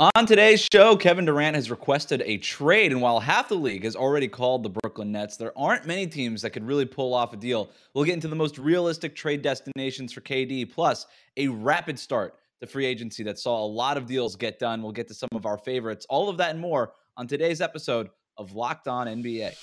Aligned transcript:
On 0.00 0.24
today's 0.24 0.66
show, 0.72 0.96
Kevin 0.96 1.26
Durant 1.26 1.56
has 1.56 1.70
requested 1.70 2.22
a 2.24 2.38
trade, 2.38 2.90
and 2.90 3.02
while 3.02 3.20
half 3.20 3.50
the 3.50 3.54
league 3.54 3.84
has 3.84 3.94
already 3.94 4.28
called 4.28 4.62
the 4.62 4.70
Brooklyn 4.70 5.12
Nets, 5.12 5.36
there 5.36 5.52
aren't 5.58 5.84
many 5.84 6.06
teams 6.06 6.40
that 6.40 6.50
could 6.54 6.66
really 6.66 6.86
pull 6.86 7.12
off 7.12 7.34
a 7.34 7.36
deal. 7.36 7.68
We'll 7.92 8.06
get 8.06 8.14
into 8.14 8.28
the 8.28 8.34
most 8.34 8.56
realistic 8.56 9.14
trade 9.14 9.42
destinations 9.42 10.14
for 10.14 10.22
KD, 10.22 10.72
plus 10.72 11.04
a 11.36 11.48
rapid 11.48 11.98
start 11.98 12.36
to 12.62 12.66
free 12.66 12.86
agency 12.86 13.22
that 13.24 13.38
saw 13.38 13.62
a 13.62 13.66
lot 13.66 13.98
of 13.98 14.06
deals 14.06 14.36
get 14.36 14.58
done. 14.58 14.82
We'll 14.82 14.92
get 14.92 15.06
to 15.08 15.14
some 15.14 15.28
of 15.34 15.44
our 15.44 15.58
favorites, 15.58 16.06
all 16.08 16.30
of 16.30 16.38
that 16.38 16.52
and 16.52 16.60
more 16.60 16.94
on 17.18 17.26
today's 17.26 17.60
episode 17.60 18.08
of 18.38 18.54
Locked 18.54 18.88
On 18.88 19.06
NBA. 19.06 19.54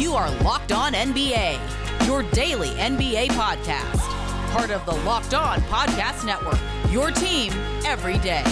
You 0.00 0.14
are 0.14 0.28
Locked 0.42 0.72
On 0.72 0.94
NBA, 0.94 2.08
your 2.08 2.24
daily 2.32 2.70
NBA 2.70 3.28
podcast, 3.28 4.00
part 4.52 4.72
of 4.72 4.84
the 4.84 4.96
Locked 5.04 5.34
On 5.34 5.60
Podcast 5.60 6.26
Network 6.26 6.58
your 6.92 7.10
team 7.10 7.52
every 7.86 8.18
day. 8.18 8.44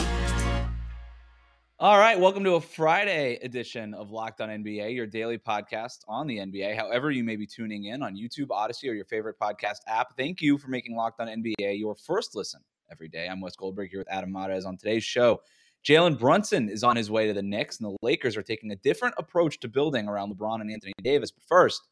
All 1.78 1.98
right, 1.98 2.19
welcome 2.19 2.42
to 2.45 2.55
a 2.55 2.60
Friday 2.60 3.38
edition 3.42 3.92
of 3.92 4.10
Locked 4.10 4.41
On 4.41 4.48
NBA, 4.48 4.95
your 4.95 5.06
daily 5.06 5.37
podcast 5.37 5.98
on 6.09 6.27
the 6.27 6.38
NBA. 6.38 6.74
However, 6.74 7.11
you 7.11 7.23
may 7.23 7.37
be 7.37 7.47
tuning 7.47 7.84
in 7.84 8.02
on 8.02 8.16
YouTube, 8.16 8.48
Audacy, 8.48 8.88
or 8.88 8.95
your 8.95 9.05
favorite 9.05 9.38
podcast 9.38 9.80
app. 9.87 10.16
Thank 10.16 10.41
you 10.41 10.56
for 10.56 10.69
making 10.69 10.97
Locked 10.97 11.20
On 11.20 11.27
NBA 11.27 11.78
your 11.78 11.95
first 11.95 12.34
listen 12.34 12.61
every 12.91 13.09
day. 13.09 13.28
I'm 13.28 13.42
Wes 13.42 13.56
Goldberg 13.56 13.91
here 13.91 14.00
with 14.00 14.11
Adam 14.11 14.33
Mares 14.33 14.64
on 14.64 14.78
today's 14.78 15.05
show. 15.05 15.41
Jalen 15.86 16.19
Brunson 16.19 16.70
is 16.70 16.83
on 16.83 16.97
his 16.97 17.11
way 17.11 17.27
to 17.27 17.34
the 17.34 17.42
Knicks, 17.42 17.78
and 17.78 17.91
the 17.91 17.97
Lakers 18.00 18.38
are 18.38 18.42
taking 18.42 18.70
a 18.72 18.77
different 18.77 19.14
approach 19.19 19.61
to 19.61 19.69
building 19.69 20.09
around 20.09 20.34
LeBron 20.34 20.62
and 20.62 20.70
Anthony 20.70 20.92
Davis. 21.02 21.30
But 21.30 21.45
first, 21.45 21.83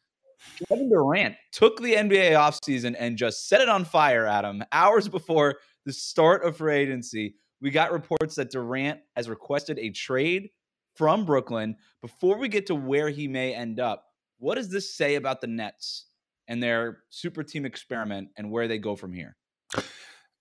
Kevin 0.68 0.88
Durant 0.88 1.36
took 1.52 1.80
the 1.80 1.94
NBA 1.94 2.32
offseason 2.32 2.94
and 2.98 3.16
just 3.16 3.48
set 3.48 3.60
it 3.60 3.68
on 3.68 3.84
fire, 3.84 4.26
Adam, 4.26 4.62
hours 4.72 5.08
before 5.08 5.56
the 5.88 5.92
start 5.94 6.44
of 6.44 6.58
free 6.58 6.76
agency, 6.76 7.34
we 7.60 7.70
got 7.70 7.92
reports 7.92 8.34
that 8.36 8.50
Durant 8.50 9.00
has 9.16 9.28
requested 9.28 9.78
a 9.78 9.90
trade 9.90 10.50
from 10.94 11.24
Brooklyn. 11.24 11.76
Before 12.02 12.36
we 12.38 12.48
get 12.48 12.66
to 12.66 12.74
where 12.74 13.08
he 13.08 13.26
may 13.26 13.54
end 13.54 13.80
up, 13.80 14.04
what 14.38 14.56
does 14.56 14.68
this 14.68 14.94
say 14.94 15.14
about 15.14 15.40
the 15.40 15.46
Nets 15.46 16.06
and 16.46 16.62
their 16.62 16.98
super 17.10 17.42
team 17.42 17.64
experiment 17.64 18.28
and 18.36 18.50
where 18.50 18.68
they 18.68 18.78
go 18.78 18.94
from 18.94 19.12
here? 19.12 19.36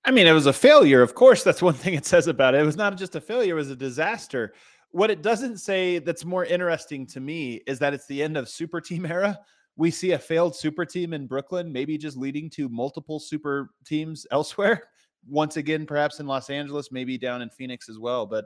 I 0.06 0.12
mean, 0.12 0.28
it 0.28 0.34
was 0.34 0.45
a 0.45 0.54
failure. 0.54 1.02
Of 1.02 1.16
course, 1.16 1.44
that's 1.44 1.61
one 1.61 1.73
thing 1.73 1.94
it 1.94 2.06
says 2.06 2.28
about 2.28 2.54
it. 2.54 2.61
It 2.61 2.66
was 2.66 2.78
not 2.78 2.98
just 2.98 3.16
a 3.16 3.22
failure, 3.22 3.54
it 3.54 3.61
was 3.61 3.72
a 3.72 3.76
disaster. 3.76 4.54
What 4.92 5.09
it 5.09 5.22
doesn't 5.22 5.58
say 5.58 6.00
that's 6.00 6.26
more 6.26 6.45
interesting 6.45 7.08
to 7.08 7.20
me 7.20 7.61
is 7.67 7.80
that 7.80 7.94
it's 7.94 8.08
the 8.08 8.22
end 8.22 8.38
of 8.38 8.50
super 8.50 8.82
team 8.82 9.06
era. 9.06 9.39
We 9.76 9.92
see 9.92 10.11
a 10.11 10.20
failed 10.20 10.56
super 10.56 10.86
team 10.86 11.14
in 11.14 11.28
Brooklyn, 11.28 11.72
maybe 11.72 11.98
just 11.98 12.17
leading 12.17 12.50
to 12.52 12.67
multiple 12.67 13.20
super 13.20 13.70
teams 13.86 14.26
elsewhere 14.32 14.84
once 15.30 15.58
again, 15.58 15.86
perhaps 15.86 16.20
in 16.20 16.28
Los 16.28 16.50
Angeles, 16.50 16.92
maybe 16.92 17.17
down 17.17 17.42
in 17.42 17.50
Phoenix 17.50 17.89
as 17.89 18.00
well. 18.00 18.25
But 18.25 18.45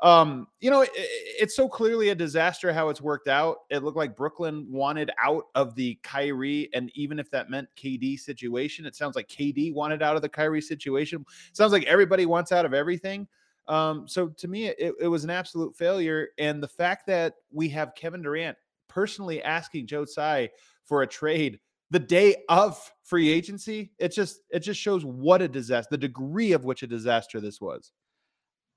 um, 0.00 0.48
you 0.60 0.70
know, 0.70 0.82
it, 0.82 0.90
it's 0.94 1.54
so 1.54 1.68
clearly 1.68 2.08
a 2.08 2.14
disaster 2.14 2.72
how 2.72 2.88
it's 2.88 3.00
worked 3.00 3.28
out. 3.28 3.58
It 3.70 3.82
looked 3.82 3.96
like 3.96 4.16
Brooklyn 4.16 4.66
wanted 4.68 5.10
out 5.22 5.44
of 5.54 5.74
the 5.74 5.98
Kyrie, 6.02 6.68
and 6.74 6.90
even 6.94 7.18
if 7.18 7.30
that 7.30 7.48
meant 7.48 7.68
KD 7.76 8.18
situation, 8.18 8.86
it 8.86 8.96
sounds 8.96 9.16
like 9.16 9.28
KD 9.28 9.72
wanted 9.72 10.02
out 10.02 10.16
of 10.16 10.22
the 10.22 10.28
Kyrie 10.28 10.60
situation. 10.60 11.24
sounds 11.52 11.72
like 11.72 11.84
everybody 11.84 12.26
wants 12.26 12.52
out 12.52 12.64
of 12.64 12.74
everything. 12.74 13.26
Um, 13.66 14.06
so 14.06 14.28
to 14.28 14.48
me, 14.48 14.66
it, 14.66 14.94
it 15.00 15.08
was 15.08 15.24
an 15.24 15.30
absolute 15.30 15.74
failure. 15.76 16.28
And 16.38 16.62
the 16.62 16.68
fact 16.68 17.06
that 17.06 17.34
we 17.50 17.68
have 17.70 17.94
Kevin 17.94 18.22
Durant 18.22 18.58
personally 18.88 19.42
asking 19.42 19.86
Joe 19.86 20.04
Tsai 20.04 20.50
for 20.84 21.02
a 21.02 21.06
trade 21.06 21.60
the 21.90 21.98
day 21.98 22.36
of 22.48 22.92
free 23.04 23.30
agency, 23.30 23.92
it 23.98 24.08
just 24.08 24.40
it 24.50 24.60
just 24.60 24.80
shows 24.80 25.04
what 25.04 25.42
a 25.42 25.48
disaster, 25.48 25.88
the 25.90 25.98
degree 25.98 26.52
of 26.52 26.64
which 26.64 26.82
a 26.82 26.86
disaster 26.86 27.40
this 27.40 27.60
was. 27.60 27.92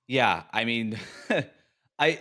Yeah, 0.07 0.43
I 0.53 0.65
mean, 0.65 0.97
I 1.99 2.19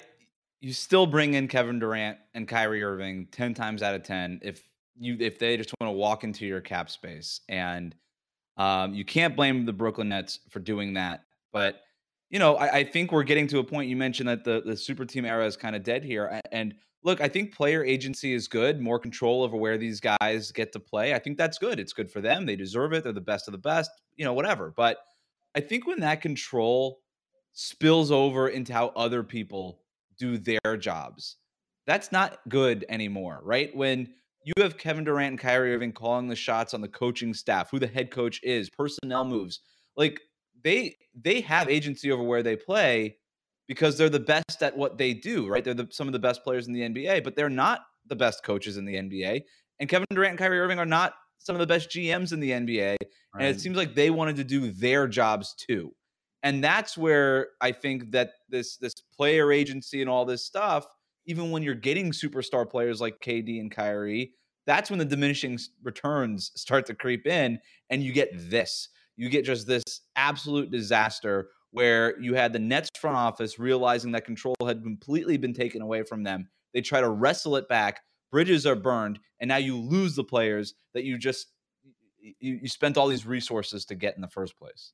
you 0.60 0.72
still 0.72 1.06
bring 1.06 1.34
in 1.34 1.48
Kevin 1.48 1.78
Durant 1.78 2.18
and 2.34 2.48
Kyrie 2.48 2.82
Irving 2.82 3.28
10 3.30 3.54
times 3.54 3.82
out 3.82 3.94
of 3.94 4.02
10 4.02 4.40
if 4.42 4.62
you 4.98 5.16
if 5.20 5.38
they 5.38 5.56
just 5.56 5.72
want 5.80 5.92
to 5.92 5.96
walk 5.96 6.25
into 6.25 6.46
your 6.46 6.60
cap 6.60 6.91
space 6.91 7.41
and 7.48 7.94
um, 8.56 8.94
you 8.94 9.04
can't 9.04 9.36
blame 9.36 9.66
the 9.66 9.72
Brooklyn 9.72 10.08
Nets 10.08 10.41
for 10.48 10.60
doing 10.60 10.94
that. 10.94 11.25
But 11.52 11.82
you 12.30 12.38
know, 12.38 12.56
I, 12.56 12.78
I, 12.78 12.84
think 12.84 13.12
we're 13.12 13.22
getting 13.22 13.46
to 13.48 13.58
a 13.58 13.64
point. 13.64 13.88
You 13.88 13.96
mentioned 13.96 14.28
that 14.28 14.44
the 14.44 14.62
the 14.64 14.76
super 14.76 15.04
team 15.04 15.25
era 15.25 15.46
is 15.46 15.56
kind 15.56 15.76
of 15.76 15.84
dead 15.84 16.02
here, 16.02 16.41
and 16.50 16.75
look, 17.06 17.21
I 17.21 17.28
think 17.28 17.55
player 17.55 17.84
agency 17.84 18.34
is 18.34 18.49
good, 18.49 18.81
more 18.81 18.99
control 18.99 19.44
over 19.44 19.56
where 19.56 19.78
these 19.78 20.00
guys 20.00 20.50
get 20.50 20.72
to 20.72 20.81
play. 20.81 21.15
I 21.15 21.21
think 21.21 21.39
that's 21.39 21.56
good. 21.56 21.78
It's 21.78 21.93
good 21.93 22.11
for 22.11 22.21
them. 22.21 22.44
They 22.44 22.56
deserve 22.56 22.93
it. 22.93 23.05
They're 23.05 23.12
the 23.12 23.21
best 23.21 23.47
of 23.47 23.53
the 23.53 23.59
best, 23.59 23.93
you 24.17 24.25
know, 24.25 24.33
whatever. 24.33 24.75
But 24.77 24.99
I 25.55 25.61
think 25.61 25.87
when 25.87 26.00
that 26.00 26.21
control 26.21 26.99
spills 27.53 28.11
over 28.11 28.49
into 28.49 28.72
how 28.72 28.89
other 28.89 29.22
people 29.22 29.78
do 30.19 30.37
their 30.37 30.77
jobs, 30.77 31.37
that's 31.87 32.11
not 32.11 32.41
good 32.49 32.84
anymore, 32.89 33.41
right? 33.44 33.75
When 33.77 34.12
you 34.44 34.53
have 34.59 34.77
Kevin 34.77 35.05
Durant 35.05 35.31
and 35.31 35.38
Kyrie 35.38 35.77
Irving 35.77 35.93
calling 35.93 36.27
the 36.27 36.34
shots 36.34 36.75
on 36.75 36.81
the 36.81 36.88
coaching 36.88 37.33
staff, 37.33 37.71
who 37.71 37.78
the 37.78 37.87
head 37.87 38.11
coach 38.11 38.41
is, 38.43 38.69
personnel 38.69 39.25
moves, 39.25 39.61
like 39.97 40.21
they 40.65 40.97
they 41.15 41.41
have 41.43 41.69
agency 41.69 42.11
over 42.11 42.25
where 42.25 42.43
they 42.43 42.56
play 42.56 43.17
because 43.69 43.99
they're 43.99 44.09
the 44.09 44.21
best 44.21 44.62
at 44.62 44.77
what 44.77 44.99
they 44.99 45.12
do, 45.12 45.49
right? 45.49 45.65
They're 45.65 45.75
the, 45.75 45.88
some 45.91 46.06
of 46.06 46.12
the 46.12 46.19
best 46.19 46.44
players 46.44 46.66
in 46.66 46.72
the 46.72 46.82
NBA, 46.82 47.25
but 47.25 47.37
they're 47.37 47.49
not 47.49 47.81
the 48.06 48.16
best 48.16 48.44
coaches 48.44 48.77
in 48.77 48.84
the 48.84 48.94
NBA. 48.94 49.43
And 49.81 49.88
Kevin 49.88 50.06
Durant 50.10 50.32
and 50.32 50.38
Kyrie 50.38 50.60
Irving 50.60 50.78
are 50.78 50.87
not 50.87 51.15
some 51.38 51.56
of 51.56 51.60
the 51.60 51.66
best 51.66 51.91
GMs 51.91 52.32
in 52.32 52.41
the 52.41 52.50
NBA. 52.50 52.97
Right. 52.97 52.99
And 53.38 53.44
it 53.44 53.60
seems 53.60 53.76
like 53.76 53.94
they 53.94 54.10
wanted 54.10 54.37
to 54.37 54.44
do 54.44 54.72
their 54.72 55.06
jobs 55.09 55.55
too. 55.55 55.93
And 56.43 56.62
that's 56.62 56.97
where 56.97 57.49
I 57.60 57.72
think 57.72 58.12
that 58.12 58.31
this 58.49 58.76
this 58.76 58.94
player 59.16 59.50
agency 59.50 60.00
and 60.00 60.09
all 60.09 60.25
this 60.25 60.44
stuff, 60.44 60.87
even 61.26 61.50
when 61.50 61.62
you're 61.62 61.75
getting 61.75 62.12
superstar 62.12 62.69
players 62.69 63.00
like 63.00 63.21
KD 63.21 63.60
and 63.60 63.71
Kyrie, 63.71 64.32
that's 64.66 64.91
when 64.91 64.99
the 64.99 65.05
diminishing 65.05 65.59
returns 65.82 66.53
start 66.55 66.87
to 66.87 66.94
creep 66.94 67.26
in 67.26 67.59
and 67.91 68.03
you 68.03 68.12
get 68.12 68.31
this. 68.50 68.88
You 69.16 69.28
get 69.28 69.44
just 69.44 69.66
this 69.66 69.82
absolute 70.15 70.71
disaster 70.71 71.49
where 71.71 72.19
you 72.21 72.34
had 72.34 72.53
the 72.53 72.59
Nets 72.59 72.88
front 72.99 73.16
office 73.16 73.59
realizing 73.59 74.12
that 74.12 74.25
control 74.25 74.56
had 74.65 74.82
completely 74.82 75.37
been 75.37 75.54
taken 75.54 75.82
away 75.82 76.03
from 76.03 76.22
them. 76.22 76.49
They 76.72 76.81
try 76.81 77.00
to 77.00 77.09
wrestle 77.09 77.56
it 77.56 77.69
back. 77.69 78.00
Bridges 78.31 78.66
are 78.66 78.77
burned, 78.77 79.19
and 79.41 79.49
now 79.49 79.56
you 79.56 79.76
lose 79.76 80.16
the 80.16 80.25
players 80.25 80.75
that 80.94 81.05
you 81.05 81.19
just 81.19 81.49
you, 82.41 82.59
you 82.62 82.69
spent 82.69 82.97
all 82.97 83.09
these 83.09 83.26
resources 83.26 83.84
to 83.87 83.94
get 83.94 84.16
in 84.16 84.21
the 84.21 84.28
first 84.28 84.59
place. 84.59 84.93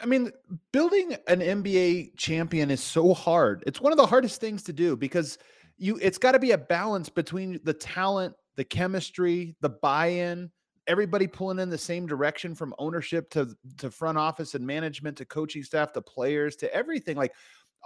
I 0.00 0.06
mean, 0.06 0.30
building 0.72 1.16
an 1.26 1.40
NBA 1.40 2.16
champion 2.16 2.70
is 2.70 2.80
so 2.80 3.12
hard. 3.12 3.62
It's 3.66 3.80
one 3.80 3.92
of 3.92 3.98
the 3.98 4.06
hardest 4.06 4.40
things 4.40 4.62
to 4.64 4.72
do 4.72 4.96
because 4.96 5.36
you 5.76 5.98
it's 6.00 6.18
got 6.18 6.32
to 6.32 6.38
be 6.38 6.52
a 6.52 6.58
balance 6.58 7.08
between 7.08 7.60
the 7.64 7.74
talent, 7.74 8.34
the 8.56 8.64
chemistry, 8.64 9.56
the 9.60 9.68
buy-in, 9.68 10.50
everybody 10.90 11.28
pulling 11.28 11.60
in 11.60 11.70
the 11.70 11.78
same 11.78 12.04
direction 12.04 12.52
from 12.52 12.74
ownership 12.78 13.30
to 13.30 13.56
to 13.78 13.90
front 13.90 14.18
office 14.18 14.56
and 14.56 14.66
management 14.66 15.16
to 15.16 15.24
coaching 15.24 15.62
staff 15.62 15.92
to 15.92 16.02
players 16.02 16.56
to 16.56 16.74
everything 16.74 17.16
like 17.16 17.32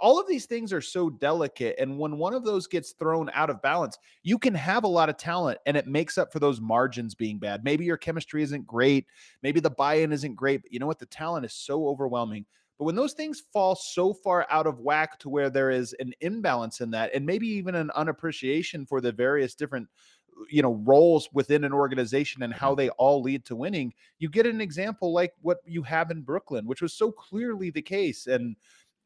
all 0.01 0.19
of 0.19 0.27
these 0.27 0.45
things 0.45 0.73
are 0.73 0.81
so 0.81 1.09
delicate 1.09 1.75
and 1.79 1.97
when 1.99 2.17
one 2.17 2.33
of 2.33 2.43
those 2.43 2.65
gets 2.65 2.93
thrown 2.93 3.29
out 3.33 3.51
of 3.51 3.61
balance 3.61 3.97
you 4.23 4.39
can 4.39 4.55
have 4.55 4.83
a 4.83 4.87
lot 4.87 5.07
of 5.07 5.17
talent 5.17 5.59
and 5.67 5.77
it 5.77 5.85
makes 5.85 6.17
up 6.17 6.33
for 6.33 6.39
those 6.39 6.59
margins 6.59 7.13
being 7.13 7.37
bad. 7.37 7.63
Maybe 7.63 7.85
your 7.85 7.95
chemistry 7.95 8.41
isn't 8.41 8.65
great 8.65 9.05
maybe 9.43 9.59
the 9.59 9.69
buy-in 9.69 10.11
isn't 10.11 10.35
great 10.35 10.63
but 10.63 10.73
you 10.73 10.79
know 10.79 10.87
what? 10.87 10.99
The 10.99 11.05
talent 11.05 11.45
is 11.45 11.53
so 11.53 11.87
overwhelming. 11.87 12.47
But 12.77 12.85
when 12.85 12.95
those 12.95 13.13
things 13.13 13.43
fall 13.53 13.75
so 13.75 14.13
far 14.13 14.45
out 14.49 14.67
of 14.67 14.79
whack 14.79 15.17
to 15.19 15.29
where 15.29 15.49
there 15.49 15.71
is 15.71 15.93
an 15.99 16.11
imbalance 16.19 16.81
in 16.81 16.91
that 16.91 17.11
and 17.13 17.25
maybe 17.25 17.47
even 17.47 17.75
an 17.75 17.91
unappreciation 17.91 18.85
for 18.85 18.99
the 18.99 19.13
various 19.13 19.55
different 19.55 19.87
you 20.49 20.61
know 20.61 20.75
roles 20.85 21.29
within 21.33 21.63
an 21.63 21.73
organization 21.73 22.43
and 22.43 22.53
how 22.53 22.71
mm-hmm. 22.71 22.77
they 22.77 22.89
all 22.89 23.21
lead 23.21 23.45
to 23.45 23.55
winning 23.55 23.93
you 24.19 24.29
get 24.29 24.45
an 24.45 24.61
example 24.61 25.13
like 25.13 25.33
what 25.41 25.59
you 25.65 25.81
have 25.81 26.11
in 26.11 26.21
brooklyn 26.21 26.65
which 26.65 26.81
was 26.81 26.93
so 26.93 27.11
clearly 27.11 27.69
the 27.69 27.81
case 27.81 28.27
and 28.27 28.55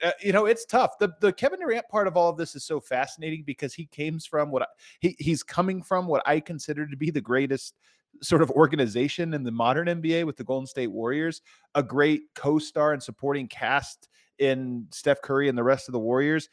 uh, 0.04 0.12
you 0.22 0.32
know 0.32 0.46
it's 0.46 0.66
tough 0.66 0.98
the 1.00 1.12
the 1.22 1.32
kevin 1.34 1.60
durant 1.60 1.88
part 1.90 2.08
of 2.08 2.18
all 2.18 2.30
of 2.30 2.38
this 2.38 2.56
is 2.56 2.64
so 2.64 2.80
fascinating 2.80 3.44
because 3.44 3.74
he 3.74 3.86
came 3.88 4.20
from 4.20 4.52
what 4.52 4.64
I, 4.64 4.66
he, 5.00 5.16
he's 5.20 5.44
coming 5.44 5.84
from 5.84 6.08
what 6.08 6.24
i 6.26 6.40
consider 6.40 6.88
to 6.88 6.98
be 6.98 7.12
the 7.12 7.22
greatest 7.22 7.76
sort 8.22 8.42
of 8.42 8.50
organization 8.52 9.34
in 9.34 9.44
the 9.44 9.52
modern 9.52 9.88
nba 9.88 10.26
with 10.26 10.38
the 10.38 10.44
golden 10.44 10.68
state 10.68 10.92
warriors 10.92 11.42
a 11.76 11.84
great 11.84 12.22
co-star 12.34 12.94
and 12.94 13.04
supporting 13.04 13.48
cast 13.48 14.10
in 14.40 14.88
steph 14.90 15.22
curry 15.22 15.50
and 15.50 15.58
the 15.58 15.64
rest 15.64 15.88
of 15.88 15.92
the 15.92 16.00
warriors 16.00 16.50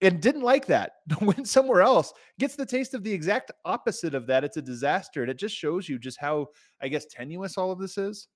and 0.00 0.20
didn't 0.20 0.42
like 0.42 0.66
that. 0.66 0.92
Went 1.20 1.48
somewhere 1.48 1.82
else, 1.82 2.12
gets 2.38 2.56
the 2.56 2.66
taste 2.66 2.94
of 2.94 3.02
the 3.02 3.12
exact 3.12 3.52
opposite 3.64 4.14
of 4.14 4.26
that. 4.26 4.44
It's 4.44 4.56
a 4.56 4.62
disaster. 4.62 5.22
And 5.22 5.30
it 5.30 5.38
just 5.38 5.56
shows 5.56 5.88
you 5.88 5.98
just 5.98 6.20
how, 6.20 6.48
I 6.80 6.88
guess, 6.88 7.06
tenuous 7.06 7.56
all 7.56 7.70
of 7.70 7.78
this 7.78 7.98
is. 7.98 8.28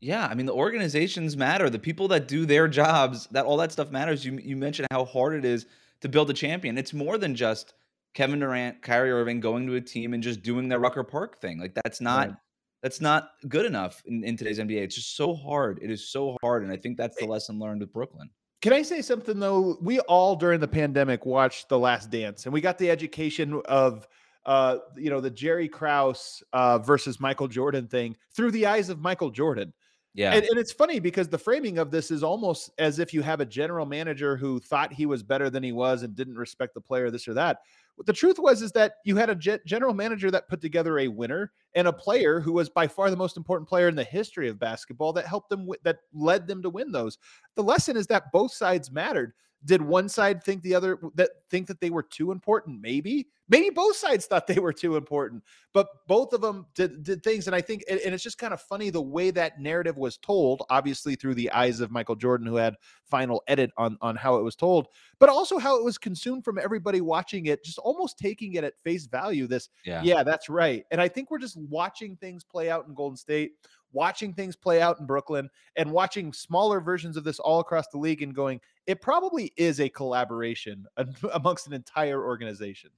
Yeah, 0.00 0.26
I 0.26 0.34
mean 0.34 0.46
the 0.46 0.52
organizations 0.52 1.36
matter. 1.36 1.70
The 1.70 1.78
people 1.78 2.08
that 2.08 2.28
do 2.28 2.44
their 2.44 2.68
jobs, 2.68 3.26
that 3.30 3.46
all 3.46 3.56
that 3.56 3.72
stuff 3.72 3.90
matters. 3.90 4.24
You 4.26 4.38
you 4.42 4.54
mentioned 4.54 4.88
how 4.90 5.06
hard 5.06 5.34
it 5.34 5.44
is 5.44 5.66
to 6.02 6.08
build 6.08 6.28
a 6.28 6.34
champion. 6.34 6.76
It's 6.76 6.92
more 6.92 7.16
than 7.16 7.34
just 7.34 7.72
Kevin 8.12 8.40
Durant, 8.40 8.82
Kyrie 8.82 9.10
Irving 9.10 9.40
going 9.40 9.66
to 9.66 9.74
a 9.76 9.80
team 9.80 10.12
and 10.12 10.22
just 10.22 10.42
doing 10.42 10.68
their 10.68 10.78
Rucker 10.78 11.02
Park 11.02 11.40
thing. 11.40 11.58
Like 11.58 11.74
that's 11.82 12.02
not 12.02 12.28
right. 12.28 12.36
that's 12.82 13.00
not 13.00 13.30
good 13.48 13.64
enough 13.64 14.02
in, 14.04 14.22
in 14.22 14.36
today's 14.36 14.58
NBA. 14.58 14.82
It's 14.82 14.96
just 14.96 15.16
so 15.16 15.34
hard. 15.34 15.78
It 15.80 15.90
is 15.90 16.10
so 16.10 16.36
hard, 16.42 16.62
and 16.62 16.70
I 16.70 16.76
think 16.76 16.98
that's 16.98 17.16
the 17.16 17.26
lesson 17.26 17.58
learned 17.58 17.80
with 17.80 17.92
Brooklyn 17.92 18.28
Can 18.66 18.72
I 18.72 18.82
say 18.82 19.00
something 19.00 19.38
though? 19.38 19.78
We 19.80 20.00
all 20.00 20.34
during 20.34 20.58
the 20.58 20.66
pandemic 20.66 21.24
watched 21.24 21.68
The 21.68 21.78
Last 21.78 22.10
Dance, 22.10 22.46
and 22.46 22.52
we 22.52 22.60
got 22.60 22.78
the 22.78 22.90
education 22.90 23.62
of 23.66 24.08
uh, 24.44 24.78
you 24.96 25.08
know, 25.08 25.20
the 25.20 25.30
Jerry 25.30 25.68
Krause 25.68 26.42
uh, 26.52 26.78
versus 26.80 27.20
Michael 27.20 27.46
Jordan 27.46 27.86
thing 27.86 28.16
through 28.34 28.50
the 28.50 28.66
eyes 28.66 28.88
of 28.88 28.98
Michael 28.98 29.30
Jordan. 29.30 29.72
Yeah. 30.14 30.32
And, 30.32 30.44
and, 30.46 30.58
it's 30.58 30.72
funny 30.72 30.98
because 30.98 31.28
the 31.28 31.38
framing 31.38 31.78
of 31.78 31.92
this 31.92 32.10
is 32.10 32.24
almost 32.24 32.72
as 32.76 32.98
if 32.98 33.14
you 33.14 33.22
have 33.22 33.40
a 33.40 33.46
general 33.46 33.86
manager 33.86 34.36
who 34.36 34.58
thought 34.58 34.92
he 34.92 35.06
was 35.06 35.22
better 35.22 35.48
than 35.48 35.62
he 35.62 35.70
was 35.70 36.02
and 36.02 36.16
didn't 36.16 36.36
respect 36.36 36.74
the 36.74 36.80
player, 36.80 37.08
this 37.08 37.28
or 37.28 37.34
that. 37.34 37.58
The 38.04 38.12
truth 38.12 38.38
was 38.38 38.60
is 38.60 38.72
that 38.72 38.96
you 39.04 39.16
had 39.16 39.30
a 39.30 39.58
general 39.64 39.94
manager 39.94 40.30
that 40.30 40.48
put 40.48 40.60
together 40.60 40.98
a 40.98 41.08
winner 41.08 41.52
and 41.74 41.88
a 41.88 41.92
player 41.92 42.40
who 42.40 42.52
was 42.52 42.68
by 42.68 42.86
far 42.86 43.10
the 43.10 43.16
most 43.16 43.36
important 43.36 43.68
player 43.68 43.88
in 43.88 43.96
the 43.96 44.04
history 44.04 44.48
of 44.48 44.58
basketball 44.58 45.12
that 45.14 45.26
helped 45.26 45.48
them, 45.48 45.60
w- 45.60 45.80
that 45.82 45.98
led 46.12 46.46
them 46.46 46.62
to 46.62 46.70
win 46.70 46.92
those. 46.92 47.18
The 47.54 47.62
lesson 47.62 47.96
is 47.96 48.06
that 48.08 48.32
both 48.32 48.52
sides 48.52 48.90
mattered. 48.90 49.32
Did 49.66 49.82
one 49.82 50.08
side 50.08 50.42
think 50.42 50.62
the 50.62 50.74
other 50.74 50.98
that 51.16 51.30
think 51.50 51.66
that 51.66 51.80
they 51.80 51.90
were 51.90 52.02
too 52.02 52.32
important? 52.32 52.80
Maybe. 52.80 53.26
Maybe 53.48 53.70
both 53.70 53.94
sides 53.94 54.26
thought 54.26 54.48
they 54.48 54.58
were 54.58 54.72
too 54.72 54.96
important, 54.96 55.44
but 55.72 55.86
both 56.08 56.32
of 56.32 56.40
them 56.40 56.66
did, 56.74 57.04
did 57.04 57.22
things. 57.22 57.46
And 57.46 57.54
I 57.54 57.60
think, 57.60 57.84
and 57.88 58.00
it's 58.00 58.24
just 58.24 58.38
kind 58.38 58.52
of 58.52 58.60
funny 58.60 58.90
the 58.90 59.00
way 59.00 59.30
that 59.30 59.60
narrative 59.60 59.96
was 59.96 60.16
told, 60.16 60.64
obviously 60.68 61.14
through 61.14 61.34
the 61.34 61.52
eyes 61.52 61.78
of 61.78 61.92
Michael 61.92 62.16
Jordan, 62.16 62.44
who 62.44 62.56
had 62.56 62.74
final 63.04 63.44
edit 63.46 63.70
on, 63.76 63.98
on 64.00 64.16
how 64.16 64.36
it 64.36 64.42
was 64.42 64.56
told, 64.56 64.88
but 65.20 65.28
also 65.28 65.58
how 65.58 65.78
it 65.78 65.84
was 65.84 65.96
consumed 65.96 66.44
from 66.44 66.58
everybody 66.58 67.00
watching 67.00 67.46
it, 67.46 67.62
just 67.62 67.78
almost 67.78 68.18
taking 68.18 68.54
it 68.54 68.64
at 68.64 68.74
face 68.82 69.06
value. 69.06 69.46
This, 69.46 69.68
yeah, 69.84 70.02
yeah 70.02 70.24
that's 70.24 70.48
right. 70.48 70.84
And 70.90 71.00
I 71.00 71.06
think 71.06 71.30
we're 71.30 71.38
just 71.38 71.56
watching 71.56 72.16
things 72.16 72.42
play 72.42 72.68
out 72.68 72.88
in 72.88 72.94
Golden 72.94 73.16
State 73.16 73.52
watching 73.96 74.34
things 74.34 74.54
play 74.54 74.80
out 74.80 75.00
in 75.00 75.06
Brooklyn 75.06 75.48
and 75.74 75.90
watching 75.90 76.32
smaller 76.32 76.80
versions 76.80 77.16
of 77.16 77.24
this 77.24 77.40
all 77.40 77.58
across 77.58 77.88
the 77.88 77.98
league 77.98 78.22
and 78.22 78.34
going, 78.34 78.60
it 78.86 79.00
probably 79.00 79.52
is 79.56 79.80
a 79.80 79.88
collaboration 79.88 80.86
amongst 81.32 81.66
an 81.66 81.72
entire 81.72 82.22
organization. 82.22 82.90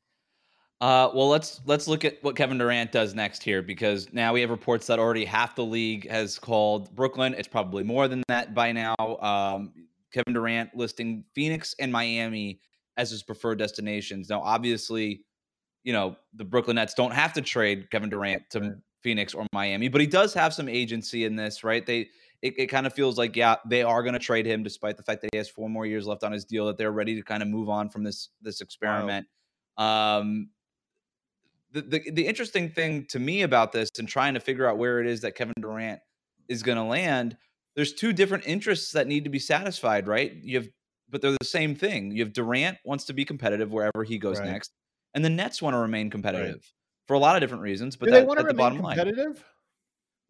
Uh, 0.81 1.11
well, 1.12 1.29
let's 1.29 1.61
let's 1.67 1.89
look 1.89 2.05
at 2.05 2.23
what 2.23 2.37
Kevin 2.37 2.59
Durant 2.59 2.93
does 2.93 3.12
next 3.12 3.43
here 3.43 3.62
because 3.62 4.12
now 4.12 4.33
we 4.33 4.41
have 4.43 4.50
reports 4.50 4.87
that 4.87 5.00
already 5.00 5.25
half 5.25 5.56
the 5.56 5.65
league 5.65 6.09
has 6.09 6.39
called 6.39 6.95
Brooklyn. 6.95 7.35
It's 7.37 7.49
probably 7.49 7.83
more 7.83 8.06
than 8.06 8.23
that 8.29 8.55
by 8.55 8.71
now. 8.71 8.95
Um, 8.99 9.73
Kevin 10.12 10.35
Durant 10.35 10.75
listing 10.77 11.25
Phoenix 11.35 11.75
and 11.81 11.91
Miami 11.91 12.61
as 12.97 13.11
his 13.11 13.23
preferred 13.25 13.59
destinations. 13.59 14.29
Now, 14.29 14.41
obviously, 14.41 15.25
you 15.83 15.93
know 15.93 16.17
the 16.35 16.45
Brooklyn 16.45 16.77
Nets 16.77 16.95
don't 16.95 17.12
have 17.12 17.33
to 17.33 17.43
trade 17.43 17.91
Kevin 17.91 18.11
Durant 18.11 18.49
to. 18.50 18.77
Phoenix 19.03 19.35
or 19.35 19.47
Miami, 19.53 19.89
but 19.89 20.00
he 20.00 20.06
does 20.06 20.35
have 20.35 20.53
some 20.53 20.69
agency 20.69 21.25
in 21.25 21.37
this, 21.37 21.62
right? 21.65 21.85
They 21.85 22.09
it, 22.43 22.55
it 22.56 22.67
kind 22.67 22.87
of 22.87 22.93
feels 22.93 23.19
like 23.19 23.37
yeah 23.37 23.56
they 23.67 23.83
are 23.83 24.03
going 24.03 24.12
to 24.12 24.19
trade 24.19 24.47
him 24.47 24.62
despite 24.62 24.97
the 24.97 25.03
fact 25.03 25.23
that 25.23 25.31
he 25.33 25.39
has 25.39 25.49
four 25.49 25.69
more 25.69 25.87
years 25.87 26.06
left 26.06 26.25
on 26.25 26.33
his 26.33 26.45
deal 26.45 26.67
that 26.67 26.79
they're 26.79 26.93
ready 26.93 27.15
to 27.17 27.23
kind 27.23 27.43
of 27.43 27.49
move 27.49 27.69
on 27.69 27.89
from 27.89 28.05
this 28.05 28.31
this 28.43 28.61
experiment. 28.61 29.27
Wow. 29.77 30.19
Um, 30.19 30.50
the, 31.73 31.83
the 31.83 32.11
the 32.11 32.27
interesting 32.27 32.71
thing 32.71 33.06
to 33.11 33.19
me 33.19 33.43
about 33.43 33.73
this 33.73 33.91
and 33.99 34.09
trying 34.09 34.35
to 34.35 34.41
figure 34.41 34.67
out 34.67 34.79
where 34.79 35.00
it 35.00 35.06
is 35.06 35.21
that 35.21 35.35
Kevin 35.35 35.55
Durant 35.61 36.00
is 36.49 36.62
going 36.62 36.79
to 36.79 36.85
land, 36.85 37.37
there's 37.77 37.93
two 37.93 38.12
different 38.12 38.47
interests 38.47 38.93
that 38.93 39.06
need 39.06 39.25
to 39.25 39.31
be 39.31 39.39
satisfied, 39.39 40.09
right? 40.09 40.33
You 40.43 40.59
have, 40.59 40.69
but 41.11 41.21
they're 41.21 41.37
the 41.39 41.45
same 41.47 41.75
thing. 41.75 42.11
You 42.11 42.25
have 42.25 42.33
Durant 42.33 42.79
wants 42.85 43.05
to 43.05 43.12
be 43.12 43.25
competitive 43.25 43.71
wherever 43.71 44.03
he 44.03 44.19
goes 44.19 44.39
right. 44.39 44.49
next, 44.49 44.73
and 45.15 45.25
the 45.25 45.31
Nets 45.31 45.61
want 45.61 45.75
to 45.75 45.79
remain 45.79 46.11
competitive 46.11 46.55
right. 46.55 46.77
For 47.08 47.14
a 47.14 47.19
lot 47.19 47.34
of 47.34 47.40
different 47.40 47.62
reasons. 47.62 47.96
But 47.96 48.06
Do 48.06 48.12
that, 48.12 48.20
they 48.20 48.26
want 48.26 48.38
to 48.38 48.46
the 48.46 48.55
competitive? 48.55 49.26
Line. 49.26 49.44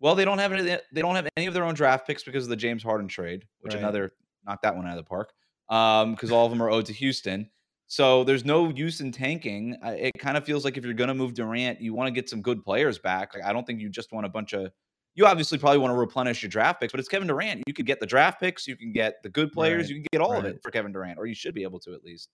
Well, 0.01 0.15
they 0.15 0.25
don't 0.25 0.39
have 0.39 0.53
any. 0.53 0.63
They 0.63 1.03
don't 1.03 1.17
have 1.17 1.29
any 1.37 1.47
of 1.47 1.55
their 1.55 1.65
own 1.65 1.75
draft 1.75 2.07
picks 2.07 2.23
because 2.23 2.45
of 2.45 2.51
the 2.51 2.57
James 2.57 2.83
Harden 2.83 3.09
trade, 3.09 3.45
which 3.61 3.75
right. 3.75 3.83
another 3.83 4.13
knocked 4.47 4.63
that 4.63 4.75
one 4.75 4.87
out 4.87 4.97
of 4.97 5.05
the 5.05 5.09
park. 5.09 5.33
Um, 5.69 6.13
because 6.15 6.31
all 6.31 6.47
of 6.47 6.51
them 6.51 6.63
are 6.63 6.71
owed 6.71 6.87
to 6.87 6.95
Houston. 6.95 7.51
So 7.89 8.23
there's 8.25 8.45
no 8.45 8.71
use 8.71 9.01
in 9.01 9.13
tanking. 9.13 9.77
It 9.83 10.13
kind 10.19 10.37
of 10.37 10.45
feels 10.45 10.65
like 10.65 10.77
if 10.77 10.85
you're 10.85 10.95
going 10.95 11.09
to 11.09 11.15
move 11.15 11.35
Durant, 11.35 11.81
you 11.81 11.95
want 11.95 12.07
to 12.07 12.11
get 12.11 12.29
some 12.29 12.41
good 12.41 12.63
players 12.63 12.99
back. 12.99 13.35
Like 13.35 13.45
I 13.45 13.53
don't 13.53 13.67
think 13.67 13.81
you 13.81 13.91
just 13.91 14.13
want 14.13 14.25
a 14.25 14.29
bunch 14.31 14.53
of. 14.55 14.71
You 15.15 15.27
obviously 15.27 15.59
probably 15.59 15.79
want 15.79 15.91
to 15.91 15.97
replenish 15.97 16.43
your 16.43 16.49
draft 16.49 16.81
picks, 16.81 16.93
but 16.93 17.01
it's 17.01 17.09
Kevin 17.09 17.27
Durant. 17.27 17.65
You 17.67 17.75
could 17.75 17.87
get 17.87 17.99
the 17.99 18.07
draft 18.07 18.39
picks, 18.39 18.69
you 18.69 18.77
can 18.77 18.93
get 18.93 19.21
the 19.25 19.29
good 19.29 19.51
players, 19.51 19.85
right. 19.85 19.89
you 19.89 19.95
can 19.97 20.07
get 20.13 20.21
all 20.21 20.35
right. 20.35 20.39
of 20.39 20.45
it 20.45 20.63
for 20.63 20.71
Kevin 20.71 20.93
Durant, 20.93 21.19
or 21.19 21.27
you 21.27 21.35
should 21.35 21.55
be 21.55 21.65
able 21.65 21.81
to 21.81 21.93
at 21.93 22.05
least. 22.05 22.29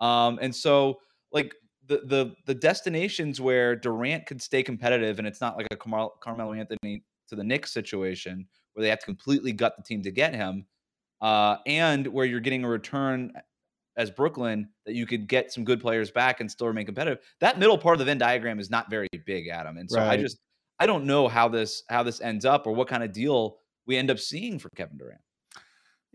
Um, 0.00 0.38
and 0.40 0.54
so 0.54 1.00
like 1.32 1.54
the 1.86 2.02
the 2.04 2.34
the 2.46 2.54
destinations 2.54 3.40
where 3.40 3.76
Durant 3.76 4.26
could 4.26 4.40
stay 4.40 4.62
competitive, 4.62 5.18
and 5.18 5.26
it's 5.26 5.40
not 5.40 5.56
like 5.56 5.66
a 5.70 5.76
Carmelo, 5.76 6.12
Carmelo 6.20 6.52
Anthony 6.52 7.04
to 7.28 7.36
the 7.36 7.44
Knicks 7.44 7.72
situation 7.72 8.46
where 8.74 8.82
they 8.82 8.90
have 8.90 9.00
to 9.00 9.06
completely 9.06 9.52
gut 9.52 9.74
the 9.76 9.82
team 9.82 10.02
to 10.02 10.10
get 10.10 10.34
him, 10.34 10.66
uh, 11.20 11.56
and 11.66 12.06
where 12.06 12.24
you're 12.24 12.40
getting 12.40 12.64
a 12.64 12.68
return 12.68 13.32
as 13.96 14.10
Brooklyn 14.10 14.68
that 14.86 14.94
you 14.94 15.06
could 15.06 15.28
get 15.28 15.52
some 15.52 15.64
good 15.64 15.80
players 15.80 16.10
back 16.10 16.40
and 16.40 16.50
still 16.50 16.66
remain 16.66 16.86
competitive. 16.86 17.18
That 17.40 17.58
middle 17.58 17.76
part 17.76 17.94
of 17.94 17.98
the 17.98 18.04
Venn 18.04 18.18
diagram 18.18 18.60
is 18.60 18.70
not 18.70 18.88
very 18.88 19.08
big, 19.26 19.48
Adam, 19.48 19.76
and 19.76 19.90
so 19.90 19.98
right. 19.98 20.10
I 20.10 20.16
just 20.16 20.38
I 20.78 20.86
don't 20.86 21.04
know 21.04 21.28
how 21.28 21.48
this 21.48 21.82
how 21.88 22.02
this 22.02 22.20
ends 22.20 22.44
up 22.44 22.66
or 22.66 22.72
what 22.72 22.88
kind 22.88 23.02
of 23.02 23.12
deal 23.12 23.58
we 23.86 23.96
end 23.96 24.10
up 24.10 24.18
seeing 24.18 24.58
for 24.58 24.70
Kevin 24.70 24.96
Durant. 24.96 25.20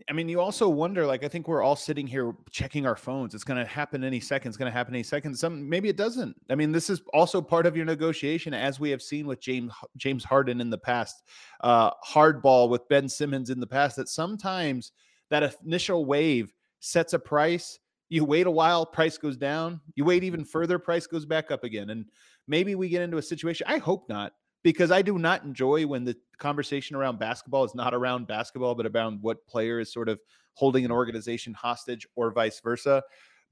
I 0.08 0.12
mean, 0.12 0.28
you 0.28 0.40
also 0.40 0.68
wonder, 0.68 1.06
like, 1.06 1.24
I 1.24 1.28
think 1.28 1.48
we're 1.48 1.62
all 1.62 1.74
sitting 1.74 2.06
here 2.06 2.34
checking 2.50 2.86
our 2.86 2.96
phones. 2.96 3.34
It's 3.34 3.44
going 3.44 3.58
to 3.58 3.64
happen 3.64 4.04
any 4.04 4.20
second. 4.20 4.50
It's 4.50 4.56
going 4.56 4.70
to 4.70 4.76
happen 4.76 4.94
any 4.94 5.02
second. 5.02 5.34
Some 5.34 5.68
maybe 5.68 5.88
it 5.88 5.96
doesn't. 5.96 6.36
I 6.50 6.54
mean, 6.54 6.70
this 6.70 6.90
is 6.90 7.00
also 7.14 7.40
part 7.40 7.66
of 7.66 7.76
your 7.76 7.86
negotiation, 7.86 8.52
as 8.52 8.78
we 8.78 8.90
have 8.90 9.00
seen 9.00 9.26
with 9.26 9.40
James 9.40 9.72
James 9.96 10.22
Harden 10.22 10.60
in 10.60 10.68
the 10.68 10.78
past, 10.78 11.22
uh, 11.62 11.92
hardball 12.06 12.68
with 12.68 12.86
Ben 12.88 13.08
Simmons 13.08 13.48
in 13.48 13.58
the 13.58 13.66
past. 13.66 13.96
That 13.96 14.08
sometimes 14.08 14.92
that 15.30 15.56
initial 15.64 16.04
wave 16.04 16.52
sets 16.80 17.14
a 17.14 17.18
price. 17.18 17.78
You 18.08 18.24
wait 18.24 18.46
a 18.46 18.50
while, 18.50 18.86
price 18.86 19.18
goes 19.18 19.36
down. 19.36 19.80
You 19.94 20.04
wait 20.04 20.22
even 20.24 20.44
further, 20.44 20.78
price 20.78 21.06
goes 21.06 21.24
back 21.24 21.50
up 21.50 21.64
again. 21.64 21.90
And 21.90 22.04
maybe 22.46 22.74
we 22.74 22.88
get 22.88 23.02
into 23.02 23.16
a 23.16 23.22
situation. 23.22 23.66
I 23.68 23.78
hope 23.78 24.08
not 24.08 24.32
because 24.62 24.90
I 24.90 25.02
do 25.02 25.18
not 25.18 25.44
enjoy 25.44 25.86
when 25.86 26.04
the 26.04 26.16
conversation 26.38 26.96
around 26.96 27.18
basketball 27.18 27.64
is 27.64 27.74
not 27.74 27.94
around 27.94 28.26
basketball, 28.26 28.74
but 28.74 28.86
around 28.86 29.18
what 29.22 29.46
player 29.46 29.80
is 29.80 29.92
sort 29.92 30.08
of 30.08 30.20
holding 30.54 30.84
an 30.84 30.90
organization 30.90 31.54
hostage 31.54 32.06
or 32.16 32.32
vice 32.32 32.60
versa. 32.60 33.02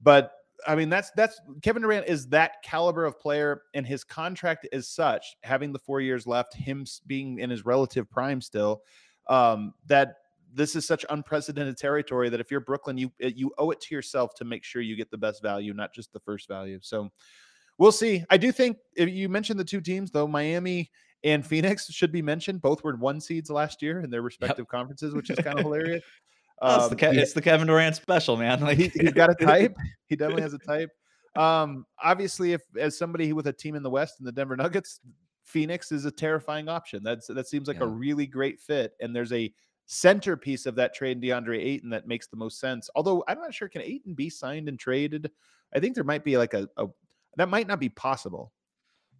But 0.01 0.31
I 0.67 0.75
mean, 0.75 0.89
that's 0.89 1.11
that's 1.11 1.39
Kevin 1.61 1.81
Durant 1.81 2.07
is 2.07 2.27
that 2.27 2.63
caliber 2.63 3.05
of 3.05 3.19
player, 3.19 3.63
and 3.73 3.85
his 3.85 4.03
contract 4.03 4.67
is 4.71 4.87
such, 4.87 5.35
having 5.43 5.73
the 5.73 5.79
four 5.79 6.01
years 6.01 6.25
left, 6.25 6.55
him 6.55 6.85
being 7.07 7.39
in 7.39 7.49
his 7.49 7.65
relative 7.65 8.09
prime 8.09 8.41
still, 8.41 8.81
um, 9.27 9.73
that 9.87 10.15
this 10.53 10.75
is 10.75 10.87
such 10.87 11.05
unprecedented 11.09 11.77
territory 11.77 12.29
that 12.29 12.39
if 12.39 12.49
you're 12.49 12.61
Brooklyn, 12.61 12.97
you 12.97 13.11
you 13.19 13.51
owe 13.57 13.71
it 13.71 13.81
to 13.81 13.95
yourself 13.95 14.33
to 14.35 14.45
make 14.45 14.63
sure 14.63 14.81
you 14.81 14.95
get 14.95 15.11
the 15.11 15.17
best 15.17 15.41
value, 15.41 15.73
not 15.73 15.93
just 15.93 16.13
the 16.13 16.19
first 16.19 16.47
value. 16.47 16.79
So 16.81 17.11
we'll 17.77 17.91
see. 17.91 18.23
I 18.29 18.37
do 18.37 18.51
think 18.51 18.77
if 18.95 19.09
you 19.09 19.29
mentioned 19.29 19.59
the 19.59 19.65
two 19.65 19.81
teams 19.81 20.11
though, 20.11 20.27
Miami 20.27 20.91
and 21.23 21.45
Phoenix 21.45 21.91
should 21.91 22.11
be 22.11 22.21
mentioned. 22.21 22.61
Both 22.61 22.83
were 22.83 22.95
one 22.95 23.19
seeds 23.19 23.49
last 23.49 23.81
year 23.81 24.01
in 24.01 24.09
their 24.09 24.21
respective 24.21 24.59
yep. 24.59 24.69
conferences, 24.69 25.13
which 25.13 25.29
is 25.29 25.39
kind 25.39 25.59
of 25.59 25.65
hilarious. 25.65 26.03
Um, 26.61 26.79
it's, 26.79 26.87
the 26.87 26.95
Ke- 26.95 27.13
it's, 27.13 27.33
the 27.33 27.41
Kevin 27.41 27.67
Durant 27.67 27.97
special, 27.97 28.37
man. 28.37 28.61
Like 28.61 28.77
he, 28.77 28.89
has 29.03 29.11
got 29.11 29.29
a 29.29 29.35
type. 29.35 29.75
He 30.07 30.15
definitely 30.15 30.43
has 30.43 30.53
a 30.53 30.57
type. 30.65 30.89
Um, 31.35 31.85
obviously, 32.01 32.53
if 32.53 32.61
as 32.79 32.97
somebody 32.97 33.33
with 33.33 33.47
a 33.47 33.51
team 33.51 33.75
in 33.75 33.83
the 33.83 33.89
West 33.89 34.19
and 34.19 34.27
the 34.27 34.31
Denver 34.31 34.55
Nuggets, 34.55 35.01
Phoenix 35.43 35.91
is 35.91 36.05
a 36.05 36.11
terrifying 36.11 36.69
option. 36.69 37.03
That's 37.03 37.27
that 37.27 37.49
seems 37.49 37.67
like 37.67 37.79
yeah. 37.79 37.83
a 37.83 37.87
really 37.87 38.25
great 38.25 38.61
fit. 38.61 38.93
And 39.01 39.13
there's 39.13 39.33
a 39.33 39.53
centerpiece 39.85 40.65
of 40.65 40.75
that 40.75 40.95
trade, 40.95 41.17
in 41.17 41.29
DeAndre 41.29 41.61
Ayton, 41.61 41.89
that 41.89 42.07
makes 42.07 42.27
the 42.27 42.37
most 42.37 42.59
sense. 42.59 42.89
Although 42.95 43.23
I'm 43.27 43.39
not 43.39 43.53
sure 43.53 43.67
can 43.67 43.81
Ayton 43.81 44.13
be 44.13 44.29
signed 44.29 44.69
and 44.69 44.79
traded. 44.79 45.29
I 45.75 45.79
think 45.81 45.93
there 45.93 46.05
might 46.05 46.23
be 46.23 46.37
like 46.37 46.53
a, 46.53 46.69
a 46.77 46.87
that 47.37 47.49
might 47.49 47.67
not 47.67 47.79
be 47.79 47.89
possible. 47.89 48.51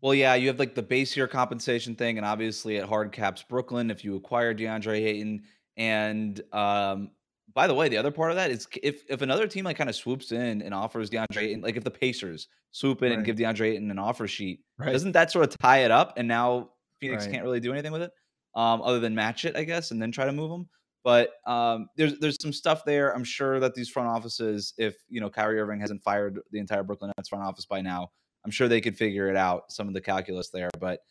Well, 0.01 0.13
yeah, 0.13 0.35
you 0.35 0.47
have 0.49 0.59
like 0.59 0.75
the 0.75 0.83
base 0.83 1.15
year 1.17 1.27
compensation 1.27 1.95
thing, 1.95 2.17
and 2.17 2.25
obviously 2.25 2.77
at 2.77 2.87
hard 2.87 3.11
caps 3.11 3.43
Brooklyn, 3.43 3.89
if 3.89 4.03
you 4.03 4.15
acquire 4.15 4.53
DeAndre 4.53 5.03
Ayton, 5.03 5.43
and 5.77 6.39
um, 6.53 7.11
by 7.53 7.67
the 7.67 7.73
way, 7.73 7.89
the 7.89 7.97
other 7.97 8.11
part 8.11 8.31
of 8.31 8.37
that 8.37 8.51
is 8.51 8.67
if 8.83 9.03
if 9.09 9.21
another 9.21 9.47
team 9.47 9.65
like 9.65 9.77
kind 9.77 9.89
of 9.89 9.95
swoops 9.95 10.31
in 10.31 10.61
and 10.61 10.73
offers 10.73 11.09
DeAndre 11.09 11.43
Ayton, 11.43 11.61
like 11.61 11.77
if 11.77 11.83
the 11.83 11.91
Pacers 11.91 12.47
swoop 12.71 13.01
in 13.01 13.09
right. 13.09 13.17
and 13.17 13.25
give 13.25 13.37
DeAndre 13.37 13.71
Ayton 13.71 13.89
an 13.89 13.97
offer 13.97 14.27
sheet, 14.27 14.59
right. 14.77 14.91
doesn't 14.91 15.13
that 15.13 15.31
sort 15.31 15.45
of 15.45 15.57
tie 15.57 15.79
it 15.79 15.91
up? 15.91 16.13
And 16.17 16.27
now 16.27 16.71
Phoenix 16.99 17.25
right. 17.25 17.33
can't 17.33 17.43
really 17.43 17.59
do 17.59 17.71
anything 17.71 17.91
with 17.91 18.01
it, 18.01 18.11
um, 18.55 18.81
other 18.81 18.99
than 18.99 19.15
match 19.15 19.45
it, 19.45 19.55
I 19.55 19.63
guess, 19.63 19.91
and 19.91 20.01
then 20.01 20.11
try 20.11 20.25
to 20.25 20.33
move 20.33 20.49
them. 20.49 20.69
But 21.05 21.29
um, 21.45 21.87
there's 21.95 22.19
there's 22.19 22.41
some 22.41 22.51
stuff 22.51 22.83
there. 22.83 23.15
I'm 23.15 23.23
sure 23.23 23.59
that 23.59 23.75
these 23.75 23.89
front 23.89 24.09
offices, 24.09 24.73
if 24.77 24.95
you 25.07 25.21
know 25.21 25.29
Kyrie 25.29 25.59
Irving 25.61 25.79
hasn't 25.79 26.03
fired 26.03 26.39
the 26.51 26.59
entire 26.59 26.83
Brooklyn 26.83 27.11
Nets 27.15 27.29
front 27.29 27.45
office 27.45 27.65
by 27.65 27.79
now, 27.79 28.09
I'm 28.43 28.49
sure 28.49 28.67
they 28.67 28.81
could 28.81 28.97
figure 28.97 29.29
it 29.29 29.37
out, 29.37 29.71
some 29.71 29.87
of 29.87 29.93
the 29.93 30.01
calculus 30.01 30.49
there. 30.49 30.71
But 30.79 31.01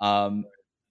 um, 0.00 0.46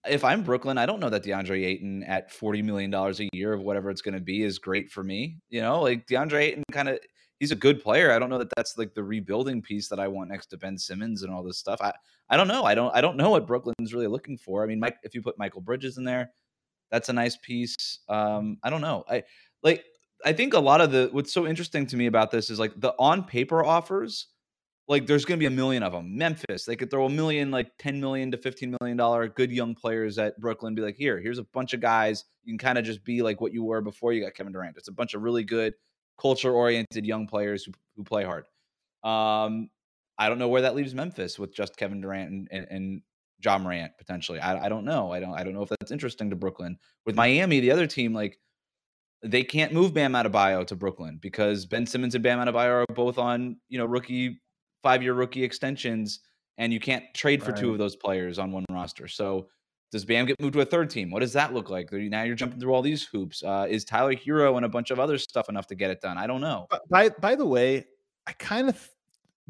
if 0.06 0.24
I'm 0.24 0.42
Brooklyn, 0.42 0.78
I 0.78 0.86
don't 0.86 1.00
know 1.00 1.10
that 1.10 1.24
DeAndre 1.24 1.64
Ayton 1.64 2.04
at 2.04 2.32
$40 2.32 2.64
million 2.64 2.92
a 2.94 3.28
year 3.32 3.52
of 3.52 3.62
whatever 3.62 3.90
it's 3.90 4.02
going 4.02 4.14
to 4.14 4.20
be 4.20 4.42
is 4.42 4.58
great 4.58 4.90
for 4.90 5.02
me. 5.02 5.38
You 5.48 5.60
know, 5.60 5.80
like 5.80 6.06
DeAndre 6.06 6.42
Ayton 6.42 6.64
kind 6.72 6.88
of, 6.88 6.98
he's 7.38 7.52
a 7.52 7.56
good 7.56 7.82
player. 7.82 8.10
I 8.10 8.18
don't 8.18 8.30
know 8.30 8.38
that 8.38 8.52
that's 8.56 8.76
like 8.78 8.94
the 8.94 9.04
rebuilding 9.04 9.62
piece 9.62 9.88
that 9.88 10.00
I 10.00 10.08
want 10.08 10.30
next 10.30 10.46
to 10.46 10.56
Ben 10.56 10.76
Simmons 10.76 11.22
and 11.22 11.32
all 11.32 11.42
this 11.42 11.58
stuff. 11.58 11.80
I, 11.80 11.92
I 12.28 12.36
don't 12.36 12.48
know. 12.48 12.64
I 12.64 12.74
don't, 12.74 12.94
I 12.96 13.00
don't 13.00 13.16
know 13.16 13.30
what 13.30 13.46
Brooklyn's 13.46 13.94
really 13.94 14.08
looking 14.08 14.38
for. 14.38 14.64
I 14.64 14.66
mean, 14.66 14.80
Mike, 14.80 14.96
if 15.04 15.14
you 15.14 15.22
put 15.22 15.38
Mikal 15.38 15.62
Bridges 15.62 15.98
in 15.98 16.04
there, 16.04 16.30
that's 16.92 17.08
a 17.08 17.12
nice 17.12 17.36
piece. 17.36 17.98
Um, 18.08 18.58
I 18.62 18.70
don't 18.70 18.82
know. 18.82 19.04
I 19.08 19.24
like 19.64 19.84
I 20.24 20.32
think 20.32 20.54
a 20.54 20.60
lot 20.60 20.80
of 20.80 20.92
the 20.92 21.08
what's 21.10 21.32
so 21.32 21.46
interesting 21.48 21.86
to 21.88 21.96
me 21.96 22.06
about 22.06 22.30
this 22.30 22.50
is 22.50 22.60
like 22.60 22.72
the 22.76 22.94
on 22.98 23.24
paper 23.24 23.64
offers 23.64 24.28
like 24.88 25.06
there's 25.06 25.24
going 25.24 25.38
to 25.38 25.42
be 25.42 25.46
a 25.46 25.56
million 25.56 25.82
of 25.82 25.92
them. 25.92 26.16
Memphis, 26.16 26.64
they 26.64 26.76
could 26.76 26.90
throw 26.90 27.06
a 27.06 27.10
million, 27.10 27.50
like 27.50 27.70
10 27.78 28.00
million 28.00 28.30
to 28.32 28.36
15 28.36 28.76
million 28.80 28.96
dollar 28.96 29.28
good 29.28 29.50
young 29.52 29.74
players 29.74 30.18
at 30.18 30.38
Brooklyn. 30.40 30.74
Be 30.74 30.82
like, 30.82 30.96
here, 30.96 31.20
here's 31.20 31.38
a 31.38 31.44
bunch 31.44 31.72
of 31.72 31.80
guys. 31.80 32.24
You 32.44 32.52
can 32.52 32.58
kind 32.58 32.78
of 32.78 32.84
just 32.84 33.04
be 33.04 33.22
like 33.22 33.40
what 33.40 33.52
you 33.52 33.62
were 33.62 33.80
before 33.80 34.12
you 34.12 34.22
got 34.22 34.34
Kevin 34.34 34.52
Durant. 34.52 34.76
It's 34.76 34.88
a 34.88 34.92
bunch 34.92 35.14
of 35.14 35.22
really 35.22 35.44
good, 35.44 35.74
culture 36.20 36.52
oriented 36.52 37.06
young 37.06 37.26
players 37.26 37.64
who, 37.64 37.72
who 37.96 38.04
play 38.04 38.24
hard. 38.24 38.44
Um, 39.04 39.70
I 40.18 40.28
don't 40.28 40.38
know 40.38 40.48
where 40.48 40.62
that 40.62 40.74
leaves 40.74 40.94
Memphis 40.94 41.38
with 41.38 41.54
just 41.54 41.76
Kevin 41.76 42.00
Durant 42.00 42.30
and, 42.30 42.48
and, 42.50 42.66
and 42.70 43.02
Ja 43.44 43.58
Morant 43.58 43.92
potentially. 43.98 44.40
I, 44.40 44.66
I 44.66 44.68
don't 44.68 44.84
know. 44.84 45.12
I 45.12 45.20
don't 45.20 45.34
I 45.34 45.42
don't 45.44 45.54
know 45.54 45.62
if 45.62 45.68
that's 45.68 45.92
interesting 45.92 46.30
to 46.30 46.36
Brooklyn. 46.36 46.78
With 47.06 47.16
Miami, 47.16 47.60
the 47.60 47.70
other 47.70 47.86
team, 47.86 48.12
like 48.12 48.38
they 49.22 49.44
can't 49.44 49.72
move 49.72 49.94
Bam 49.94 50.12
Adebayo 50.12 50.66
to 50.66 50.76
Brooklyn 50.76 51.18
because 51.20 51.66
Ben 51.66 51.86
Simmons 51.86 52.14
and 52.14 52.24
Bam 52.24 52.38
Adebayo 52.38 52.82
are 52.82 52.94
both 52.94 53.18
on 53.18 53.56
you 53.68 53.78
know 53.78 53.84
rookie 53.84 54.40
five 54.82 55.02
year 55.02 55.14
rookie 55.14 55.44
extensions, 55.44 56.20
and 56.58 56.72
you 56.72 56.80
can't 56.80 57.04
trade 57.14 57.42
for 57.42 57.52
right. 57.52 57.60
two 57.60 57.72
of 57.72 57.78
those 57.78 57.96
players 57.96 58.38
on 58.38 58.52
one 58.52 58.64
roster. 58.70 59.08
So 59.08 59.48
does 59.92 60.04
Bam 60.04 60.26
get 60.26 60.40
moved 60.40 60.54
to 60.54 60.60
a 60.60 60.64
third 60.64 60.88
team? 60.88 61.10
What 61.10 61.20
does 61.20 61.34
that 61.34 61.52
look 61.52 61.68
like? 61.68 61.92
Now 61.92 62.22
you're 62.22 62.34
jumping 62.34 62.58
through 62.58 62.72
all 62.72 62.82
these 62.82 63.04
hoops. 63.04 63.42
Uh, 63.42 63.66
is 63.68 63.84
Tyler 63.84 64.14
Herro 64.14 64.56
and 64.56 64.64
a 64.64 64.68
bunch 64.68 64.90
of 64.90 64.98
other 64.98 65.18
stuff 65.18 65.48
enough 65.48 65.66
to 65.66 65.74
get 65.74 65.90
it 65.90 66.00
done? 66.00 66.16
I 66.16 66.26
don't 66.26 66.40
know. 66.40 66.66
By 66.88 67.10
by 67.10 67.34
the 67.34 67.46
way, 67.46 67.86
I 68.26 68.32
kind 68.32 68.68
of 68.68 68.88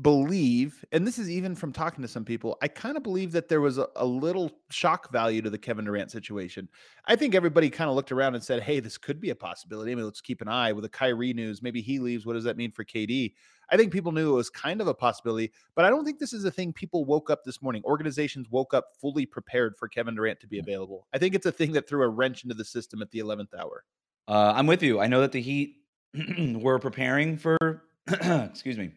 believe, 0.00 0.84
and 0.90 1.06
this 1.06 1.18
is 1.18 1.28
even 1.28 1.54
from 1.54 1.72
talking 1.72 2.00
to 2.00 2.08
some 2.08 2.25
people, 2.25 2.56
I 2.62 2.68
kind 2.68 2.96
of 2.96 3.02
believe 3.02 3.32
that 3.32 3.49
there 3.49 3.61
was 3.61 3.76
a, 3.76 3.88
a, 3.96 4.06
little 4.06 4.50
shock 4.70 5.12
value 5.12 5.42
to 5.42 5.50
the 5.50 5.58
Kevin 5.58 5.84
Durant 5.84 6.11
situation. 6.11 6.68
I 7.04 7.14
think 7.14 7.34
everybody 7.34 7.68
kind 7.68 7.90
of 7.90 7.96
looked 7.96 8.11
around 8.11 8.34
and 8.34 8.42
said, 8.42 8.62
hey, 8.62 8.80
this 8.80 8.96
could 8.96 9.20
be 9.20 9.30
a 9.30 9.34
possibility. 9.34 9.92
I 9.92 9.94
mean, 9.94 10.06
let's 10.06 10.22
keep 10.22 10.40
an 10.40 10.49
eye 10.49 10.72
with 10.72 10.84
the 10.84 10.88
Kyrie 10.88 11.34
news. 11.34 11.62
Maybe 11.62 11.82
he 11.82 11.99
leaves. 11.99 12.25
What 12.25 12.32
does 12.32 12.44
that 12.44 12.56
mean 12.56 12.72
for 12.72 12.84
KD? 12.84 13.34
I 13.70 13.76
think 13.76 13.92
people 13.92 14.12
knew 14.12 14.32
it 14.32 14.37
was 14.37 14.50
kind 14.50 14.80
of 14.80 14.87
a 14.87 14.94
possibility, 14.94 15.52
but 15.75 15.84
I 15.84 15.90
don't 15.90 16.04
think 16.04 16.18
this 16.18 16.32
is 16.32 16.44
a 16.44 16.50
thing 16.50 16.72
people 16.72 17.04
woke 17.04 17.28
up 17.28 17.44
this 17.44 17.61
morning. 17.61 17.82
Organizations 17.84 18.49
woke 18.50 18.72
up 18.72 18.96
fully 18.99 19.26
prepared 19.26 19.76
for 19.76 19.88
Kevin 19.88 20.14
Durant 20.14 20.40
to 20.40 20.46
be 20.46 20.58
available. 20.58 21.06
I 21.12 21.18
think 21.18 21.34
it's 21.34 21.46
a 21.46 21.52
thing 21.52 21.72
that 21.72 21.88
threw 21.88 22.02
a 22.02 22.08
wrench 22.08 22.44
into 22.44 22.54
the 22.54 22.64
system 22.64 23.02
at 23.02 23.11
the 23.11 23.18
11th 23.18 23.54
hour. 23.58 23.84
Uh, 24.26 24.52
I'm 24.54 24.66
with 24.66 24.82
you. 24.82 25.00
I 25.00 25.06
know 25.06 25.20
that 25.20 25.32
the 25.32 25.40
Heat 25.40 25.76
were 26.54 26.78
preparing 26.78 27.37
for, 27.37 27.56
excuse 28.08 28.78
me, 28.78 28.92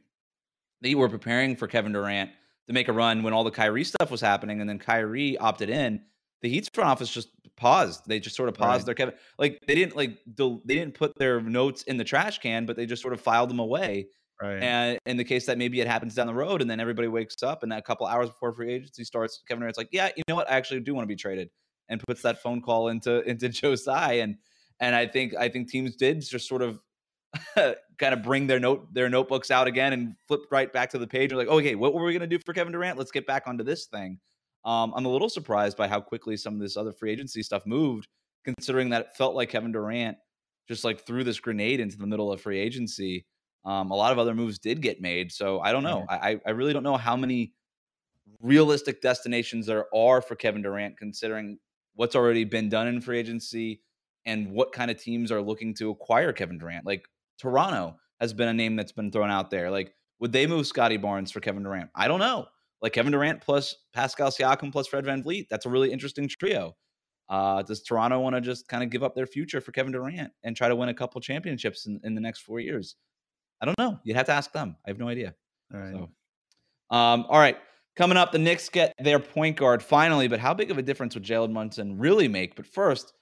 they 0.82 0.96
were 0.96 1.10
preparing 1.10 1.56
for 1.56 1.68
Kevin 1.68 1.92
Durant 1.92 2.32
to 2.68 2.74
make 2.74 2.88
a 2.88 2.94
run 2.94 3.24
when 3.24 3.34
all 3.34 3.44
the 3.44 3.52
Kyrie 3.52 3.84
stuff 3.84 4.12
was 4.12 4.22
happening, 4.22 4.62
and 4.62 4.70
then 4.70 4.80
Kyrie 4.80 5.38
opted 5.38 5.70
in. 5.70 6.02
The 6.42 6.50
Heat's 6.50 6.70
front 6.74 6.90
office 6.90 7.10
just 7.10 7.30
paused. 7.56 8.04
They 8.08 8.20
just 8.20 8.36
sort 8.36 8.50
of 8.50 8.56
paused 8.56 8.82
right. 8.82 8.86
their 8.86 8.96
Kevin. 8.96 9.16
Like 9.40 9.60
they 9.68 9.76
didn't 9.76 9.96
like 9.96 10.20
they 10.36 10.76
didn't 10.76 10.94
put 10.94 11.18
their 11.18 11.42
notes 11.42 11.84
in 11.84 11.98
the 11.98 12.04
trash 12.04 12.40
can, 12.40 12.66
but 12.66 12.76
they 12.76 12.86
just 12.86 13.02
sort 13.02 13.14
of 13.14 13.22
filed 13.22 13.50
them 13.50 13.60
away. 13.60 14.08
Right. 14.42 14.62
And 14.62 15.00
in 15.06 15.16
the 15.16 15.24
case 15.24 15.46
that 15.46 15.58
maybe 15.58 15.80
it 15.80 15.88
happens 15.88 16.14
down 16.14 16.28
the 16.28 16.34
road, 16.34 16.62
and 16.62 16.70
then 16.70 16.80
everybody 16.80 17.08
wakes 17.08 17.42
up, 17.42 17.64
and 17.64 17.72
a 17.72 17.82
couple 17.82 18.06
hours 18.06 18.30
before 18.30 18.54
free 18.54 18.74
agency 18.74 19.04
starts, 19.06 19.42
Kevin 19.48 19.62
Durant's 19.62 19.78
like, 19.78 19.90
"Yeah, 19.92 20.10
you 20.16 20.24
know 20.28 20.36
what? 20.36 20.52
I 20.52 20.56
actually 20.56 20.82
do 20.82 20.94
want 20.94 21.04
to 21.04 21.08
be 21.08 21.16
traded," 21.16 21.50
and 21.88 22.02
puts 22.06 22.22
that 22.24 22.42
phone 22.42 22.62
call 22.62 22.90
into 22.90 23.22
into 23.30 23.48
Joe 23.50 23.76
Tsai, 23.76 24.14
and 24.14 24.36
and 24.80 24.94
I 24.94 25.08
think 25.08 25.36
I 25.36 25.48
think 25.50 25.70
teams 25.70 25.96
did 25.96 26.22
just 26.22 26.48
sort 26.48 26.62
of 26.62 26.80
kind 27.56 28.14
of 28.14 28.24
bring 28.24 28.48
their 28.48 28.60
note 28.60 28.94
their 28.94 29.10
notebooks 29.10 29.52
out 29.52 29.68
again 29.68 29.94
and 29.94 30.16
flip 30.28 30.42
right 30.52 30.72
back 30.72 30.90
to 30.92 30.98
the 30.98 31.08
page. 31.08 31.32
And 31.32 31.40
like, 31.40 31.48
okay, 31.48 31.76
what 31.76 31.94
were 31.94 32.04
we 32.04 32.12
going 32.14 32.28
to 32.30 32.38
do 32.38 32.42
for 32.46 32.54
Kevin 32.54 32.74
Durant? 32.74 32.98
Let's 32.98 33.12
get 33.12 33.28
back 33.28 33.44
onto 33.48 33.64
this 33.64 33.86
thing. 33.86 34.20
Um, 34.64 34.94
I'm 34.96 35.06
a 35.06 35.10
little 35.10 35.30
surprised 35.30 35.78
by 35.78 35.88
how 35.88 36.02
quickly 36.02 36.38
some 36.38 36.56
of 36.56 36.60
this 36.60 36.76
other 36.76 36.92
free 36.92 37.12
agency 37.12 37.44
stuff 37.44 37.66
moved, 37.66 38.08
considering 38.44 38.90
that 38.90 39.02
it 39.02 39.08
felt 39.16 39.36
like 39.36 39.50
Kevin 39.50 39.72
Durant 39.72 40.18
just 40.68 40.84
like 40.84 41.06
threw 41.06 41.24
this 41.24 41.40
grenade 41.40 41.80
into 41.80 41.98
the 41.98 42.08
middle 42.08 42.32
of 42.32 42.42
free 42.42 42.60
agency. 42.60 43.26
Um, 43.64 43.92
a 43.92 43.96
lot 43.96 44.12
of 44.12 44.20
other 44.20 44.36
moves 44.36 44.60
did 44.60 44.82
get 44.82 45.02
made, 45.02 45.32
so 45.32 45.60
I 45.60 45.72
don't 45.72 45.84
know. 45.84 46.06
I 46.10 46.40
I 46.46 46.52
really 46.52 46.74
don't 46.74 46.84
know 46.84 46.98
how 46.98 47.16
many 47.16 47.54
realistic 48.42 49.02
destinations 49.02 49.66
there 49.66 49.86
are 49.94 50.22
for 50.22 50.36
Kevin 50.36 50.62
Durant, 50.62 50.98
considering 50.98 51.58
what's 51.96 52.16
already 52.16 52.44
been 52.44 52.70
done 52.70 52.88
in 52.88 53.02
free 53.02 53.20
agency 53.20 53.82
and 54.26 54.52
what 54.52 54.72
kind 54.72 54.92
of 54.92 55.02
teams 55.02 55.32
are 55.32 55.42
looking 55.42 55.74
to 55.76 55.90
acquire 55.90 56.34
Kevin 56.34 56.58
Durant. 56.58 56.86
Like 56.86 57.08
Toronto 57.40 57.96
has 58.20 58.34
been 58.34 58.48
a 58.48 58.54
name 58.54 58.76
that's 58.76 58.92
been 58.92 59.12
thrown 59.12 59.30
out 59.30 59.50
there. 59.50 59.70
Like, 59.70 59.94
would 60.20 60.32
they 60.32 60.48
move 60.48 60.68
Scottie 60.68 60.98
Barnes 60.98 61.32
for 61.32 61.40
Kevin 61.40 61.64
Durant? 61.64 61.90
I 61.96 62.08
don't 62.08 62.20
know. 62.20 62.46
Like 62.82 62.94
Kevin 62.94 63.12
Durant 63.12 63.42
plus 63.42 63.76
Pascal 63.94 64.30
Siakam 64.30 64.72
plus 64.72 64.88
Fred 64.88 65.06
VanVleet. 65.06 65.48
That's 65.50 65.66
a 65.66 65.70
really 65.70 65.92
interesting 65.92 66.28
trio. 66.28 66.76
Uh, 67.28 67.64
does 67.64 67.82
Toronto 67.82 68.20
want 68.20 68.36
to 68.36 68.42
just 68.42 68.68
kind 68.68 68.84
of 68.84 68.90
give 68.90 69.04
up 69.04 69.16
their 69.16 69.26
future 69.26 69.60
for 69.60 69.72
Kevin 69.72 69.92
Durant 69.92 70.32
and 70.44 70.56
try 70.56 70.68
to 70.68 70.76
win 70.76 70.90
a 70.90 70.94
couple 70.94 71.20
championships 71.22 71.88
in, 71.88 72.00
in 72.04 72.14
the 72.16 72.22
next 72.22 72.42
four 72.42 72.60
years? 72.60 72.96
I 73.62 73.66
don't 73.66 73.78
know. 73.78 74.00
You'd 74.04 74.18
have 74.18 74.28
to 74.28 74.34
ask 74.34 74.52
them. 74.52 74.76
I 74.86 74.90
have 74.90 75.00
no 75.00 75.08
idea. 75.08 75.34
All 75.74 75.80
right. 75.80 75.94
So, 75.94 76.96
um, 76.96 77.26
all 77.30 77.40
right. 77.40 77.58
Coming 77.96 78.18
up, 78.18 78.32
the 78.32 78.40
Knicks 78.40 78.68
get 78.70 78.94
their 79.00 79.20
point 79.20 79.56
guard 79.56 79.82
finally, 79.82 80.28
but 80.28 80.40
how 80.40 80.54
big 80.54 80.70
of 80.70 80.78
a 80.78 80.82
difference 80.82 81.16
would 81.16 81.24
Jalen 81.24 81.54
Brunson 81.54 81.98
really 81.98 82.28
make? 82.28 82.56
But 82.56 82.68
first, 82.68 83.14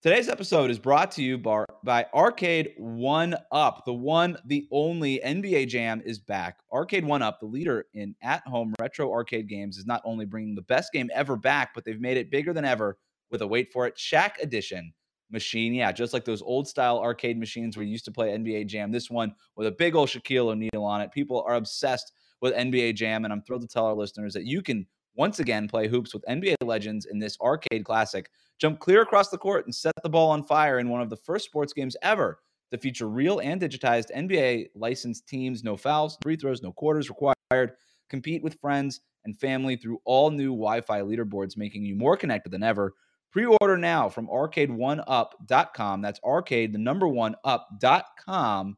Today's 0.00 0.28
episode 0.28 0.70
is 0.70 0.78
brought 0.78 1.10
to 1.12 1.24
you 1.24 1.36
by, 1.36 1.64
by 1.82 2.06
Arcade 2.14 2.74
One 2.76 3.34
Up. 3.50 3.82
The 3.84 3.92
one, 3.92 4.38
the 4.44 4.68
only 4.70 5.20
NBA 5.24 5.66
Jam 5.66 6.00
is 6.06 6.20
back. 6.20 6.60
Arcade 6.72 7.04
One 7.04 7.20
Up, 7.20 7.40
the 7.40 7.46
leader 7.46 7.84
in 7.94 8.14
at 8.22 8.46
home 8.46 8.72
retro 8.78 9.10
arcade 9.10 9.48
games, 9.48 9.76
is 9.76 9.86
not 9.86 10.00
only 10.04 10.24
bringing 10.24 10.54
the 10.54 10.62
best 10.62 10.92
game 10.92 11.10
ever 11.12 11.34
back, 11.34 11.70
but 11.74 11.84
they've 11.84 12.00
made 12.00 12.16
it 12.16 12.30
bigger 12.30 12.52
than 12.52 12.64
ever 12.64 12.96
with 13.32 13.42
a 13.42 13.46
wait 13.46 13.72
for 13.72 13.88
it 13.88 13.96
Shaq 13.96 14.38
Edition 14.40 14.92
machine. 15.32 15.74
Yeah, 15.74 15.90
just 15.90 16.12
like 16.12 16.24
those 16.24 16.42
old 16.42 16.68
style 16.68 17.00
arcade 17.00 17.36
machines 17.36 17.76
where 17.76 17.84
you 17.84 17.90
used 17.90 18.04
to 18.04 18.12
play 18.12 18.28
NBA 18.28 18.68
Jam. 18.68 18.92
This 18.92 19.10
one 19.10 19.34
with 19.56 19.66
a 19.66 19.72
big 19.72 19.96
old 19.96 20.10
Shaquille 20.10 20.52
O'Neal 20.52 20.84
on 20.84 21.00
it. 21.00 21.10
People 21.10 21.42
are 21.44 21.56
obsessed 21.56 22.12
with 22.40 22.54
NBA 22.54 22.94
Jam, 22.94 23.24
and 23.24 23.32
I'm 23.32 23.42
thrilled 23.42 23.62
to 23.62 23.68
tell 23.68 23.86
our 23.86 23.94
listeners 23.94 24.32
that 24.34 24.44
you 24.44 24.62
can 24.62 24.86
once 25.18 25.40
again 25.40 25.68
play 25.68 25.88
hoops 25.88 26.14
with 26.14 26.24
NBA 26.28 26.54
legends 26.64 27.06
in 27.06 27.18
this 27.18 27.36
arcade 27.40 27.84
classic. 27.84 28.30
Jump 28.58 28.78
clear 28.78 29.02
across 29.02 29.28
the 29.28 29.36
court 29.36 29.66
and 29.66 29.74
set 29.74 29.92
the 30.02 30.08
ball 30.08 30.30
on 30.30 30.44
fire 30.44 30.78
in 30.78 30.88
one 30.88 31.02
of 31.02 31.10
the 31.10 31.16
first 31.16 31.44
sports 31.44 31.72
games 31.72 31.96
ever 32.02 32.38
to 32.70 32.78
feature 32.78 33.08
real 33.08 33.40
and 33.40 33.60
digitized 33.60 34.14
NBA 34.16 34.68
licensed 34.74 35.28
teams, 35.28 35.64
no 35.64 35.76
fouls, 35.76 36.16
free 36.22 36.36
throws, 36.36 36.62
no 36.62 36.72
quarters 36.72 37.10
required. 37.10 37.72
Compete 38.08 38.42
with 38.42 38.60
friends 38.60 39.00
and 39.24 39.38
family 39.38 39.76
through 39.76 40.00
all 40.04 40.30
new 40.30 40.50
Wi 40.50 40.80
Fi 40.80 41.00
leaderboards, 41.00 41.56
making 41.56 41.84
you 41.84 41.96
more 41.96 42.16
connected 42.16 42.50
than 42.50 42.62
ever. 42.62 42.94
Pre 43.32 43.44
order 43.60 43.76
now 43.76 44.08
from 44.08 44.28
arcade1up.com. 44.28 46.00
That's 46.00 46.20
arcade, 46.24 46.72
the 46.72 46.78
number 46.78 47.08
one 47.08 47.34
up.com 47.44 48.76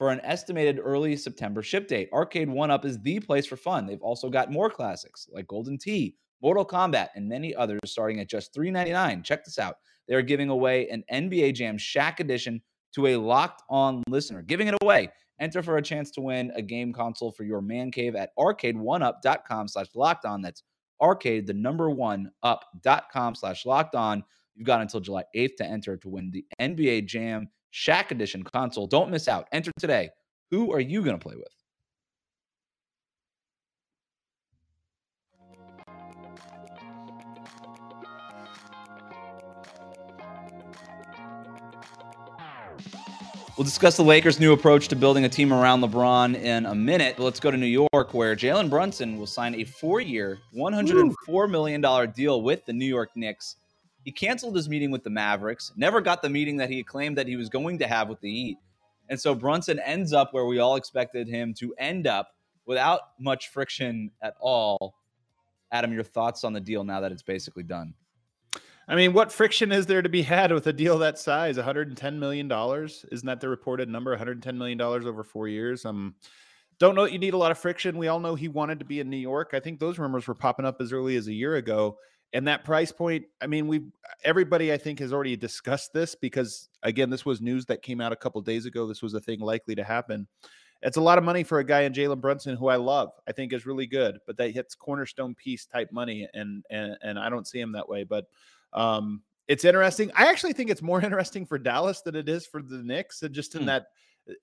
for 0.00 0.08
an 0.08 0.20
estimated 0.24 0.80
early 0.82 1.14
September 1.14 1.62
ship 1.62 1.86
date. 1.86 2.08
Arcade 2.10 2.48
One 2.48 2.70
Up 2.70 2.86
is 2.86 2.98
the 3.00 3.20
place 3.20 3.44
for 3.44 3.56
fun. 3.56 3.86
They've 3.86 4.00
also 4.00 4.30
got 4.30 4.50
more 4.50 4.70
classics 4.70 5.28
like 5.30 5.46
Golden 5.46 5.76
Tee, 5.76 6.16
Mortal 6.40 6.64
Kombat, 6.64 7.08
and 7.16 7.28
many 7.28 7.54
others 7.54 7.80
starting 7.84 8.18
at 8.18 8.26
just 8.26 8.54
$3.99. 8.54 9.22
Check 9.22 9.44
this 9.44 9.58
out. 9.58 9.76
They 10.08 10.14
are 10.14 10.22
giving 10.22 10.48
away 10.48 10.88
an 10.88 11.04
NBA 11.12 11.52
Jam 11.52 11.76
Shaq 11.76 12.18
edition 12.18 12.62
to 12.94 13.08
a 13.08 13.16
locked 13.16 13.62
on 13.68 14.02
listener. 14.08 14.40
Giving 14.40 14.68
it 14.68 14.74
away. 14.80 15.10
Enter 15.38 15.62
for 15.62 15.76
a 15.76 15.82
chance 15.82 16.10
to 16.12 16.22
win 16.22 16.50
a 16.56 16.62
game 16.62 16.94
console 16.94 17.30
for 17.30 17.44
your 17.44 17.60
man 17.60 17.90
cave 17.90 18.16
at 18.16 18.30
arcade1up.com 18.38 19.68
slash 19.68 19.88
locked 19.94 20.24
on. 20.24 20.40
That's 20.40 20.62
arcade, 21.02 21.46
the 21.46 21.52
number 21.52 21.90
one 21.90 22.30
up.com 22.42 23.34
slash 23.34 23.66
locked 23.66 23.94
on. 23.94 24.24
You've 24.54 24.66
got 24.66 24.80
until 24.80 25.00
July 25.00 25.24
8th 25.36 25.56
to 25.56 25.66
enter 25.66 25.98
to 25.98 26.08
win 26.08 26.30
the 26.30 26.46
NBA 26.58 27.04
Jam 27.04 27.48
Shaq 27.72 28.10
Edition 28.10 28.42
console. 28.42 28.86
Don't 28.86 29.10
miss 29.10 29.28
out. 29.28 29.48
Enter 29.52 29.72
today. 29.78 30.10
Who 30.50 30.72
are 30.72 30.80
you 30.80 31.02
going 31.02 31.18
to 31.18 31.22
play 31.22 31.36
with? 31.36 31.48
We'll 43.60 43.66
discuss 43.66 43.98
the 43.98 44.02
Lakers' 44.02 44.40
new 44.40 44.54
approach 44.54 44.88
to 44.88 44.96
building 44.96 45.26
a 45.26 45.28
team 45.28 45.52
around 45.52 45.82
LeBron 45.82 46.34
in 46.34 46.64
a 46.64 46.74
minute. 46.74 47.16
But 47.18 47.24
let's 47.24 47.40
go 47.40 47.50
to 47.50 47.58
New 47.58 47.66
York, 47.92 48.14
where 48.14 48.34
Jalen 48.34 48.70
Brunson 48.70 49.18
will 49.18 49.26
sign 49.26 49.54
a 49.54 49.64
four 49.64 50.00
year, 50.00 50.38
$104 50.56 51.50
million 51.50 52.10
deal 52.12 52.40
with 52.40 52.64
the 52.64 52.72
New 52.72 52.86
York 52.86 53.10
Knicks 53.16 53.56
he 54.04 54.12
canceled 54.12 54.56
his 54.56 54.68
meeting 54.68 54.90
with 54.90 55.04
the 55.04 55.10
Mavericks, 55.10 55.72
never 55.76 56.00
got 56.00 56.22
the 56.22 56.30
meeting 56.30 56.56
that 56.58 56.70
he 56.70 56.82
claimed 56.82 57.18
that 57.18 57.26
he 57.26 57.36
was 57.36 57.48
going 57.48 57.78
to 57.78 57.86
have 57.86 58.08
with 58.08 58.20
the 58.20 58.30
Heat. 58.30 58.58
And 59.08 59.20
so 59.20 59.34
Brunson 59.34 59.78
ends 59.80 60.12
up 60.12 60.32
where 60.32 60.46
we 60.46 60.58
all 60.58 60.76
expected 60.76 61.28
him 61.28 61.52
to 61.54 61.74
end 61.78 62.06
up 62.06 62.34
without 62.64 63.00
much 63.18 63.48
friction 63.48 64.10
at 64.22 64.34
all. 64.40 64.94
Adam, 65.72 65.92
your 65.92 66.04
thoughts 66.04 66.44
on 66.44 66.52
the 66.52 66.60
deal 66.60 66.84
now 66.84 67.00
that 67.00 67.12
it's 67.12 67.22
basically 67.22 67.62
done? 67.62 67.94
I 68.88 68.96
mean, 68.96 69.12
what 69.12 69.30
friction 69.30 69.70
is 69.70 69.86
there 69.86 70.02
to 70.02 70.08
be 70.08 70.22
had 70.22 70.52
with 70.52 70.66
a 70.66 70.72
deal 70.72 70.98
that 70.98 71.18
size? 71.18 71.56
$110 71.56 72.18
million? 72.18 72.50
Isn't 72.50 73.26
that 73.26 73.40
the 73.40 73.48
reported 73.48 73.88
number? 73.88 74.16
$110 74.16 74.56
million 74.56 74.80
over 74.80 75.22
four 75.22 75.46
years? 75.46 75.84
Um, 75.84 76.16
don't 76.80 76.94
know 76.94 77.04
that 77.04 77.12
you 77.12 77.18
need 77.18 77.34
a 77.34 77.38
lot 77.38 77.52
of 77.52 77.58
friction. 77.58 77.98
We 77.98 78.08
all 78.08 78.18
know 78.18 78.34
he 78.34 78.48
wanted 78.48 78.78
to 78.80 78.84
be 78.84 79.00
in 79.00 79.08
New 79.10 79.16
York. 79.16 79.50
I 79.52 79.60
think 79.60 79.78
those 79.78 79.98
rumors 79.98 80.26
were 80.26 80.34
popping 80.34 80.64
up 80.64 80.80
as 80.80 80.92
early 80.92 81.14
as 81.16 81.28
a 81.28 81.32
year 81.32 81.56
ago. 81.56 81.98
And 82.32 82.46
that 82.46 82.64
price 82.64 82.92
point, 82.92 83.24
I 83.40 83.46
mean, 83.46 83.66
we 83.66 83.82
everybody 84.24 84.72
I 84.72 84.76
think 84.76 85.00
has 85.00 85.12
already 85.12 85.36
discussed 85.36 85.92
this 85.92 86.14
because 86.14 86.68
again, 86.82 87.10
this 87.10 87.26
was 87.26 87.40
news 87.40 87.66
that 87.66 87.82
came 87.82 88.00
out 88.00 88.12
a 88.12 88.16
couple 88.16 88.40
days 88.40 88.66
ago. 88.66 88.86
This 88.86 89.02
was 89.02 89.14
a 89.14 89.20
thing 89.20 89.40
likely 89.40 89.74
to 89.74 89.84
happen. 89.84 90.28
It's 90.82 90.96
a 90.96 91.00
lot 91.00 91.18
of 91.18 91.24
money 91.24 91.42
for 91.42 91.58
a 91.58 91.64
guy 91.64 91.82
in 91.82 91.92
Jalen 91.92 92.20
Brunson 92.20 92.56
who 92.56 92.68
I 92.68 92.76
love. 92.76 93.10
I 93.28 93.32
think 93.32 93.52
is 93.52 93.66
really 93.66 93.86
good, 93.86 94.18
but 94.26 94.36
that 94.38 94.52
hits 94.52 94.74
cornerstone 94.74 95.34
piece 95.34 95.66
type 95.66 95.90
money, 95.92 96.28
and 96.32 96.64
and 96.70 96.96
and 97.02 97.18
I 97.18 97.28
don't 97.28 97.46
see 97.46 97.60
him 97.60 97.72
that 97.72 97.88
way. 97.88 98.04
But 98.04 98.26
um, 98.72 99.22
it's 99.48 99.64
interesting. 99.64 100.10
I 100.14 100.26
actually 100.26 100.52
think 100.52 100.70
it's 100.70 100.82
more 100.82 101.00
interesting 101.04 101.44
for 101.44 101.58
Dallas 101.58 102.00
than 102.00 102.14
it 102.14 102.28
is 102.28 102.46
for 102.46 102.62
the 102.62 102.78
Knicks, 102.78 103.22
and 103.22 103.34
just 103.34 103.54
in 103.56 103.62
hmm. 103.62 103.66
that 103.66 103.86
uh, 104.28 104.34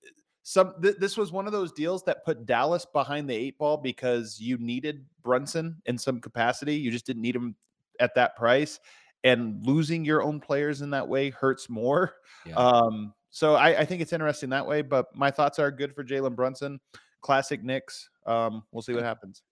some 0.42 0.74
th- 0.80 0.96
this 0.98 1.16
was 1.16 1.32
one 1.32 1.46
of 1.46 1.52
those 1.52 1.72
deals 1.72 2.04
that 2.04 2.24
put 2.24 2.46
Dallas 2.46 2.86
behind 2.86 3.28
the 3.28 3.34
eight 3.34 3.58
ball 3.58 3.76
because 3.76 4.38
you 4.38 4.58
needed 4.58 5.04
Brunson 5.22 5.76
in 5.86 5.98
some 5.98 6.20
capacity. 6.20 6.76
You 6.76 6.90
just 6.90 7.06
didn't 7.06 7.22
need 7.22 7.34
him 7.36 7.56
at 8.00 8.14
that 8.14 8.36
price, 8.36 8.80
and 9.24 9.64
losing 9.66 10.04
your 10.04 10.22
own 10.22 10.40
players 10.40 10.80
in 10.80 10.90
that 10.90 11.08
way 11.08 11.30
hurts 11.30 11.68
more. 11.68 12.14
Yeah. 12.46 12.54
Um, 12.54 13.12
so 13.30 13.56
I, 13.56 13.80
I, 13.80 13.84
think 13.84 14.00
it's 14.00 14.12
interesting 14.12 14.50
that 14.50 14.66
way. 14.66 14.80
But 14.80 15.14
my 15.14 15.30
thoughts 15.30 15.58
are 15.58 15.70
good 15.70 15.94
for 15.94 16.02
Jalen 16.02 16.34
Brunson, 16.34 16.80
classic 17.20 17.62
Knicks. 17.62 18.08
Um, 18.26 18.62
we'll 18.72 18.80
see 18.80 18.94
what 18.94 19.02
happens. 19.02 19.42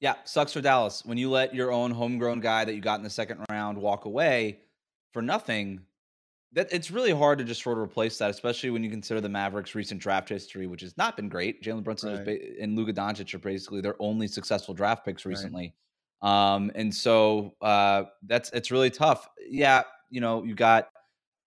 Yeah, 0.00 0.16
sucks 0.24 0.52
for 0.52 0.60
Dallas 0.60 1.04
when 1.06 1.16
you 1.16 1.30
let 1.30 1.54
your 1.54 1.70
own 1.70 1.92
homegrown 1.92 2.40
guy 2.40 2.64
that 2.64 2.74
you 2.74 2.80
got 2.80 2.98
in 2.98 3.04
the 3.04 3.10
second 3.10 3.46
round 3.48 3.78
walk 3.78 4.04
away 4.04 4.58
for 5.12 5.22
nothing. 5.22 5.80
That 6.54 6.72
it's 6.72 6.90
really 6.90 7.12
hard 7.12 7.38
to 7.38 7.44
just 7.44 7.62
sort 7.62 7.78
of 7.78 7.84
replace 7.84 8.18
that, 8.18 8.28
especially 8.28 8.70
when 8.70 8.82
you 8.82 8.90
consider 8.90 9.20
the 9.20 9.28
Mavericks' 9.28 9.74
recent 9.74 10.00
draft 10.02 10.28
history, 10.28 10.66
which 10.66 10.82
has 10.82 10.98
not 10.98 11.16
been 11.16 11.28
great. 11.28 11.62
Jalen 11.62 11.84
Brunson 11.84 12.16
right. 12.16 12.24
ba- 12.24 12.60
and 12.60 12.76
Luka 12.76 12.92
Doncic 12.92 13.32
are 13.32 13.38
basically 13.38 13.80
their 13.80 13.94
only 14.00 14.26
successful 14.26 14.74
draft 14.74 15.04
picks 15.04 15.24
recently. 15.24 15.62
Right. 15.62 15.72
Um, 16.22 16.70
and 16.74 16.94
so 16.94 17.54
uh, 17.60 18.04
that's 18.26 18.50
it's 18.50 18.70
really 18.70 18.90
tough. 18.90 19.28
Yeah, 19.48 19.82
you 20.10 20.20
know, 20.20 20.44
you 20.44 20.54
got 20.54 20.88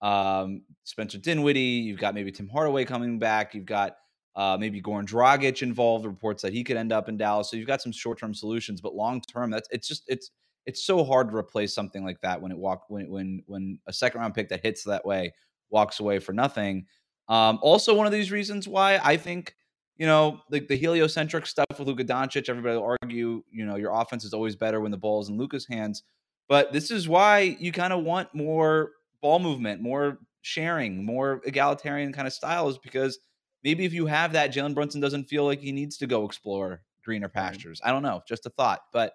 um, 0.01 0.63
Spencer 0.83 1.17
Dinwiddie, 1.17 1.59
you've 1.59 1.99
got 1.99 2.13
maybe 2.13 2.31
Tim 2.31 2.49
Hardaway 2.49 2.85
coming 2.85 3.17
back, 3.17 3.55
you've 3.55 3.65
got 3.65 3.95
uh, 4.35 4.57
maybe 4.59 4.81
Goran 4.81 5.07
Dragic 5.07 5.61
involved. 5.61 6.05
Reports 6.05 6.41
that 6.41 6.51
he 6.53 6.63
could 6.63 6.77
end 6.77 6.91
up 6.91 7.07
in 7.07 7.17
Dallas. 7.17 7.49
So 7.49 7.57
you've 7.57 7.67
got 7.67 7.81
some 7.81 7.93
short 7.93 8.19
term 8.19 8.33
solutions, 8.33 8.81
but 8.81 8.93
long 8.95 9.21
term, 9.21 9.49
that's 9.49 9.69
it's 9.71 9.87
just 9.87 10.03
it's 10.07 10.31
it's 10.65 10.83
so 10.83 11.03
hard 11.03 11.29
to 11.29 11.35
replace 11.35 11.73
something 11.73 12.03
like 12.03 12.19
that 12.21 12.41
when 12.41 12.51
it 12.51 12.57
walk 12.57 12.83
when 12.89 13.09
when 13.09 13.43
when 13.45 13.79
a 13.87 13.93
second 13.93 14.21
round 14.21 14.33
pick 14.33 14.49
that 14.49 14.61
hits 14.61 14.83
that 14.83 15.05
way 15.05 15.33
walks 15.69 15.99
away 15.99 16.19
for 16.19 16.33
nothing. 16.33 16.85
Um, 17.27 17.59
also, 17.61 17.95
one 17.95 18.05
of 18.05 18.11
these 18.11 18.31
reasons 18.31 18.67
why 18.67 18.99
I 19.03 19.17
think 19.17 19.55
you 19.97 20.05
know 20.05 20.41
like 20.49 20.67
the, 20.67 20.75
heliocentric 20.75 21.45
stuff 21.45 21.65
with 21.77 21.87
Luka 21.87 22.03
Doncic. 22.03 22.49
Everybody 22.49 22.77
will 22.77 22.97
argue, 23.01 23.43
you 23.51 23.65
know, 23.65 23.75
your 23.75 23.91
offense 23.91 24.23
is 24.23 24.33
always 24.33 24.55
better 24.55 24.81
when 24.81 24.91
the 24.91 24.97
ball 24.97 25.21
is 25.21 25.29
in 25.29 25.37
Luka's 25.37 25.65
hands. 25.65 26.03
But 26.47 26.73
this 26.73 26.91
is 26.91 27.07
why 27.07 27.57
you 27.59 27.71
kind 27.71 27.93
of 27.93 28.03
want 28.03 28.33
more 28.33 28.91
ball 29.21 29.39
movement, 29.39 29.81
more 29.81 30.19
sharing, 30.41 31.03
more 31.03 31.41
egalitarian 31.45 32.13
kind 32.13 32.27
of 32.27 32.33
styles 32.33 32.77
because 32.77 33.17
maybe 33.63 33.85
if 33.85 33.93
you 33.93 34.05
have 34.05 34.33
that, 34.33 34.53
Jalen 34.53 34.75
Brunson 34.75 35.01
doesn't 35.01 35.25
feel 35.25 35.45
like 35.45 35.59
he 35.59 35.71
needs 35.71 35.97
to 35.97 36.07
go 36.07 36.25
explore 36.25 36.81
greener 37.03 37.29
pastures. 37.29 37.81
I 37.83 37.91
don't 37.91 38.03
know, 38.03 38.21
just 38.27 38.45
a 38.45 38.49
thought, 38.49 38.81
but. 38.93 39.13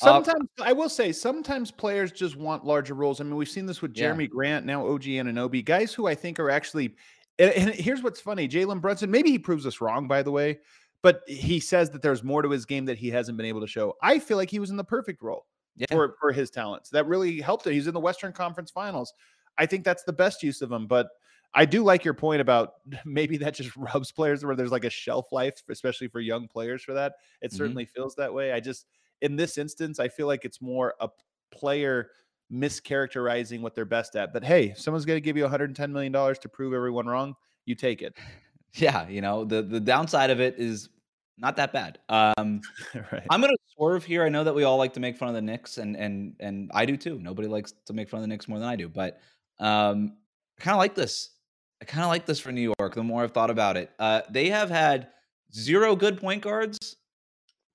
Uh 0.00 0.06
sometimes 0.06 0.48
uh, 0.58 0.64
I 0.64 0.72
will 0.72 0.88
say 0.88 1.12
sometimes 1.12 1.70
players 1.70 2.12
just 2.12 2.34
want 2.34 2.64
larger 2.64 2.94
roles. 2.94 3.20
I 3.20 3.24
mean, 3.24 3.36
we've 3.36 3.46
seen 3.46 3.66
this 3.66 3.82
with 3.82 3.92
Jeremy 3.92 4.24
yeah. 4.24 4.30
Grant, 4.30 4.64
now 4.64 4.88
OG 4.88 5.02
Anunoby, 5.02 5.62
guys 5.62 5.92
who 5.92 6.06
I 6.06 6.14
think 6.14 6.40
are 6.40 6.48
actually. 6.50 6.94
And, 7.38 7.50
and 7.52 7.74
here's 7.74 8.02
what's 8.02 8.20
funny: 8.20 8.48
Jalen 8.48 8.80
Brunson. 8.80 9.10
Maybe 9.10 9.30
he 9.30 9.38
proves 9.38 9.66
us 9.66 9.80
wrong, 9.80 10.08
by 10.08 10.22
the 10.22 10.30
way, 10.30 10.58
but 11.02 11.22
he 11.26 11.60
says 11.60 11.90
that 11.90 12.02
there's 12.02 12.22
more 12.22 12.42
to 12.42 12.50
his 12.50 12.64
game 12.64 12.84
that 12.86 12.98
he 12.98 13.10
hasn't 13.10 13.36
been 13.36 13.46
able 13.46 13.60
to 13.60 13.66
show. 13.66 13.96
I 14.02 14.18
feel 14.18 14.36
like 14.36 14.50
he 14.50 14.58
was 14.58 14.70
in 14.70 14.76
the 14.76 14.84
perfect 14.84 15.22
role 15.22 15.46
yeah. 15.76 15.86
for 15.90 16.16
for 16.20 16.32
his 16.32 16.50
talents. 16.50 16.90
That 16.90 17.06
really 17.06 17.40
helped 17.40 17.66
him. 17.66 17.72
He's 17.72 17.86
in 17.86 17.94
the 17.94 18.00
Western 18.00 18.32
Conference 18.32 18.70
Finals. 18.70 19.12
I 19.58 19.66
think 19.66 19.84
that's 19.84 20.04
the 20.04 20.12
best 20.12 20.42
use 20.42 20.62
of 20.62 20.70
him. 20.70 20.86
But 20.86 21.08
I 21.54 21.64
do 21.64 21.82
like 21.82 22.04
your 22.04 22.14
point 22.14 22.40
about 22.40 22.74
maybe 23.04 23.36
that 23.38 23.54
just 23.54 23.76
rubs 23.76 24.12
players 24.12 24.44
where 24.44 24.56
there's 24.56 24.72
like 24.72 24.84
a 24.84 24.90
shelf 24.90 25.32
life, 25.32 25.62
especially 25.68 26.08
for 26.08 26.20
young 26.20 26.48
players 26.48 26.82
for 26.82 26.94
that. 26.94 27.14
It 27.40 27.48
mm-hmm. 27.48 27.56
certainly 27.56 27.84
feels 27.84 28.14
that 28.16 28.32
way. 28.32 28.52
I 28.52 28.60
just, 28.60 28.86
in 29.20 29.36
this 29.36 29.58
instance, 29.58 29.98
I 30.00 30.08
feel 30.08 30.26
like 30.26 30.44
it's 30.44 30.60
more 30.60 30.94
a 31.00 31.08
player 31.50 32.10
mischaracterizing 32.52 33.60
what 33.60 33.74
they're 33.74 33.84
best 33.84 34.16
at. 34.16 34.32
But 34.32 34.44
hey, 34.44 34.74
someone's 34.76 35.04
going 35.04 35.16
to 35.16 35.20
give 35.22 35.36
you 35.36 35.42
110 35.42 35.92
million 35.92 36.12
dollars 36.12 36.38
to 36.40 36.48
prove 36.48 36.74
everyone 36.74 37.06
wrong. 37.06 37.34
You 37.64 37.74
take 37.74 38.02
it. 38.02 38.16
Yeah, 38.74 39.06
you 39.06 39.20
know 39.20 39.44
the 39.44 39.60
the 39.60 39.80
downside 39.80 40.30
of 40.30 40.40
it 40.40 40.54
is 40.56 40.88
not 41.36 41.56
that 41.56 41.74
bad. 41.74 41.98
Um, 42.08 42.62
right. 43.12 43.26
I'm 43.28 43.42
gonna 43.42 43.52
swerve 43.76 44.02
here. 44.02 44.24
I 44.24 44.30
know 44.30 44.44
that 44.44 44.54
we 44.54 44.64
all 44.64 44.78
like 44.78 44.94
to 44.94 45.00
make 45.00 45.18
fun 45.18 45.28
of 45.28 45.34
the 45.34 45.42
Knicks, 45.42 45.76
and 45.76 45.94
and 45.94 46.34
and 46.40 46.70
I 46.72 46.86
do 46.86 46.96
too. 46.96 47.18
Nobody 47.18 47.48
likes 47.48 47.74
to 47.84 47.92
make 47.92 48.08
fun 48.08 48.20
of 48.20 48.22
the 48.22 48.28
Knicks 48.28 48.48
more 48.48 48.58
than 48.58 48.66
I 48.66 48.76
do, 48.76 48.88
but 48.88 49.20
um, 49.60 50.16
I 50.58 50.62
kind 50.62 50.74
of 50.74 50.78
like 50.78 50.94
this. 50.94 51.32
I 51.82 51.84
kind 51.84 52.02
of 52.02 52.08
like 52.08 52.24
this 52.24 52.40
for 52.40 52.50
New 52.50 52.74
York. 52.78 52.94
The 52.94 53.02
more 53.02 53.24
I've 53.24 53.32
thought 53.32 53.50
about 53.50 53.76
it, 53.76 53.90
uh, 53.98 54.22
they 54.30 54.48
have 54.48 54.70
had 54.70 55.08
zero 55.54 55.94
good 55.94 56.18
point 56.18 56.42
guards 56.42 56.96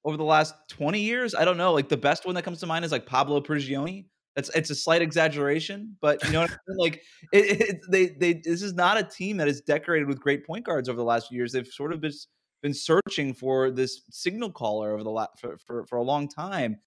over 0.03 0.17
the 0.17 0.23
last 0.23 0.55
20 0.69 1.01
years. 1.01 1.35
I 1.35 1.43
don't 1.43 1.57
know. 1.57 1.73
Like 1.73 1.89
the 1.89 1.97
best 1.97 2.25
one 2.25 2.33
that 2.35 2.43
comes 2.43 2.59
to 2.61 2.65
mind 2.65 2.85
is 2.85 2.91
like 2.91 3.05
Pablo 3.05 3.41
Prigioni. 3.41 4.05
That's 4.37 4.49
it's 4.55 4.69
a 4.69 4.75
slight 4.75 5.01
exaggeration, 5.01 5.97
but 5.99 6.23
you 6.23 6.31
know 6.31 6.43
I 6.43 6.47
mean? 6.47 6.77
Like 6.77 7.01
it, 7.33 7.61
it, 7.61 7.79
they 7.89 8.05
they 8.07 8.41
this 8.43 8.61
is 8.61 8.73
not 8.73 8.97
a 8.97 9.03
team 9.03 9.35
that 9.37 9.49
is 9.49 9.59
decorated 9.59 10.07
with 10.07 10.21
great 10.21 10.45
point 10.45 10.65
guards 10.65 10.87
over 10.87 10.95
the 10.95 11.03
last 11.03 11.27
few 11.27 11.37
years. 11.37 11.51
They've 11.51 11.67
sort 11.67 11.91
of 11.91 11.99
been 11.99 12.13
been 12.61 12.73
searching 12.73 13.33
for 13.33 13.69
this 13.69 14.03
signal 14.09 14.51
caller 14.51 14.93
over 14.93 15.03
the 15.03 15.09
last 15.09 15.31
for, 15.39 15.57
for, 15.57 15.85
for 15.87 15.97
a 15.97 16.03
long 16.03 16.29
time 16.29 16.77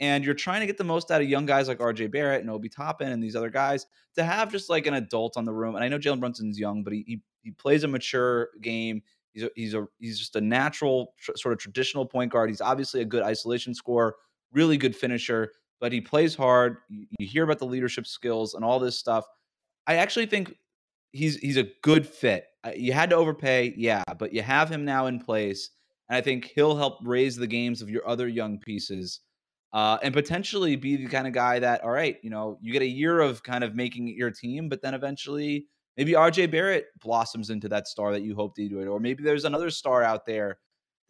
and 0.00 0.24
you're 0.24 0.34
trying 0.34 0.60
to 0.60 0.66
get 0.66 0.78
the 0.78 0.84
most 0.84 1.10
out 1.10 1.20
of 1.20 1.28
young 1.28 1.46
guys 1.46 1.68
like 1.68 1.78
RJ 1.78 2.10
Barrett 2.12 2.40
and 2.40 2.50
Obi 2.50 2.68
Toppin 2.68 3.10
and 3.10 3.22
these 3.22 3.34
other 3.34 3.50
guys 3.50 3.86
to 4.14 4.24
have 4.24 4.52
just 4.52 4.70
like 4.70 4.86
an 4.86 4.94
adult 4.94 5.36
on 5.36 5.44
the 5.44 5.52
room. 5.52 5.74
And 5.74 5.84
I 5.84 5.88
know 5.88 5.98
Jalen 5.98 6.20
Brunson's 6.20 6.58
young, 6.58 6.84
but 6.84 6.92
he, 6.92 7.04
he, 7.06 7.22
he 7.42 7.50
plays 7.50 7.84
a 7.84 7.88
mature 7.88 8.50
game. 8.60 9.02
He's 9.32 9.42
a, 9.42 9.50
he's 9.54 9.74
a 9.74 9.86
he's 9.98 10.18
just 10.18 10.36
a 10.36 10.40
natural 10.40 11.14
tr- 11.18 11.32
sort 11.36 11.52
of 11.52 11.58
traditional 11.58 12.06
point 12.06 12.32
guard. 12.32 12.48
He's 12.48 12.60
obviously 12.60 13.00
a 13.00 13.04
good 13.04 13.22
isolation 13.22 13.74
scorer, 13.74 14.16
really 14.52 14.76
good 14.76 14.96
finisher, 14.96 15.52
but 15.80 15.92
he 15.92 16.00
plays 16.00 16.34
hard. 16.34 16.78
You, 16.88 17.06
hear 17.20 17.44
about 17.44 17.58
the 17.58 17.66
leadership 17.66 18.06
skills 18.06 18.54
and 18.54 18.64
all 18.64 18.78
this 18.78 18.98
stuff. 18.98 19.24
I 19.86 19.96
actually 19.96 20.26
think 20.26 20.54
he's 21.12 21.36
he's 21.36 21.56
a 21.56 21.68
good 21.82 22.06
fit. 22.06 22.46
You 22.76 22.92
had 22.92 23.10
to 23.10 23.16
overpay, 23.16 23.74
yeah, 23.76 24.02
but 24.18 24.32
you 24.32 24.42
have 24.42 24.68
him 24.68 24.84
now 24.84 25.06
in 25.06 25.20
place, 25.20 25.70
and 26.08 26.16
I 26.16 26.20
think 26.20 26.52
he'll 26.54 26.76
help 26.76 26.98
raise 27.02 27.36
the 27.36 27.46
games 27.46 27.80
of 27.80 27.88
your 27.88 28.06
other 28.06 28.28
young 28.28 28.58
pieces 28.58 29.20
uh, 29.72 29.98
and 30.02 30.14
potentially 30.14 30.76
be 30.76 30.96
the 30.96 31.06
kind 31.06 31.26
of 31.26 31.32
guy 31.32 31.58
that, 31.58 31.82
all 31.82 31.90
right, 31.90 32.16
you 32.22 32.30
know, 32.30 32.58
you 32.62 32.72
get 32.72 32.82
a 32.82 32.86
year 32.86 33.20
of 33.20 33.42
kind 33.42 33.62
of 33.62 33.74
making 33.74 34.08
your 34.08 34.30
team, 34.30 34.68
but 34.68 34.82
then 34.82 34.94
eventually 34.94 35.66
maybe 35.96 36.12
RJ 36.12 36.50
Barrett 36.50 36.86
blossoms 37.00 37.50
into 37.50 37.68
that 37.68 37.86
star 37.86 38.12
that 38.12 38.22
you 38.22 38.34
hoped 38.34 38.58
he 38.58 38.68
would, 38.74 38.88
or 38.88 38.98
maybe 38.98 39.22
there's 39.22 39.44
another 39.44 39.70
star 39.70 40.02
out 40.02 40.24
there 40.24 40.58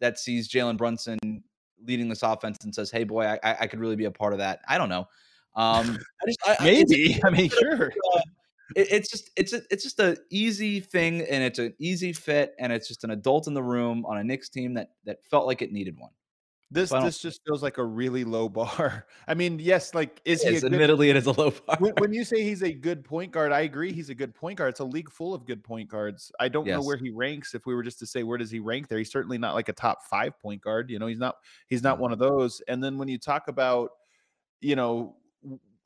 that 0.01 0.19
sees 0.19 0.49
Jalen 0.49 0.77
Brunson 0.77 1.19
leading 1.85 2.09
this 2.09 2.23
offense 2.23 2.57
and 2.63 2.73
says, 2.73 2.91
"Hey, 2.91 3.03
boy, 3.03 3.25
I, 3.25 3.57
I 3.61 3.67
could 3.67 3.79
really 3.79 3.95
be 3.95 4.05
a 4.05 4.11
part 4.11 4.33
of 4.33 4.39
that." 4.39 4.61
I 4.67 4.77
don't 4.77 4.89
know. 4.89 5.07
Um, 5.55 5.97
I 6.21 6.25
just 6.25 6.39
I, 6.45 6.57
maybe. 6.63 7.19
I, 7.23 7.29
mean, 7.29 7.49
sure. 7.49 7.91
Uh, 8.15 8.21
it, 8.75 8.91
it's 8.91 9.09
just 9.09 9.29
it's 9.35 9.53
a, 9.53 9.61
it's 9.69 9.83
just 9.83 9.99
an 9.99 10.17
easy 10.29 10.79
thing, 10.79 11.21
and 11.21 11.43
it's 11.43 11.59
an 11.59 11.73
easy 11.79 12.13
fit, 12.13 12.53
and 12.59 12.71
it's 12.71 12.87
just 12.87 13.03
an 13.03 13.11
adult 13.11 13.47
in 13.47 13.53
the 13.53 13.63
room 13.63 14.05
on 14.05 14.17
a 14.17 14.23
Knicks 14.23 14.49
team 14.49 14.73
that 14.75 14.91
that 15.05 15.23
felt 15.25 15.47
like 15.47 15.61
it 15.61 15.71
needed 15.71 15.97
one. 15.97 16.11
This 16.71 16.91
this 16.91 17.17
just 17.17 17.41
feels 17.45 17.63
like 17.63 17.79
a 17.79 17.83
really 17.83 18.23
low 18.23 18.47
bar. 18.47 19.07
I 19.27 19.33
mean, 19.33 19.57
yes, 19.57 19.95
like 19.95 20.21
is 20.23 20.43
he? 20.43 20.59
Good, 20.59 20.65
admittedly, 20.65 21.09
it 21.09 21.15
is 21.15 21.25
a 21.25 21.31
low 21.31 21.51
bar. 21.67 21.77
when, 21.79 21.93
when, 21.97 22.13
you 22.13 22.23
say 22.23 22.43
he's 22.43 22.61
a 22.61 22.71
good 22.71 23.03
point 23.03 23.31
guard, 23.31 23.51
I 23.51 23.61
agree. 23.61 23.91
He's 23.91 24.11
a 24.11 24.15
good 24.15 24.35
point 24.35 24.59
guard. 24.59 24.69
It's 24.69 24.79
a 24.79 24.85
league 24.85 25.09
full 25.09 25.33
of 25.33 25.45
good 25.45 25.63
point 25.63 25.89
guards. 25.89 26.31
I 26.39 26.47
don't 26.47 26.67
yes. 26.67 26.75
know 26.75 26.85
where 26.85 26.97
he 26.97 27.09
ranks. 27.09 27.55
If 27.55 27.65
we 27.65 27.73
were 27.73 27.81
just 27.81 27.97
to 27.99 28.05
say 28.05 28.21
where 28.21 28.37
does 28.37 28.51
he 28.51 28.59
rank 28.59 28.87
there, 28.87 28.99
he's 28.99 29.11
certainly 29.11 29.39
not 29.39 29.55
like 29.55 29.69
a 29.69 29.73
top 29.73 30.03
five 30.03 30.39
point 30.39 30.61
guard. 30.61 30.91
You 30.91 30.99
know, 30.99 31.07
he's 31.07 31.17
not. 31.17 31.37
He's 31.67 31.81
not 31.81 31.97
one 31.97 32.11
of 32.11 32.19
those. 32.19 32.61
And 32.67 32.83
then 32.83 32.99
when 32.99 33.07
you 33.07 33.17
talk 33.17 33.47
about, 33.47 33.89
you 34.61 34.75
know, 34.75 35.15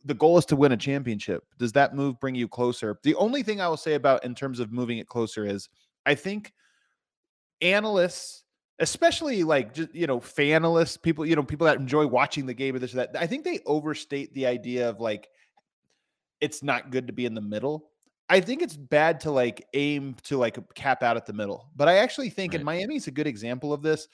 the 0.03 0.13
goal 0.13 0.37
is 0.37 0.45
to 0.47 0.57
win 0.57 0.73
a 0.73 0.77
championship. 0.77 1.45
Does 1.59 1.71
that 1.73 1.95
move 1.95 2.19
bring 2.19 2.35
you 2.35 2.49
closer? 2.49 2.99
The 3.03 3.15
only 3.15 3.41
thing 3.41 3.61
I 3.61 3.69
will 3.69 3.77
say 3.77 3.93
about 3.93 4.25
in 4.25 4.35
terms 4.35 4.59
of 4.59 4.73
moving 4.73 4.97
it 4.97 5.07
closer 5.07 5.45
is 5.45 5.69
I 6.05 6.15
think 6.15 6.51
analysts 7.61 8.43
especially 8.79 9.43
like 9.43 9.73
just 9.73 9.93
you 9.93 10.07
know 10.07 10.19
fanalists 10.19 11.01
people 11.01 11.25
you 11.25 11.35
know 11.35 11.43
people 11.43 11.65
that 11.65 11.77
enjoy 11.77 12.05
watching 12.07 12.45
the 12.45 12.53
game 12.53 12.75
or 12.75 12.79
this 12.79 12.93
or 12.93 12.97
that 12.97 13.15
i 13.17 13.27
think 13.27 13.43
they 13.43 13.59
overstate 13.65 14.33
the 14.33 14.45
idea 14.45 14.89
of 14.89 14.99
like 14.99 15.29
it's 16.41 16.63
not 16.63 16.91
good 16.91 17.07
to 17.07 17.13
be 17.13 17.25
in 17.25 17.33
the 17.33 17.41
middle 17.41 17.89
i 18.29 18.39
think 18.39 18.61
it's 18.61 18.75
bad 18.75 19.19
to 19.19 19.29
like 19.29 19.65
aim 19.73 20.15
to 20.23 20.37
like 20.37 20.57
cap 20.73 21.03
out 21.03 21.17
at 21.17 21.25
the 21.25 21.33
middle 21.33 21.69
but 21.75 21.87
i 21.87 21.97
actually 21.97 22.29
think 22.29 22.53
right. 22.53 22.57
and 22.57 22.65
miami's 22.65 23.07
a 23.07 23.11
good 23.11 23.27
example 23.27 23.71
of 23.71 23.81
this 23.81 24.07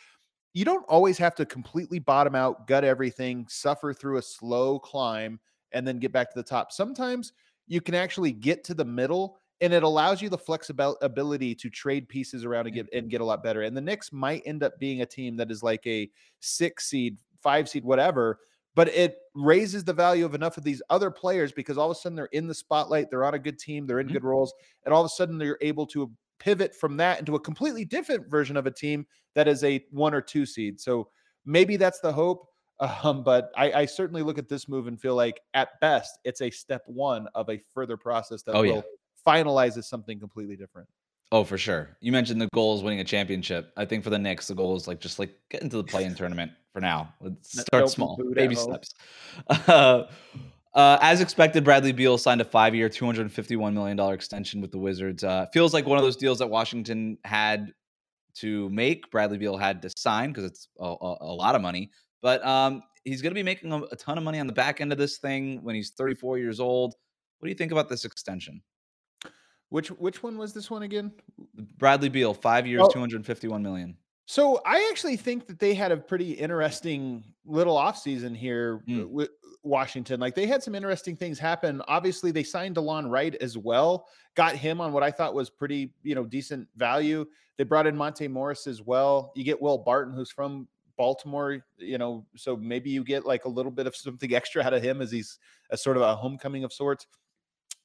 you 0.54 0.65
don't 0.65 0.86
always 0.89 1.17
have 1.17 1.36
to 1.36 1.45
completely 1.45 2.00
bottom 2.00 2.36
out 2.36 2.67
gut 2.67 2.84
everything 2.84 3.45
suffer 3.48 3.93
through 3.93 4.17
a 4.17 4.22
slow 4.22 4.78
climb 4.78 5.39
and 5.72 5.88
then 5.88 6.00
get 6.00 6.12
back 6.12 6.30
to 6.30 6.38
the 6.38 6.43
top 6.43 6.72
sometimes 6.72 7.32
you 7.67 7.80
can 7.80 7.95
actually 7.95 8.32
get 8.34 8.63
to 8.65 8.74
the 8.74 8.84
middle 8.84 9.39
and 9.62 9.74
it 9.74 9.84
allows 9.84 10.22
you 10.22 10.30
the 10.30 10.38
flexibility 10.38 11.56
to 11.56 11.69
trade 11.69 12.08
pieces 12.10 12.45
around 12.45 12.67
and 12.67 12.76
get 12.76 12.88
and 12.93 13.10
get 13.10 13.22
a 13.22 13.26
lot 13.26 13.43
better. 13.43 13.62
And 13.63 13.76
the 13.76 13.82
Knicks 13.82 14.12
might 14.12 14.43
end 14.45 14.63
up 14.63 14.80
being 14.80 15.02
a 15.02 15.06
team 15.06 15.36
that 15.38 15.52
is 15.52 15.63
like 15.63 15.86
a 15.88 16.10
six 16.39 16.88
seed, 16.89 17.17
five 17.41 17.69
seed, 17.69 17.84
whatever. 17.84 18.39
but 18.76 18.88
it 18.89 19.17
raises 19.34 19.84
the 19.84 19.91
value 19.93 20.24
of 20.26 20.36
enough 20.36 20.58
of 20.58 20.63
these 20.63 20.82
other 20.89 21.12
players 21.12 21.52
because 21.52 21.78
all 21.78 21.89
of 21.91 21.98
a 21.98 22.00
sudden 22.00 22.15
they're 22.15 22.26
in 22.28 22.48
the 22.48 22.54
spotlight, 22.54 23.10
they're 23.10 23.26
on 23.26 23.34
a 23.34 23.39
good 23.39 23.60
team, 23.60 23.86
they're 23.86 24.00
in 24.00 24.08
Mhm. 24.08 24.12
good 24.12 24.24
roles, 24.24 24.54
and 24.86 24.93
all 24.93 25.02
of 25.02 25.06
a 25.06 25.10
sudden 25.10 25.38
they're 25.38 25.58
able 25.62 25.86
to 25.88 26.10
pivot 26.38 26.74
from 26.76 26.95
that 26.98 27.19
into 27.19 27.36
a 27.36 27.39
completely 27.39 27.84
different 27.84 28.30
version 28.30 28.56
of 28.56 28.65
a 28.67 28.72
team 28.72 29.06
that 29.34 29.48
is 29.48 29.63
a 29.63 29.86
one 29.91 30.13
or 30.13 30.22
two 30.22 30.45
seed. 30.45 30.80
So 30.80 31.10
maybe 31.45 31.76
that's 31.78 32.00
the 32.00 32.12
hope. 32.13 32.45
Um, 33.04 33.26
but 33.26 33.52
I, 33.58 33.74
I 33.74 33.86
certainly 33.86 34.22
look 34.24 34.38
at 34.38 34.48
this 34.48 34.69
move 34.69 34.88
and 34.88 34.98
feel 35.02 35.13
like 35.13 35.41
at 35.54 35.78
best 35.82 36.17
it's 36.24 36.39
a 36.41 36.50
step 36.50 36.82
one 36.88 37.28
of 37.36 37.50
a 37.50 37.62
further 37.74 37.98
process 37.98 38.41
that 38.43 38.58
Oh, 38.58 38.62
will 38.62 38.76
yeah. 38.76 38.82
Finalize 39.26 39.78
as 39.78 39.88
something 39.88 40.20
completely 40.20 40.56
different. 40.56 40.88
Oh, 41.32 41.44
for 41.44 41.58
sure. 41.58 41.96
You 42.02 42.12
mentioned 42.12 42.42
the 42.42 42.50
goal 42.54 42.76
is 42.76 42.82
winning 42.82 43.02
a 43.02 43.04
championship. 43.04 43.72
I 43.78 43.86
think 43.86 44.04
for 44.04 44.10
the 44.10 44.18
Knicks, 44.18 44.48
the 44.48 44.56
goal 44.56 44.76
is 44.76 44.88
like 44.88 45.00
just 45.00 45.20
like 45.20 45.36
get 45.50 45.62
into 45.62 45.78
the 45.78 45.84
play-in 45.84 46.16
tournament 46.16 46.52
for 46.74 46.82
now. 46.82 47.14
Let's 47.22 47.62
start 47.62 47.90
small, 47.90 48.20
baby 48.34 48.56
steps. 48.56 48.94
Uh, 49.48 50.06
uh, 50.74 50.98
as 51.02 51.22
expected, 51.22 51.64
Bradley 51.64 51.92
Beal 51.92 52.18
signed 52.18 52.42
a 52.42 52.46
five-year, 52.46 52.90
two 52.90 53.06
hundred 53.06 53.32
fifty-one 53.32 53.74
million 53.74 53.98
dollar 53.98 54.14
extension 54.14 54.62
with 54.62 54.72
the 54.72 54.78
Wizards. 54.80 55.24
Uh, 55.24 55.46
feels 55.54 55.74
like 55.74 55.86
one 55.86 55.98
of 55.98 56.04
those 56.04 56.16
deals 56.16 56.40
that 56.40 56.48
Washington 56.48 57.18
had 57.24 57.74
to 58.36 58.70
make. 58.70 59.10
Bradley 59.12 59.38
Beal 59.38 59.58
had 59.58 59.82
to 59.84 59.90
sign 59.96 60.30
because 60.30 60.46
it's 60.46 60.68
a, 60.80 60.86
a, 60.86 61.18
a 61.22 61.34
lot 61.34 61.56
of 61.56 61.62
money. 61.62 61.92
But 62.22 62.46
um, 62.46 62.84
he's 63.04 63.22
going 63.22 63.32
to 63.32 63.36
be 63.36 63.44
making 63.44 63.72
a, 63.72 63.82
a 63.92 63.96
ton 63.96 64.18
of 64.18 64.24
money 64.24 64.40
on 64.40 64.48
the 64.48 64.54
back 64.54 64.82
end 64.82 64.92
of 64.92 64.98
this 64.98 65.18
thing 65.18 65.64
when 65.64 65.76
he's 65.76 65.92
34 65.92 66.38
years 66.38 66.60
old. 66.60 66.96
What 67.40 67.46
do 67.48 67.50
you 67.50 67.56
think 67.56 67.72
about 67.72 67.90
this 67.90 68.06
extension? 68.06 68.62
Which 69.70 69.90
which 69.90 70.24
one 70.24 70.38
was 70.38 70.54
this 70.54 70.70
one 70.72 70.84
again? 70.84 71.12
Bradley 71.78 72.10
Beal, 72.10 72.34
five 72.34 72.66
years, 72.66 72.82
Oh. 72.84 72.90
251 72.90 73.62
million. 73.62 73.96
So 74.26 74.62
I 74.66 74.88
actually 74.92 75.18
think 75.18 75.48
that 75.48 75.58
they 75.60 75.74
had 75.74 75.92
a 75.92 75.98
pretty 75.98 76.34
interesting 76.34 77.24
little 77.46 77.76
offseason 77.76 78.36
here 78.36 78.84
Mm. 78.88 79.10
with 79.10 79.30
Washington. 79.64 80.20
Like 80.20 80.36
they 80.36 80.46
had 80.48 80.62
some 80.64 80.76
interesting 80.76 81.16
things 81.16 81.40
happen. 81.40 81.82
Obviously, 81.88 82.32
they 82.32 82.44
signed 82.44 82.76
DeLon 82.76 83.10
Wright 83.10 83.36
as 83.42 83.58
well, 83.58 84.08
got 84.36 84.56
him 84.56 84.82
on 84.82 84.94
what 84.94 85.04
I 85.04 85.12
thought 85.12 85.34
was 85.34 85.50
pretty, 85.50 85.94
you 86.04 86.16
know, 86.16 86.26
decent 86.26 86.68
value. 86.76 87.26
They 87.58 87.64
brought 87.64 87.88
in 87.88 87.96
Monte 87.98 88.28
Morris 88.28 88.68
as 88.68 88.82
well. 88.84 89.32
You 89.36 89.44
get 89.44 89.62
Will 89.62 89.78
Barton, 89.80 90.14
who's 90.14 90.32
from 90.32 90.68
Baltimore, 90.96 91.66
you 91.78 91.98
know, 91.98 92.26
so 92.36 92.56
maybe 92.56 92.90
you 92.90 93.04
get 93.04 93.26
like 93.26 93.46
a 93.46 93.50
little 93.50 93.72
bit 93.72 93.88
of 93.88 93.96
something 93.96 94.34
extra 94.36 94.64
out 94.64 94.74
of 94.74 94.82
him 94.84 95.02
as 95.02 95.12
he's 95.12 95.40
a 95.72 95.78
sort 95.78 95.98
of 95.98 96.04
a 96.04 96.16
homecoming 96.16 96.64
of 96.64 96.72
sorts. 96.74 97.08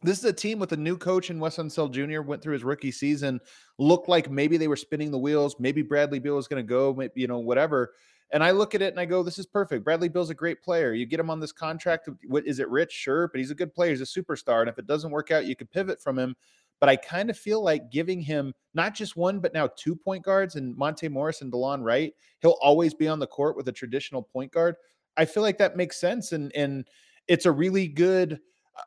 This 0.05 0.19
is 0.19 0.25
a 0.27 0.33
team 0.35 0.59
with 0.59 0.73
a 0.73 0.77
new 0.77 0.99
coach 0.99 1.31
in 1.31 1.41
Wes 1.41 1.57
Unseld 1.57 1.93
Jr. 1.93 2.21
Went 2.21 2.43
through 2.43 2.53
his 2.53 2.63
rookie 2.63 2.91
season, 2.91 3.41
looked 3.79 4.07
like 4.07 4.31
maybe 4.31 4.59
they 4.59 4.69
were 4.69 4.77
spinning 4.77 5.11
the 5.11 5.19
wheels. 5.19 5.57
Maybe 5.59 5.81
Bradley 5.81 6.19
Beal 6.19 6.37
was 6.37 6.47
going 6.47 6.63
to 6.63 6.69
go, 6.69 6.93
maybe, 6.93 7.13
you 7.17 7.27
know, 7.27 7.39
whatever. 7.39 7.95
And 8.31 8.45
I 8.45 8.51
look 8.51 8.75
at 8.75 8.83
it 8.83 8.93
and 8.93 9.01
I 9.01 9.07
go, 9.07 9.23
this 9.23 9.39
is 9.39 9.47
perfect. 9.47 9.83
Bradley 9.83 10.11
Beal's 10.11 10.29
a 10.29 10.35
great 10.35 10.63
player. 10.63 10.93
You 10.93 11.07
get 11.07 11.21
him 11.21 11.31
on 11.31 11.41
this 11.41 11.53
contract. 11.53 12.11
What 12.27 12.47
is 12.47 12.59
it 12.59 12.69
rich? 12.69 12.93
Sure, 12.93 13.29
but 13.29 13.39
he's 13.39 13.51
a 13.51 13.55
good 13.55 13.73
player. 13.73 13.91
He's 13.91 14.03
a 14.03 14.05
superstar. 14.05 14.61
And 14.61 14.69
if 14.69 14.79
it 14.79 14.87
doesn't 14.87 15.11
work 15.11 15.31
out, 15.31 15.47
you 15.47 15.57
could 15.57 15.71
pivot 15.71 16.03
from 16.03 16.19
him. 16.19 16.37
But 16.81 16.91
I 16.91 16.97
kind 16.97 17.31
of 17.31 17.39
feel 17.39 17.63
like 17.65 17.91
giving 17.91 18.21
him 18.21 18.53
not 18.75 18.95
just 18.95 19.17
one, 19.17 19.41
but 19.41 19.55
now 19.55 19.71
two 19.75 19.97
point 19.97 20.23
guards 20.23 20.57
and 20.57 20.77
Monte 20.77 21.09
Morris 21.09 21.41
and 21.41 21.51
DeLon 21.51 21.83
Wright. 21.83 22.13
He'll 22.43 22.59
always 22.61 22.93
be 22.93 23.09
on 23.09 23.21
the 23.21 23.27
court 23.27 23.57
with 23.57 23.69
a 23.69 23.73
traditional 23.73 24.23
point 24.23 24.53
guard. 24.53 24.75
I 25.17 25.25
feel 25.25 25.43
like 25.43 25.57
that 25.59 25.79
makes 25.79 25.99
sense. 25.99 26.33
And 26.33 26.55
and 26.55 26.87
it's 27.27 27.47
a 27.47 27.53
really 27.53 27.89
good. 27.89 28.41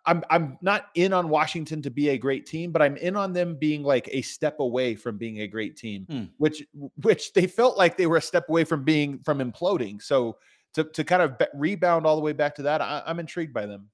I'm 0.05 0.23
I'm 0.29 0.57
not 0.61 0.87
in 0.95 1.13
on 1.13 1.29
Washington 1.29 1.81
to 1.83 1.89
be 1.89 2.09
a 2.09 2.17
great 2.17 2.45
team, 2.45 2.71
but 2.71 2.81
I'm 2.81 2.97
in 2.97 3.15
on 3.15 3.31
them 3.33 3.55
being 3.55 3.83
like 3.83 4.09
a 4.11 4.21
step 4.21 4.59
away 4.59 4.95
from 4.95 5.17
being 5.17 5.41
a 5.41 5.47
great 5.47 5.77
team, 5.77 6.05
Hmm. 6.09 6.23
which 6.37 6.63
which 7.01 7.33
they 7.33 7.47
felt 7.47 7.77
like 7.77 7.95
they 7.97 8.07
were 8.07 8.17
a 8.17 8.21
step 8.21 8.49
away 8.49 8.63
from 8.65 8.83
being 8.83 9.19
from 9.19 9.39
imploding. 9.39 10.01
So 10.01 10.37
to 10.73 10.83
to 10.83 11.03
kind 11.03 11.21
of 11.21 11.35
rebound 11.53 12.05
all 12.05 12.15
the 12.15 12.21
way 12.21 12.33
back 12.33 12.55
to 12.55 12.63
that, 12.63 12.81
I, 12.81 13.01
I'm 13.05 13.19
intrigued 13.19 13.53
by 13.53 13.65
them. 13.65 13.89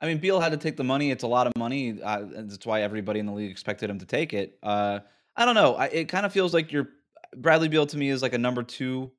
I 0.00 0.06
mean, 0.06 0.16
Beal 0.18 0.40
had 0.40 0.52
to 0.52 0.58
take 0.58 0.78
the 0.78 0.84
money. 0.84 1.10
It's 1.10 1.24
a 1.24 1.28
lot 1.28 1.46
of 1.46 1.52
money. 1.56 2.00
Uh, 2.02 2.20
and 2.20 2.50
that's 2.50 2.64
why 2.64 2.80
everybody 2.80 3.20
in 3.20 3.26
the 3.26 3.32
league 3.32 3.50
expected 3.50 3.90
him 3.90 3.98
to 3.98 4.06
take 4.06 4.32
it. 4.32 4.58
Uh, 4.62 5.00
I 5.36 5.44
don't 5.44 5.54
know. 5.54 5.74
I, 5.74 5.86
it 5.88 6.08
kind 6.08 6.24
of 6.24 6.32
feels 6.32 6.54
like 6.54 6.72
you're 6.72 6.88
Bradley 7.36 7.68
Beal 7.68 7.84
to 7.86 7.98
me 7.98 8.08
is 8.08 8.22
like 8.22 8.32
a 8.32 8.38
number 8.38 8.62
two 8.62 9.12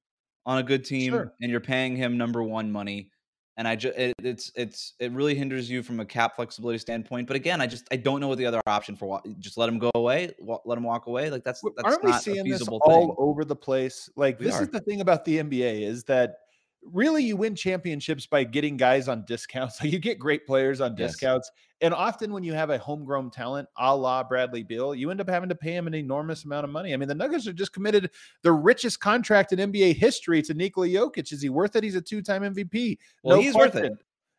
on 0.47 0.57
a 0.57 0.63
good 0.63 0.83
team, 0.83 1.11
Sure. 1.11 1.31
and 1.39 1.51
you're 1.51 1.59
paying 1.59 1.95
him 1.95 2.17
number 2.17 2.41
one 2.41 2.71
money. 2.71 3.11
And 3.57 3.67
I 3.67 3.75
just 3.75 3.97
it, 3.97 4.15
it's 4.23 4.51
it's 4.55 4.93
it 4.99 5.11
really 5.11 5.35
hinders 5.35 5.69
you 5.69 5.83
from 5.83 5.99
a 5.99 6.05
cap 6.05 6.35
flexibility 6.35 6.79
standpoint. 6.79 7.27
But 7.27 7.35
again, 7.35 7.59
I 7.61 7.67
just 7.67 7.85
I 7.91 7.97
don't 7.97 8.19
know 8.21 8.27
what 8.29 8.37
the 8.37 8.45
other 8.45 8.61
option 8.65 8.95
for 8.95 9.21
just 9.39 9.57
let 9.57 9.67
him 9.67 9.77
go 9.77 9.91
away, 9.93 10.31
let 10.65 10.77
him 10.77 10.83
walk 10.83 11.07
away. 11.07 11.29
Like 11.29 11.43
that's 11.43 11.61
that's 11.75 11.83
Aren't 11.83 12.03
we 12.03 12.13
seeing 12.13 12.47
this 12.47 12.67
all 12.67 12.79
thing. 12.79 13.15
over 13.17 13.43
the 13.43 13.55
place? 13.55 14.09
Like 14.15 14.39
We 14.39 14.45
this 14.45 14.55
are. 14.55 14.63
is 14.63 14.69
the 14.69 14.79
thing 14.79 15.01
about 15.01 15.25
the 15.25 15.39
NBA 15.39 15.81
is 15.81 16.03
that 16.05 16.40
really 16.83 17.23
you 17.23 17.35
win 17.37 17.55
championships 17.55 18.25
by 18.25 18.43
getting 18.43 18.77
guys 18.77 19.07
on 19.07 19.23
discounts. 19.25 19.79
Like 19.83 19.91
you 19.91 19.99
get 19.99 20.19
great 20.19 20.45
players 20.45 20.81
on 20.81 20.95
Yes. 20.97 21.11
discounts. 21.11 21.51
And 21.81 21.93
often 21.93 22.31
when 22.31 22.43
you 22.43 22.53
have 22.53 22.69
a 22.69 22.77
homegrown 22.77 23.31
talent, 23.31 23.67
a 23.77 23.95
la 23.95 24.23
Bradley 24.23 24.61
Beal, 24.63 24.93
you 24.93 25.09
end 25.09 25.19
up 25.19 25.27
having 25.29 25.49
to 25.49 25.55
pay 25.55 25.73
him 25.75 25.87
an 25.87 25.95
enormous 25.95 26.45
amount 26.45 26.63
of 26.63 26.69
money. 26.69 26.93
I 26.93 26.97
mean, 26.97 27.07
the 27.07 27.15
Nuggets 27.15 27.47
are 27.47 27.53
just 27.53 27.73
committed 27.73 28.11
the 28.43 28.51
richest 28.51 28.99
contract 28.99 29.51
in 29.51 29.71
NBA 29.71 29.95
history 29.95 30.41
to 30.43 30.53
Nikola 30.53 30.87
Jokic. 30.87 31.33
Is 31.33 31.41
he 31.41 31.49
worth 31.49 31.75
it? 31.75 31.83
He's 31.83 31.95
a 31.95 32.01
two-time 32.01 32.43
MVP. 32.43 32.97
Well, 33.23 33.37
no 33.37 33.41
he's 33.41 33.55
worth 33.55 33.75
it. 33.75 33.79
question. 33.79 33.97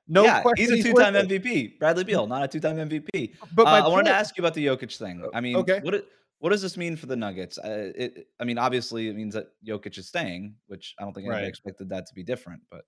No 0.08 0.24
yeah, 0.24 0.42
question. 0.42 0.74
he's 0.74 0.84
a 0.84 0.88
two-time. 0.88 1.14
MVP. 1.14 1.78
Bradley 1.78 2.04
Beal, 2.04 2.26
not 2.26 2.44
a 2.44 2.48
two-time 2.48 2.76
MVP. 2.76 3.34
But 3.54 3.66
uh, 3.66 3.70
I 3.70 3.88
wanted 3.88 4.10
to 4.10 4.14
ask 4.14 4.36
you 4.36 4.42
about 4.42 4.54
the 4.54 4.66
Jokic 4.66 4.96
thing. 4.96 5.24
I 5.34 5.40
mean, 5.40 5.56
okay. 5.56 5.80
what 5.82 5.94
it, 5.94 6.06
what 6.42 6.50
does 6.50 6.60
this 6.60 6.76
mean 6.76 6.96
for 6.96 7.06
the 7.06 7.14
Nuggets? 7.14 7.56
Uh, 7.56 7.92
it, 7.94 8.26
I 8.40 8.44
mean, 8.44 8.58
obviously, 8.58 9.06
it 9.08 9.14
means 9.14 9.34
that 9.34 9.46
Jokic 9.64 9.96
is 9.96 10.08
staying, 10.08 10.56
which 10.66 10.96
I 10.98 11.04
don't 11.04 11.12
think 11.14 11.26
anybody 11.26 11.44
Right. 11.44 11.48
expected 11.48 11.88
that 11.90 12.06
to 12.08 12.14
be 12.14 12.24
different. 12.24 12.62
But 12.68 12.82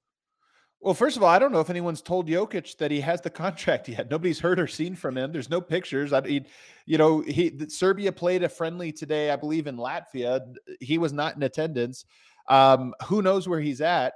Well, 0.80 0.92
first 0.92 1.16
of 1.16 1.22
all, 1.22 1.28
I 1.28 1.38
don't 1.38 1.52
know 1.52 1.60
if 1.60 1.70
anyone's 1.70 2.02
told 2.02 2.28
Jokic 2.28 2.76
that 2.78 2.90
he 2.90 3.00
has 3.00 3.20
the 3.20 3.30
contract 3.44 3.88
yet. 3.88 4.10
Nobody's 4.10 4.40
heard 4.40 4.58
or 4.58 4.66
seen 4.66 4.96
from 4.96 5.16
him. 5.16 5.30
There's 5.30 5.50
no 5.50 5.60
pictures. 5.60 6.12
I, 6.12 6.20
he, 6.26 6.44
you 6.84 6.98
know, 6.98 7.20
he 7.20 7.48
the- 7.50 7.70
Serbia 7.70 8.10
played 8.10 8.42
a 8.42 8.48
friendly 8.48 8.90
today, 8.90 9.30
I 9.30 9.36
believe, 9.36 9.68
in 9.68 9.76
Latvia. 9.76 10.40
He 10.80 10.98
was 10.98 11.12
not 11.12 11.36
in 11.36 11.42
attendance. 11.44 12.04
Um, 12.48 12.92
who 13.04 13.22
knows 13.22 13.48
where 13.48 13.60
he's 13.60 13.80
at? 13.80 14.14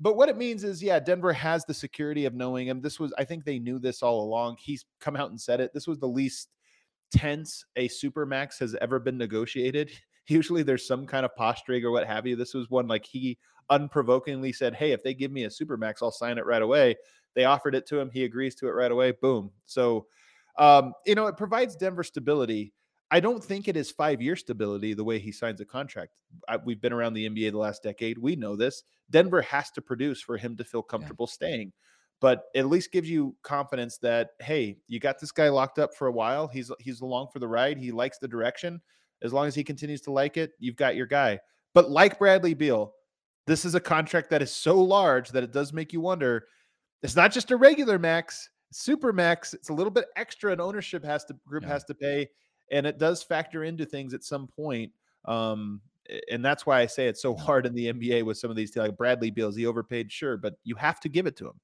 But 0.00 0.16
what 0.16 0.28
it 0.28 0.38
means 0.38 0.64
is, 0.64 0.82
yeah, 0.82 0.98
Denver 0.98 1.32
has 1.32 1.64
the 1.64 1.74
security 1.74 2.24
of 2.24 2.32
knowing 2.34 2.68
him. 2.68 2.80
This 2.80 2.98
was, 2.98 3.12
I 3.18 3.24
think, 3.24 3.44
they 3.44 3.58
knew 3.58 3.78
this 3.78 4.02
all 4.02 4.22
along. 4.24 4.56
He's 4.60 4.86
come 5.00 5.14
out 5.16 5.30
and 5.30 5.40
said 5.40 5.60
it. 5.60 5.74
This 5.74 5.86
was 5.88 5.98
the 5.98 6.06
least 6.08 6.48
tense 7.10 7.64
a 7.76 7.88
supermax 7.88 8.58
has 8.58 8.74
ever 8.80 8.98
been 8.98 9.18
negotiated. 9.18 9.90
Usually, 10.28 10.62
there's 10.62 10.86
some 10.86 11.06
kind 11.06 11.24
of 11.24 11.34
posturing 11.36 11.84
or 11.84 11.90
what 11.90 12.06
have 12.06 12.26
you. 12.26 12.36
This 12.36 12.52
was 12.52 12.68
one 12.68 12.86
like 12.86 13.06
he 13.06 13.38
unprovokingly 13.70 14.52
said, 14.52 14.74
Hey, 14.74 14.92
if 14.92 15.02
they 15.02 15.14
give 15.14 15.32
me 15.32 15.44
a 15.44 15.48
supermax, 15.48 15.96
I'll 16.02 16.10
sign 16.10 16.38
it 16.38 16.46
right 16.46 16.62
away. 16.62 16.96
They 17.34 17.44
offered 17.44 17.74
it 17.74 17.86
to 17.86 17.98
him. 17.98 18.10
He 18.12 18.24
agrees 18.24 18.54
to 18.56 18.68
it 18.68 18.72
right 18.72 18.90
away. 18.90 19.12
Boom. 19.12 19.50
So, 19.66 20.06
um, 20.58 20.92
you 21.06 21.14
know, 21.14 21.26
it 21.28 21.36
provides 21.36 21.76
Denver 21.76 22.02
stability. 22.02 22.72
I 23.10 23.20
don't 23.20 23.42
think 23.42 23.68
it 23.68 23.76
is 23.76 23.90
five 23.90 24.20
year 24.20 24.36
stability 24.36 24.92
the 24.92 25.04
way 25.04 25.18
he 25.18 25.32
signs 25.32 25.60
a 25.60 25.64
contract. 25.64 26.20
I, 26.48 26.58
we've 26.58 26.80
been 26.80 26.92
around 26.92 27.14
the 27.14 27.28
NBA 27.28 27.52
the 27.52 27.58
last 27.58 27.82
decade. 27.82 28.18
We 28.18 28.36
know 28.36 28.54
this. 28.56 28.82
Denver 29.10 29.40
has 29.42 29.70
to 29.72 29.82
produce 29.82 30.20
for 30.20 30.36
him 30.36 30.56
to 30.56 30.64
feel 30.64 30.82
comfortable 30.82 31.26
staying, 31.26 31.72
but 32.20 32.44
at 32.56 32.66
least 32.66 32.92
gives 32.92 33.08
you 33.08 33.34
confidence 33.42 33.98
that 33.98 34.30
hey, 34.40 34.76
you 34.88 35.00
got 35.00 35.18
this 35.20 35.32
guy 35.32 35.48
locked 35.48 35.78
up 35.78 35.94
for 35.94 36.06
a 36.08 36.12
while. 36.12 36.48
He's 36.48 36.70
he's 36.80 37.00
along 37.00 37.28
for 37.32 37.38
the 37.38 37.48
ride. 37.48 37.78
He 37.78 37.92
likes 37.92 38.18
the 38.18 38.28
direction. 38.28 38.80
As 39.22 39.32
long 39.32 39.46
as 39.46 39.54
he 39.54 39.64
continues 39.64 40.00
to 40.02 40.12
like 40.12 40.36
it, 40.36 40.52
you've 40.58 40.76
got 40.76 40.96
your 40.96 41.06
guy. 41.06 41.40
But 41.74 41.90
like 41.90 42.18
Bradley 42.18 42.54
Beal, 42.54 42.92
this 43.46 43.64
is 43.64 43.74
a 43.74 43.80
contract 43.80 44.30
that 44.30 44.42
is 44.42 44.54
so 44.54 44.80
large 44.80 45.30
that 45.30 45.42
it 45.42 45.52
does 45.52 45.72
make 45.72 45.92
you 45.92 46.00
wonder. 46.00 46.46
It's 47.02 47.16
not 47.16 47.32
just 47.32 47.50
a 47.50 47.56
regular 47.56 47.98
max, 47.98 48.48
super 48.72 49.12
max. 49.12 49.54
It's 49.54 49.68
a 49.68 49.72
little 49.74 49.90
bit 49.90 50.06
extra, 50.16 50.52
and 50.52 50.60
ownership 50.60 51.04
has 51.04 51.24
to 51.26 51.34
group 51.46 51.62
Yeah. 51.62 51.70
has 51.70 51.84
to 51.84 51.94
pay, 51.94 52.28
and 52.70 52.86
it 52.86 52.98
does 52.98 53.22
factor 53.22 53.64
into 53.64 53.84
things 53.86 54.14
at 54.14 54.24
some 54.24 54.46
point. 54.48 54.92
Um, 55.24 55.80
and 56.30 56.44
that's 56.44 56.64
why 56.64 56.80
I 56.80 56.86
say 56.86 57.06
it's 57.06 57.22
so 57.22 57.34
hard 57.36 57.66
in 57.66 57.74
the 57.74 57.92
NBA 57.92 58.24
with 58.24 58.38
some 58.38 58.50
of 58.50 58.56
these 58.56 58.74
like 58.76 58.96
Bradley 58.96 59.30
Beals. 59.30 59.56
He 59.56 59.66
overpaid, 59.66 60.10
sure, 60.10 60.36
but 60.36 60.54
you 60.64 60.74
have 60.76 61.00
to 61.00 61.08
give 61.08 61.26
it 61.26 61.36
to 61.36 61.46
him. 61.46 61.60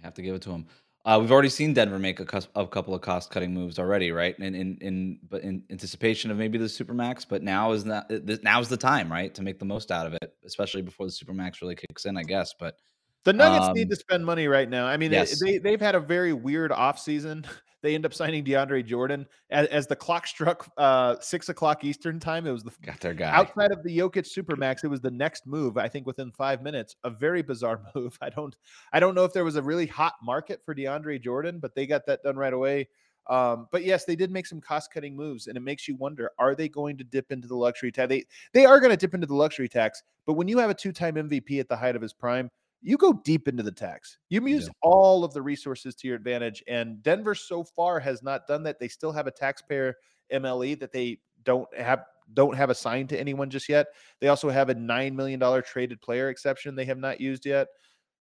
You 0.00 0.04
have 0.04 0.14
to 0.14 0.22
give 0.22 0.34
it 0.34 0.42
to 0.42 0.50
him. 0.50 0.66
Uh, 1.04 1.18
we've 1.20 1.32
already 1.32 1.48
seen 1.48 1.72
Denver 1.72 1.98
make 1.98 2.20
a, 2.20 2.42
a 2.54 2.66
couple 2.66 2.94
of 2.94 3.00
cost-cutting 3.00 3.54
moves 3.54 3.78
already, 3.78 4.12
right? 4.12 4.38
In 4.38 4.54
in 4.54 4.76
in 4.80 5.18
but 5.30 5.42
in 5.42 5.62
anticipation 5.70 6.30
of 6.30 6.36
maybe 6.36 6.58
the 6.58 6.66
supermax. 6.66 7.24
But 7.26 7.42
now 7.42 7.72
is 7.72 7.84
not 7.86 8.10
now's 8.42 8.68
the 8.68 8.76
time, 8.76 9.10
right, 9.10 9.34
to 9.34 9.42
make 9.42 9.58
the 9.58 9.64
most 9.64 9.90
out 9.90 10.06
of 10.06 10.12
it, 10.14 10.34
especially 10.44 10.82
before 10.82 11.06
the 11.06 11.12
supermax 11.12 11.62
really 11.62 11.74
kicks 11.76 12.04
in, 12.04 12.18
I 12.18 12.22
guess. 12.22 12.54
But 12.58 12.76
The 13.24 13.32
Nuggets 13.32 13.74
need 13.74 13.84
Um, 13.84 13.88
to 13.90 13.96
spend 13.96 14.26
money 14.26 14.46
right 14.46 14.68
now. 14.68 14.86
I 14.86 14.96
mean, 14.98 15.10
they- 15.10 15.18
yes. 15.18 15.40
they, 15.40 15.56
they've 15.58 15.80
had 15.80 15.94
a 15.94 16.00
very 16.00 16.32
weird 16.34 16.70
offseason. 16.70 17.46
They 17.82 17.94
end 17.94 18.04
up 18.04 18.12
signing 18.12 18.44
DeAndre 18.44 18.84
Jordan 18.84 19.26
as, 19.50 19.66
as 19.68 19.86
the 19.86 19.96
clock 19.96 20.26
struck 20.26 20.70
uh, 20.76 21.16
six 21.20 21.48
o'clock 21.48 21.84
Eastern 21.84 22.20
time. 22.20 22.46
It 22.46 22.52
was 22.52 22.62
the 22.62 22.72
got 22.84 23.00
their 23.00 23.14
guy. 23.14 23.30
outside 23.30 23.72
of 23.72 23.82
the 23.82 23.96
Jokic 23.96 24.28
supermax. 24.28 24.84
It 24.84 24.88
was 24.88 25.00
the 25.00 25.10
next 25.10 25.46
move. 25.46 25.76
I 25.76 25.88
think 25.88 26.06
within 26.06 26.30
five 26.30 26.62
minutes, 26.62 26.96
a 27.04 27.10
very 27.10 27.42
bizarre 27.42 27.80
move. 27.94 28.18
I 28.20 28.30
don't, 28.30 28.54
I 28.92 29.00
don't 29.00 29.14
know 29.14 29.24
if 29.24 29.32
there 29.32 29.44
was 29.44 29.56
a 29.56 29.62
really 29.62 29.86
hot 29.86 30.14
market 30.22 30.60
for 30.64 30.74
DeAndre 30.74 31.22
Jordan, 31.22 31.58
but 31.58 31.74
they 31.74 31.86
got 31.86 32.06
that 32.06 32.22
done 32.22 32.36
right 32.36 32.52
away. 32.52 32.88
Um, 33.28 33.68
but 33.70 33.84
yes, 33.84 34.04
they 34.04 34.16
did 34.16 34.30
make 34.30 34.46
some 34.46 34.60
cost 34.60 34.92
cutting 34.92 35.14
moves, 35.14 35.46
and 35.46 35.56
it 35.56 35.60
makes 35.60 35.86
you 35.86 35.94
wonder: 35.94 36.30
Are 36.38 36.54
they 36.54 36.68
going 36.68 36.96
to 36.98 37.04
dip 37.04 37.30
into 37.30 37.46
the 37.46 37.54
luxury 37.54 37.92
tax? 37.92 38.08
They 38.08 38.24
they 38.52 38.64
are 38.66 38.80
going 38.80 38.90
to 38.90 38.96
dip 38.96 39.14
into 39.14 39.26
the 39.26 39.34
luxury 39.34 39.68
tax. 39.68 40.02
But 40.26 40.34
when 40.34 40.48
you 40.48 40.58
have 40.58 40.70
a 40.70 40.74
two 40.74 40.92
time 40.92 41.14
MVP 41.14 41.60
at 41.60 41.68
the 41.68 41.76
height 41.76 41.96
of 41.96 42.02
his 42.02 42.12
prime, 42.12 42.50
you 42.82 42.96
go 42.96 43.12
deep 43.12 43.46
into 43.48 43.62
the 43.62 43.72
tax. 43.72 44.18
You 44.28 44.46
use 44.46 44.64
Yeah. 44.66 44.72
all 44.82 45.24
of 45.24 45.32
the 45.34 45.42
resources 45.42 45.94
to 45.96 46.08
your 46.08 46.16
advantage. 46.16 46.62
And 46.66 47.02
Denver 47.02 47.34
so 47.34 47.62
far 47.62 48.00
has 48.00 48.22
not 48.22 48.46
done 48.46 48.62
that. 48.64 48.78
They 48.78 48.88
still 48.88 49.12
have 49.12 49.26
a 49.26 49.30
taxpayer 49.30 49.96
MLE 50.32 50.74
that 50.80 50.92
they 50.92 51.20
don't 51.44 51.68
have 51.76 52.04
don't 52.32 52.54
have 52.56 52.70
assigned 52.70 53.08
to 53.08 53.18
anyone 53.18 53.50
just 53.50 53.68
yet. 53.68 53.88
They 54.20 54.28
also 54.28 54.50
have 54.50 54.68
a 54.68 54.74
nine 54.74 55.16
million 55.16 55.40
dollar 55.40 55.62
traded 55.62 56.00
player 56.00 56.28
exception 56.28 56.76
they 56.76 56.84
have 56.84 56.98
not 56.98 57.20
used 57.20 57.44
yet. 57.44 57.66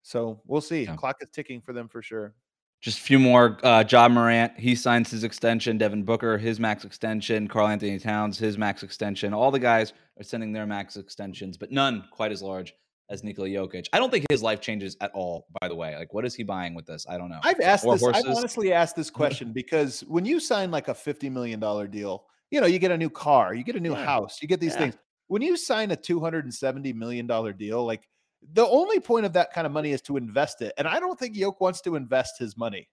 So 0.02 0.40
we'll 0.46 0.62
see. 0.62 0.84
Yeah. 0.84 0.96
Clock 0.96 1.16
is 1.20 1.28
ticking 1.30 1.60
for 1.60 1.74
them 1.74 1.88
for 1.88 2.00
sure. 2.00 2.34
Just 2.80 3.00
a 3.00 3.02
few 3.02 3.18
more. 3.18 3.58
Uh, 3.62 3.84
Ja 3.86 4.08
Morant, 4.08 4.58
he 4.58 4.74
signs 4.76 5.10
his 5.10 5.24
extension. 5.24 5.76
Devin 5.78 6.04
Booker, 6.04 6.38
his 6.38 6.58
max 6.58 6.84
extension. 6.84 7.48
Karl-Anthony 7.48 7.98
Towns, 7.98 8.38
his 8.38 8.56
max 8.56 8.82
extension. 8.84 9.34
All 9.34 9.50
the 9.50 9.58
guys 9.58 9.92
are 10.18 10.22
sending 10.22 10.52
their 10.52 10.64
max 10.64 10.96
extensions, 10.96 11.58
but 11.58 11.70
none 11.72 12.04
quite 12.12 12.30
as 12.32 12.40
large 12.40 12.74
as 13.10 13.24
Nikola 13.24 13.48
Jokic. 13.48 13.86
I 13.92 13.98
don't 13.98 14.10
think 14.10 14.26
his 14.30 14.42
life 14.42 14.60
changes 14.60 14.96
at 15.00 15.10
all, 15.12 15.46
by 15.60 15.68
the 15.68 15.74
way. 15.74 15.96
Like, 15.96 16.12
what 16.12 16.24
is 16.24 16.34
he 16.34 16.42
buying 16.42 16.74
with 16.74 16.86
this? 16.86 17.06
I 17.08 17.18
don't 17.18 17.28
know. 17.28 17.40
I've 17.42 17.60
asked 17.60 17.84
Or 17.84 17.96
this. 17.96 18.04
I've 18.04 18.26
honestly 18.26 18.72
asked 18.72 18.96
this 18.96 19.08
mm-hmm. 19.08 19.16
question 19.16 19.52
because 19.52 20.00
when 20.02 20.24
you 20.24 20.40
sign 20.40 20.70
like 20.70 20.88
a 20.88 20.94
fifty 20.94 21.30
million 21.30 21.60
dollar 21.60 21.86
deal, 21.86 22.24
you 22.50 22.60
know, 22.60 22.66
you 22.66 22.78
get 22.78 22.90
a 22.90 22.98
new 22.98 23.10
car, 23.10 23.54
you 23.54 23.64
get 23.64 23.76
a 23.76 23.80
new 23.80 23.92
Yeah. 23.92 24.04
house, 24.04 24.38
you 24.42 24.48
get 24.48 24.60
these 24.60 24.74
Yeah. 24.74 24.80
things. 24.80 24.96
When 25.28 25.42
you 25.42 25.56
sign 25.56 25.90
a 25.90 25.96
two 25.96 26.20
hundred 26.20 26.44
and 26.44 26.54
seventy 26.54 26.92
million 26.92 27.26
dollar 27.26 27.52
deal, 27.52 27.84
like 27.84 28.08
the 28.52 28.66
only 28.66 29.00
point 29.00 29.26
of 29.26 29.32
that 29.32 29.52
kind 29.52 29.66
of 29.66 29.72
money 29.72 29.92
is 29.92 30.02
to 30.02 30.16
invest 30.16 30.62
it, 30.62 30.72
and 30.78 30.86
I 30.86 31.00
don't 31.00 31.18
think 31.18 31.36
Yoke 31.36 31.60
wants 31.60 31.80
to 31.82 31.96
invest 31.96 32.38
his 32.38 32.56
money. 32.56 32.88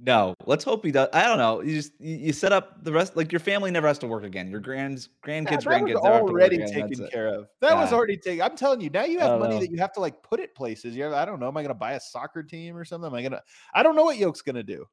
No, 0.00 0.34
let's 0.46 0.64
hope 0.64 0.84
he 0.84 0.90
does. 0.90 1.08
I 1.12 1.26
don't 1.26 1.38
know. 1.38 1.60
You 1.60 1.74
just 1.74 1.92
you, 2.00 2.16
you 2.16 2.32
set 2.32 2.52
up 2.52 2.82
the 2.82 2.92
rest. 2.92 3.16
Like 3.16 3.30
your 3.30 3.40
family 3.40 3.70
never 3.70 3.86
has 3.86 3.98
to 4.00 4.06
work 4.06 4.24
again. 4.24 4.50
Your 4.50 4.58
grands, 4.58 5.10
grandkids, 5.24 5.50
that 5.50 5.60
grandkids 5.60 5.94
was 5.94 6.02
never 6.02 6.14
have 6.14 6.26
to 6.26 6.32
work 6.32 6.32
already. 6.32 6.58
Taken 6.58 7.08
care 7.08 7.28
of. 7.28 7.48
That 7.60 7.76
was 7.76 7.92
already 7.92 8.16
taken. 8.16 8.42
I'm 8.42 8.56
telling 8.56 8.80
you, 8.80 8.90
now 8.90 9.04
you 9.04 9.20
have 9.20 9.38
money 9.38 9.54
know. 9.54 9.60
that 9.60 9.70
you 9.70 9.78
have 9.78 9.92
to 9.92 10.00
like 10.00 10.22
put 10.22 10.40
it 10.40 10.54
places. 10.54 10.96
You 10.96 11.04
have, 11.04 11.12
I 11.12 11.24
don't 11.24 11.38
know. 11.38 11.48
Am 11.48 11.56
I 11.56 11.62
going 11.62 11.68
to 11.68 11.78
buy 11.78 11.92
a 11.92 12.00
soccer 12.00 12.42
team 12.42 12.76
or 12.76 12.84
something? 12.84 13.06
Am 13.06 13.14
I 13.14 13.20
going 13.20 13.32
to? 13.32 13.42
I 13.74 13.82
don't 13.82 13.94
know 13.94 14.04
what 14.04 14.16
Yoke's 14.16 14.42
going 14.42 14.56
to 14.56 14.62
do. 14.62 14.86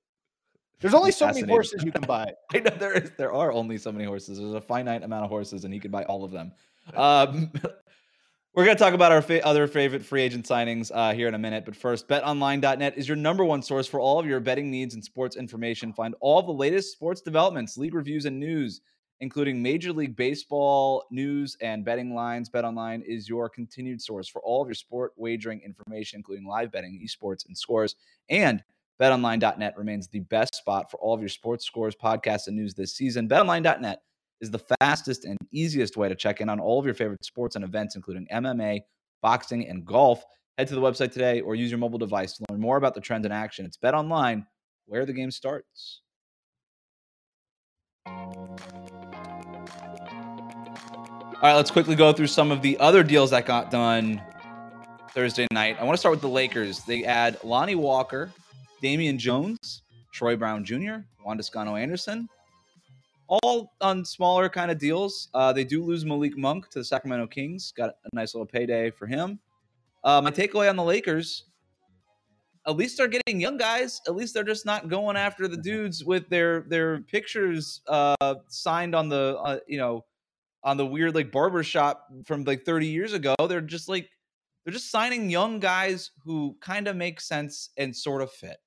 There's 0.79 0.93
only 0.93 1.11
so 1.11 1.27
many 1.27 1.41
horses 1.41 1.83
you 1.83 1.91
can 1.91 2.03
buy. 2.03 2.31
I 2.53 2.59
know 2.59 2.71
there 2.71 2.93
is 2.93 3.11
there 3.17 3.33
are 3.33 3.51
only 3.51 3.77
so 3.77 3.91
many 3.91 4.05
horses. 4.05 4.37
There's 4.37 4.53
a 4.53 4.61
finite 4.61 5.03
amount 5.03 5.23
of 5.23 5.29
horses, 5.29 5.65
and 5.65 5.73
he 5.73 5.79
could 5.79 5.91
buy 5.91 6.03
all 6.03 6.23
of 6.23 6.31
them. 6.31 6.51
Um, 6.95 7.51
we're 8.53 8.65
gonna 8.65 8.77
talk 8.77 8.93
about 8.93 9.11
our 9.11 9.21
fa- 9.21 9.45
other 9.45 9.67
favorite 9.67 10.03
free 10.03 10.21
agent 10.21 10.45
signings 10.45 10.91
uh, 10.93 11.13
here 11.13 11.27
in 11.27 11.35
a 11.35 11.39
minute, 11.39 11.65
but 11.65 11.75
first, 11.75 12.07
BetOnline.net 12.07 12.97
is 12.97 13.07
your 13.07 13.17
number 13.17 13.45
one 13.45 13.61
source 13.61 13.87
for 13.87 13.99
all 13.99 14.19
of 14.19 14.25
your 14.25 14.39
betting 14.39 14.71
needs 14.71 14.95
and 14.95 15.03
sports 15.03 15.35
information. 15.35 15.93
Find 15.93 16.15
all 16.19 16.41
the 16.41 16.51
latest 16.51 16.91
sports 16.91 17.21
developments, 17.21 17.77
league 17.77 17.93
reviews, 17.93 18.25
and 18.25 18.39
news, 18.39 18.81
including 19.19 19.61
Major 19.61 19.93
League 19.93 20.15
Baseball 20.15 21.05
news 21.11 21.57
and 21.61 21.85
betting 21.85 22.15
lines. 22.15 22.49
BetOnline 22.49 23.03
is 23.05 23.29
your 23.29 23.49
continued 23.49 24.01
source 24.01 24.27
for 24.27 24.41
all 24.41 24.61
of 24.61 24.67
your 24.67 24.75
sport 24.75 25.13
wagering 25.15 25.61
information, 25.61 26.17
including 26.17 26.47
live 26.47 26.71
betting, 26.71 26.99
esports, 27.05 27.45
and 27.45 27.57
scores. 27.57 27.95
And 28.29 28.63
BetOnline.net 28.99 29.77
remains 29.77 30.07
the 30.07 30.19
best 30.21 30.55
spot 30.55 30.89
for 30.89 30.97
all 30.97 31.13
of 31.13 31.21
your 31.21 31.29
sports 31.29 31.65
scores, 31.65 31.95
podcasts, 31.95 32.47
and 32.47 32.57
news 32.57 32.73
this 32.73 32.93
season. 32.93 33.29
BetOnline.net 33.29 34.01
is 34.41 34.51
the 34.51 34.61
fastest 34.79 35.25
and 35.25 35.37
easiest 35.51 35.97
way 35.97 36.09
to 36.09 36.15
check 36.15 36.41
in 36.41 36.49
on 36.49 36.59
all 36.59 36.79
of 36.79 36.85
your 36.85 36.93
favorite 36.93 37.23
sports 37.25 37.55
and 37.55 37.65
events, 37.65 37.95
including 37.95 38.27
MMA, 38.31 38.81
boxing, 39.21 39.67
and 39.67 39.85
golf. 39.85 40.23
Head 40.57 40.67
to 40.67 40.75
the 40.75 40.81
website 40.81 41.11
today 41.11 41.41
or 41.41 41.55
use 41.55 41.71
your 41.71 41.77
mobile 41.77 41.99
device 41.99 42.33
to 42.37 42.45
learn 42.49 42.59
more 42.59 42.77
about 42.77 42.93
the 42.93 43.01
trends 43.01 43.25
in 43.25 43.31
action. 43.31 43.65
It's 43.65 43.77
BetOnline, 43.77 44.45
where 44.85 45.05
the 45.05 45.13
game 45.13 45.31
starts. 45.31 46.01
All 51.41 51.43
right, 51.43 51.55
let's 51.55 51.71
quickly 51.71 51.95
go 51.95 52.11
through 52.11 52.27
some 52.27 52.51
of 52.51 52.61
the 52.61 52.77
other 52.79 53.01
deals 53.03 53.29
that 53.29 53.45
got 53.45 53.71
done 53.71 54.21
Thursday 55.11 55.47
night. 55.53 55.77
I 55.79 55.85
want 55.85 55.95
to 55.95 55.99
start 55.99 56.11
with 56.11 56.21
the 56.21 56.27
Lakers. 56.27 56.83
They 56.83 57.05
add 57.05 57.37
Lonnie 57.43 57.75
Walker, 57.75 58.29
Damian 58.81 59.17
Jones, 59.17 59.83
Troy 60.11 60.35
Brown 60.35 60.65
Jr., 60.65 60.97
Juan 61.23 61.37
Toscano 61.37 61.75
Anderson, 61.75 62.27
all 63.29 63.73
on 63.79 64.03
smaller 64.03 64.49
kind 64.49 64.71
of 64.71 64.77
deals. 64.77 65.29
Uh, 65.33 65.53
they 65.53 65.63
do 65.63 65.83
lose 65.83 66.03
Malik 66.03 66.37
Monk 66.37 66.69
to 66.69 66.79
the 66.79 66.85
Sacramento 66.85 67.27
Kings. 67.27 67.71
Got 67.75 67.91
a 68.11 68.15
nice 68.15 68.33
little 68.33 68.47
payday 68.47 68.89
for 68.89 69.05
him. 69.05 69.39
Uh, 70.03 70.21
my 70.21 70.31
takeaway 70.31 70.69
on 70.69 70.75
the 70.75 70.83
Lakers: 70.83 71.45
at 72.67 72.75
least 72.75 72.97
they're 72.97 73.07
getting 73.07 73.39
young 73.39 73.57
guys. 73.57 74.01
At 74.07 74.15
least 74.15 74.33
they're 74.33 74.43
just 74.43 74.65
not 74.65 74.89
going 74.89 75.15
after 75.15 75.47
the 75.47 75.57
dudes 75.57 76.03
with 76.03 76.27
their 76.29 76.61
their 76.61 77.01
pictures 77.01 77.81
uh, 77.87 78.35
signed 78.47 78.95
on 78.95 79.09
the 79.09 79.37
uh, 79.39 79.59
you 79.67 79.77
know 79.77 80.05
on 80.63 80.77
the 80.77 80.85
weird 80.85 81.15
like 81.15 81.31
barber 81.31 81.63
shop 81.63 82.07
from 82.25 82.43
like 82.43 82.65
30 82.65 82.87
years 82.87 83.13
ago. 83.13 83.35
They're 83.47 83.61
just 83.61 83.87
like 83.87 84.09
they're 84.63 84.73
just 84.73 84.91
signing 84.91 85.29
young 85.29 85.59
guys 85.59 86.11
who 86.23 86.57
kind 86.61 86.87
of 86.87 86.95
make 86.95 87.21
sense 87.21 87.69
and 87.77 87.95
sort 87.95 88.21
of 88.21 88.31
fit. 88.31 88.57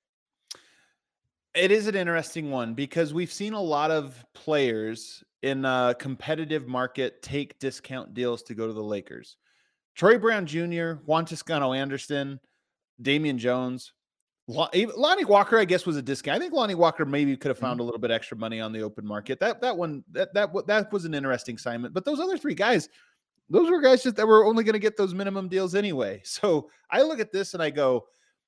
It 1.55 1.71
is 1.71 1.87
an 1.87 1.95
interesting 1.95 2.49
one 2.49 2.73
because 2.73 3.13
we've 3.13 3.31
seen 3.31 3.53
a 3.53 3.61
lot 3.61 3.91
of 3.91 4.23
players 4.33 5.23
in 5.43 5.65
a 5.65 5.95
competitive 5.99 6.67
market 6.67 7.21
take 7.21 7.59
discount 7.59 8.13
deals 8.13 8.41
to 8.43 8.55
go 8.55 8.65
to 8.65 8.73
the 8.73 8.83
Lakers. 8.83 9.37
Troy 9.95 10.17
Brown 10.17 10.47
Jr., 10.47 10.93
Juan 11.05 11.25
Toscano 11.25 11.73
Anderson, 11.73 12.39
Damian 13.01 13.37
Jones, 13.37 13.93
Lonnie 14.47 15.25
Walker, 15.25 15.57
I 15.57 15.65
guess, 15.65 15.85
was 15.85 15.95
a 15.95 16.01
discount. 16.01 16.35
I 16.35 16.39
think 16.39 16.53
Lonnie 16.53 16.75
Walker 16.75 17.05
maybe 17.05 17.37
could 17.37 17.49
have 17.49 17.57
found 17.57 17.73
mm-hmm. 17.73 17.81
a 17.81 17.83
little 17.83 17.99
bit 17.99 18.11
extra 18.11 18.35
money 18.35 18.59
on 18.59 18.73
the 18.73 18.81
open 18.81 19.05
market. 19.05 19.39
That 19.39 19.61
that 19.61 19.77
one 19.77 20.03
that 20.11 20.33
that 20.33 20.49
that 20.67 20.91
was 20.91 21.05
an 21.05 21.13
interesting 21.13 21.55
assignment. 21.55 21.93
But 21.93 22.03
those 22.03 22.19
other 22.19 22.37
three 22.37 22.55
guys, 22.55 22.89
those 23.49 23.69
were 23.69 23.79
guys 23.79 24.03
just 24.03 24.17
that 24.17 24.27
were 24.27 24.45
only 24.45 24.63
going 24.65 24.73
to 24.73 24.79
get 24.79 24.97
those 24.97 25.13
minimum 25.13 25.47
deals 25.47 25.75
anyway. 25.75 26.21
So 26.25 26.69
I 26.91 27.03
look 27.03 27.19
at 27.19 27.31
this 27.31 27.53
and 27.53 27.63
I 27.63 27.69
go, 27.69 28.05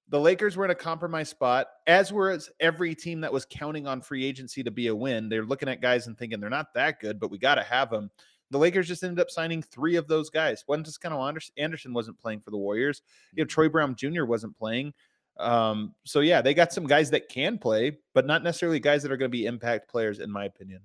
the 0.10 0.20
Lakers 0.20 0.56
were 0.56 0.66
in 0.66 0.72
a 0.72 0.76
compromised 0.76 1.32
spot, 1.32 1.68
as 1.88 2.14
were 2.14 2.38
every 2.60 2.94
team 2.94 3.22
that 3.22 3.34
was 3.34 3.46
counting 3.50 3.88
on 3.88 4.02
free 4.02 4.24
agency 4.24 4.64
to 4.64 4.72
be 4.72 4.88
a 4.88 4.96
win. 4.96 5.30
They're 5.30 5.46
looking 5.46 5.70
at 5.70 5.82
guys 5.82 6.08
and 6.08 6.18
thinking 6.18 6.40
they're 6.40 6.50
not 6.50 6.74
that 6.76 7.00
good, 7.00 7.20
but 7.20 7.32
we 7.32 7.40
got 7.40 7.56
to 7.56 7.64
have 7.64 7.90
them. 7.90 8.12
The 8.52 8.60
Lakers 8.60 8.88
just 8.88 9.04
ended 9.04 9.20
up 9.20 9.32
signing 9.32 9.64
three 9.64 9.96
of 9.96 10.08
those 10.08 10.30
guys. 10.30 10.64
Juan 10.68 10.84
Toscano 10.84 11.28
Anderson 11.58 11.94
wasn't 11.94 12.20
playing 12.20 12.42
for 12.42 12.52
the 12.52 12.58
Warriors. 12.58 13.02
You 13.34 13.44
know, 13.44 13.48
Troy 13.48 13.68
Brown 13.68 13.96
Jr. 13.96 14.26
wasn't 14.26 14.56
playing. 14.56 14.94
Um, 15.38 15.96
so 16.06 16.20
yeah, 16.20 16.42
they 16.42 16.54
got 16.54 16.72
some 16.72 16.86
guys 16.86 17.10
that 17.10 17.28
can 17.28 17.58
play, 17.58 17.98
but 18.14 18.28
not 18.28 18.44
necessarily 18.44 18.80
guys 18.80 19.04
that 19.04 19.12
are 19.12 19.18
going 19.18 19.32
to 19.32 19.38
be 19.38 19.48
impact 19.48 19.90
players, 19.90 20.20
in 20.20 20.32
my 20.32 20.46
opinion. 20.46 20.82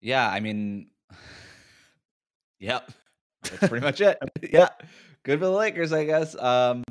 Yeah, 0.00 0.28
I 0.28 0.40
mean, 0.40 0.90
yep, 2.60 2.92
that's 3.42 3.68
pretty 3.68 3.80
much 3.84 4.00
it. 4.02 4.18
yeah, 4.52 4.68
good 5.24 5.38
for 5.38 5.46
the 5.46 5.50
Lakers, 5.50 5.92
I 5.92 6.04
guess. 6.04 6.36
Um, 6.36 6.84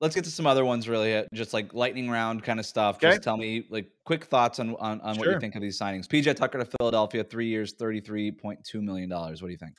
let's 0.00 0.14
get 0.14 0.24
to 0.24 0.30
some 0.30 0.46
other 0.46 0.64
ones, 0.64 0.88
really, 0.88 1.16
uh, 1.16 1.24
just 1.34 1.52
like 1.52 1.74
lightning 1.74 2.08
round 2.08 2.42
kind 2.42 2.60
of 2.60 2.66
stuff. 2.66 2.96
Okay. 2.96 3.10
Just 3.10 3.22
tell 3.22 3.36
me, 3.36 3.66
like, 3.70 3.88
quick 4.04 4.24
thoughts 4.24 4.58
on 4.58 4.76
on, 4.76 5.00
on 5.00 5.16
what 5.18 5.28
you 5.28 5.40
think 5.40 5.54
of 5.54 5.62
these 5.62 5.78
signings. 5.78 6.06
PJ 6.06 6.36
Tucker 6.36 6.58
to 6.58 6.68
Philadelphia, 6.78 7.24
three 7.24 7.48
years, 7.48 7.72
thirty 7.72 8.00
three 8.00 8.30
point 8.30 8.62
two 8.64 8.80
million 8.82 9.08
dollars. 9.08 9.42
What 9.42 9.48
do 9.48 9.52
you 9.52 9.58
think? 9.58 9.74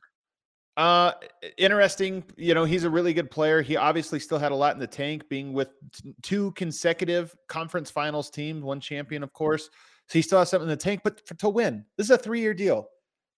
Uh, 0.78 1.12
interesting. 1.58 2.24
You 2.38 2.54
know, 2.54 2.64
he's 2.64 2.86
a 2.86 2.90
really 2.90 3.14
good 3.14 3.30
player. 3.30 3.62
He 3.62 3.76
obviously 3.76 4.20
still 4.20 4.40
had 4.40 4.54
a 4.54 4.56
lot 4.56 4.74
in 4.76 4.80
the 4.80 4.88
tank, 4.88 5.28
being 5.30 5.52
with 5.52 5.70
t- 5.92 6.16
two 6.22 6.52
consecutive 6.54 7.36
conference 7.50 7.92
finals 7.92 8.30
teams, 8.30 8.64
one 8.64 8.80
champion, 8.80 9.22
of 9.22 9.34
course. 9.34 9.70
So 10.08 10.14
he 10.14 10.22
still 10.22 10.40
has 10.40 10.50
something 10.50 10.70
in 10.70 10.70
the 10.70 10.78
tank. 10.78 11.02
But 11.04 11.28
for, 11.28 11.34
to 11.36 11.50
win, 11.50 11.84
this 11.98 12.06
is 12.06 12.12
a 12.12 12.18
three-year 12.18 12.54
deal. 12.54 12.88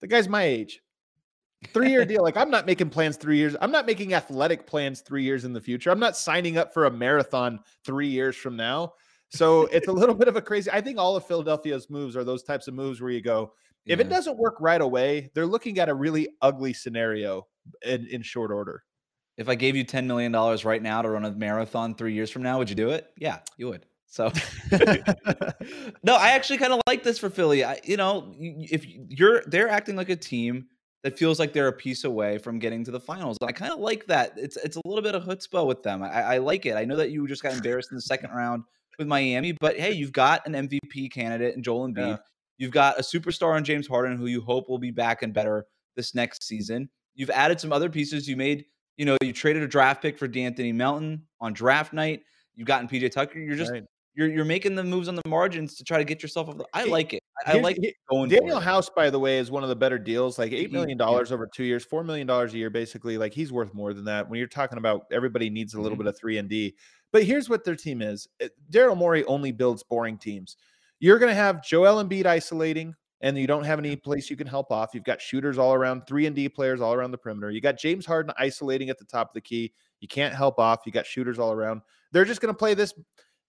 The 0.02 0.08
guy's 0.08 0.30
my 0.30 0.44
age. 0.44 0.82
Three-year 1.68 2.06
deal. 2.06 2.24
Like 2.24 2.38
I'm 2.38 2.50
not 2.50 2.66
making 2.66 2.90
plans 2.90 3.18
three 3.18 3.38
years. 3.38 3.56
I'm 3.62 3.72
not 3.72 3.86
making 3.86 4.14
athletic 4.14 4.66
plans 4.66 5.02
three 5.02 5.24
years 5.24 5.46
in 5.46 5.54
the 5.54 5.62
future. 5.62 5.92
I'm 5.92 6.00
not 6.00 6.18
signing 6.18 6.58
up 6.58 6.74
for 6.74 6.86
a 6.86 6.92
marathon 6.92 7.60
three 7.86 8.08
years 8.08 8.36
from 8.36 8.56
now. 8.56 8.94
So 9.30 9.68
it's 9.68 9.88
a 9.88 9.92
little 9.92 10.16
bit 10.16 10.28
of 10.28 10.36
a 10.36 10.42
crazy. 10.42 10.70
I 10.72 10.82
think 10.82 10.98
all 10.98 11.16
of 11.16 11.26
Philadelphia's 11.26 11.90
moves 11.90 12.16
are 12.16 12.24
those 12.24 12.44
types 12.44 12.68
of 12.68 12.74
moves 12.74 13.00
where 13.00 13.12
you 13.12 13.22
go, 13.22 13.54
if 13.86 14.00
it 14.00 14.10
doesn't 14.10 14.38
work 14.38 14.56
right 14.60 14.82
away, 14.82 15.32
they're 15.34 15.46
looking 15.46 15.80
at 15.80 15.90
a 15.90 15.94
really 15.94 16.30
ugly 16.42 16.74
scenario 16.74 17.48
in, 17.84 18.06
in 18.08 18.22
short 18.22 18.52
order. 18.52 18.84
If 19.38 19.50
I 19.50 19.56
gave 19.56 19.76
you 19.76 19.84
ten 19.84 20.06
million 20.06 20.32
dollars 20.32 20.66
right 20.66 20.82
now 20.82 21.02
to 21.02 21.10
run 21.10 21.26
a 21.26 21.32
marathon 21.32 21.96
three 21.96 22.14
years 22.14 22.30
from 22.30 22.44
now, 22.44 22.58
would 22.58 22.70
you 22.70 22.76
do 22.76 22.90
it? 22.90 23.08
Yeah, 23.18 23.40
you 23.58 23.70
would. 23.70 23.86
So, 24.06 24.26
no, 26.04 26.16
I 26.16 26.32
actually 26.32 26.60
kind 26.60 26.74
of 26.74 26.82
like 26.86 27.04
this 27.04 27.18
for 27.18 27.30
Philly. 27.30 27.64
I, 27.64 27.80
you 27.84 27.98
know, 27.98 28.36
if 28.38 28.86
you're 28.86 29.42
they're 29.48 29.70
acting 29.70 29.96
like 29.96 30.10
a 30.10 30.16
team 30.16 30.68
that 31.04 31.18
feels 31.18 31.40
like 31.40 31.54
they're 31.54 31.68
a 31.68 31.74
piece 31.74 32.04
away 32.04 32.38
from 32.38 32.60
getting 32.60 32.84
to 32.86 32.92
the 32.92 33.00
finals. 33.00 33.38
I 33.42 33.52
kind 33.52 33.74
of 33.74 33.80
like 33.80 34.06
that. 34.08 34.34
It's 34.38 34.58
it's 34.58 34.78
a 34.78 34.82
little 34.86 35.02
bit 35.02 35.16
of 35.16 35.24
chutzpah 35.24 35.66
with 35.66 35.84
them. 35.84 36.04
I, 36.04 36.10
I 36.10 36.38
like 36.38 36.66
it. 36.66 36.76
I 36.76 36.86
know 36.86 36.96
that 36.96 37.12
you 37.12 37.28
just 37.28 37.44
got 37.44 37.54
embarrassed 37.54 37.92
in 37.92 37.96
the 37.96 38.02
second 38.02 38.32
round 38.32 38.64
with 38.98 39.08
Miami, 39.08 39.54
but 39.60 39.78
hey, 39.78 39.92
you've 39.92 40.14
got 40.14 40.46
an 40.46 40.54
MVP 40.54 41.12
candidate 41.12 41.56
in 41.56 41.64
Joel 41.64 41.88
Embiid. 41.88 42.08
Yeah. 42.08 42.18
You've 42.58 42.72
got 42.72 43.00
a 43.00 43.02
superstar 43.02 43.58
in 43.58 43.64
James 43.64 43.88
Harden 43.88 44.18
who 44.18 44.28
you 44.28 44.42
hope 44.42 44.70
will 44.70 44.78
be 44.78 44.92
back 44.92 45.24
and 45.24 45.34
better 45.34 45.66
this 45.96 46.14
next 46.14 46.44
season. 46.44 46.90
You've 47.16 47.32
added 47.32 47.60
some 47.60 47.74
other 47.74 47.90
pieces. 47.90 48.28
You 48.28 48.38
made, 48.38 48.66
you 48.98 49.06
know, 49.06 49.18
you 49.24 49.34
traded 49.34 49.64
a 49.64 49.68
draft 49.68 50.02
pick 50.02 50.20
for 50.20 50.28
De'Anthony 50.28 50.74
Melton 50.74 51.24
on 51.40 51.54
draft 51.54 51.92
night. 51.94 52.22
You've 52.56 52.68
gotten 52.68 52.88
PJ 52.88 53.12
Tucker. 53.12 53.40
You're 53.40 53.56
just 53.56 53.72
Right. 53.72 53.84
You're 54.14 54.28
you're 54.28 54.46
making 54.46 54.76
the 54.76 54.84
moves 54.84 55.08
on 55.08 55.16
the 55.16 55.22
margins 55.28 55.76
to 55.76 55.84
try 55.84 55.98
to 55.98 56.04
get 56.04 56.22
yourself. 56.22 56.50
Over 56.50 56.60
the, 56.60 56.66
I 56.74 56.84
like 56.86 57.14
it. 57.14 57.24
I 57.46 57.60
like 57.60 57.78
going. 58.10 58.30
Danuel 58.30 58.62
House, 58.62 58.90
by 58.90 59.10
the 59.10 59.20
way, 59.20 59.38
is 59.38 59.50
one 59.50 59.64
of 59.64 59.70
the 59.70 59.76
better 59.76 59.98
deals. 59.98 60.38
Like 60.38 60.52
eight 60.52 60.72
million 60.72 60.98
dollars 60.98 61.32
over 61.32 61.48
two 61.48 61.64
years, 61.64 61.86
four 61.86 62.04
million 62.04 62.28
dollars 62.28 62.54
a 62.54 62.58
year, 62.58 62.70
basically. 62.70 63.18
Like 63.18 63.34
he's 63.34 63.52
worth 63.52 63.74
more 63.74 63.94
than 63.94 64.06
that. 64.06 64.30
When 64.30 64.38
you're 64.38 64.48
talking 64.48 64.78
about 64.78 65.06
everybody 65.12 65.50
needs 65.50 65.74
a 65.74 65.82
little 65.82 65.98
mm-hmm. 65.98 66.06
bit 66.06 66.14
of 66.14 66.20
three 66.20 66.38
and 66.38 66.50
D. 66.50 66.76
But 67.14 67.24
here's 67.24 67.50
what 67.50 67.64
their 67.64 67.76
team 67.76 68.02
is: 68.02 68.28
eh, 68.40 68.50
Daryl 68.70 68.98
Morey 68.98 69.24
only 69.26 69.52
builds 69.52 69.84
boring 69.84 70.18
teams. 70.18 70.58
You're 71.00 71.20
going 71.20 71.32
to 71.32 71.36
have 71.36 71.64
Joel 71.64 72.04
Embiid 72.04 72.26
isolating, 72.26 72.94
and 73.22 73.38
you 73.38 73.48
don't 73.48 73.64
have 73.64 73.80
any 73.80 73.96
place 73.96 74.30
you 74.30 74.36
can 74.36 74.48
help 74.48 74.72
off. 74.72 74.92
You've 74.94 75.04
got 75.04 75.22
shooters 75.22 75.58
all 75.58 75.74
around, 75.74 76.04
three 76.08 76.26
and 76.26 76.36
D 76.36 76.50
players 76.50 76.82
all 76.82 76.94
around 76.94 77.12
the 77.12 77.18
perimeter. 77.18 77.50
You 77.50 77.62
got 77.62 77.78
James 77.78 78.06
Harden 78.06 78.34
isolating 78.38 78.90
at 78.90 79.00
the 79.00 79.06
top 79.06 79.30
of 79.30 79.34
the 79.34 79.42
key. 79.42 79.74
You 80.00 80.08
can't 80.08 80.34
help 80.34 80.60
off. 80.60 80.82
You 80.86 80.92
got 80.92 81.06
shooters 81.06 81.40
all 81.40 81.54
around. 81.54 81.82
They're 82.12 82.26
just 82.26 82.42
going 82.42 82.54
to 82.54 82.58
play 82.58 82.74
this 82.74 82.94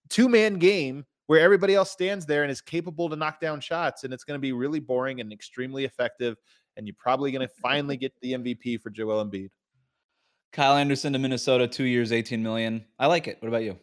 two 0.09 0.29
man 0.29 0.55
game 0.55 1.05
where 1.27 1.39
everybody 1.39 1.73
else 1.75 1.91
stands 1.91 2.25
there 2.25 2.43
and 2.43 2.51
is 2.51 2.61
capable 2.61 3.09
to 3.09 3.15
knock 3.15 3.39
down 3.39 3.59
shots. 3.59 4.03
And 4.03 4.13
it's 4.13 4.23
going 4.23 4.37
to 4.37 4.41
be 4.41 4.51
really 4.51 4.79
boring 4.79 5.21
and 5.21 5.31
extremely 5.31 5.85
effective. 5.85 6.37
And 6.75 6.87
you're 6.87 6.95
probably 6.99 7.31
going 7.31 7.47
to 7.47 7.53
finally 7.61 7.97
get 7.97 8.13
the 8.21 8.33
MVP 8.33 8.81
for 8.81 8.89
Joel 8.89 9.25
Embiid. 9.25 9.49
Kyle 10.51 10.77
Anderson 10.77 11.13
to 11.13 11.19
Minnesota, 11.19 11.67
two 11.67 11.85
years, 11.85 12.11
18 12.11 12.43
million. 12.43 12.85
I 12.99 13.07
like 13.07 13.27
it. 13.27 13.37
What 13.39 13.47
about 13.47 13.63
you? 13.63 13.77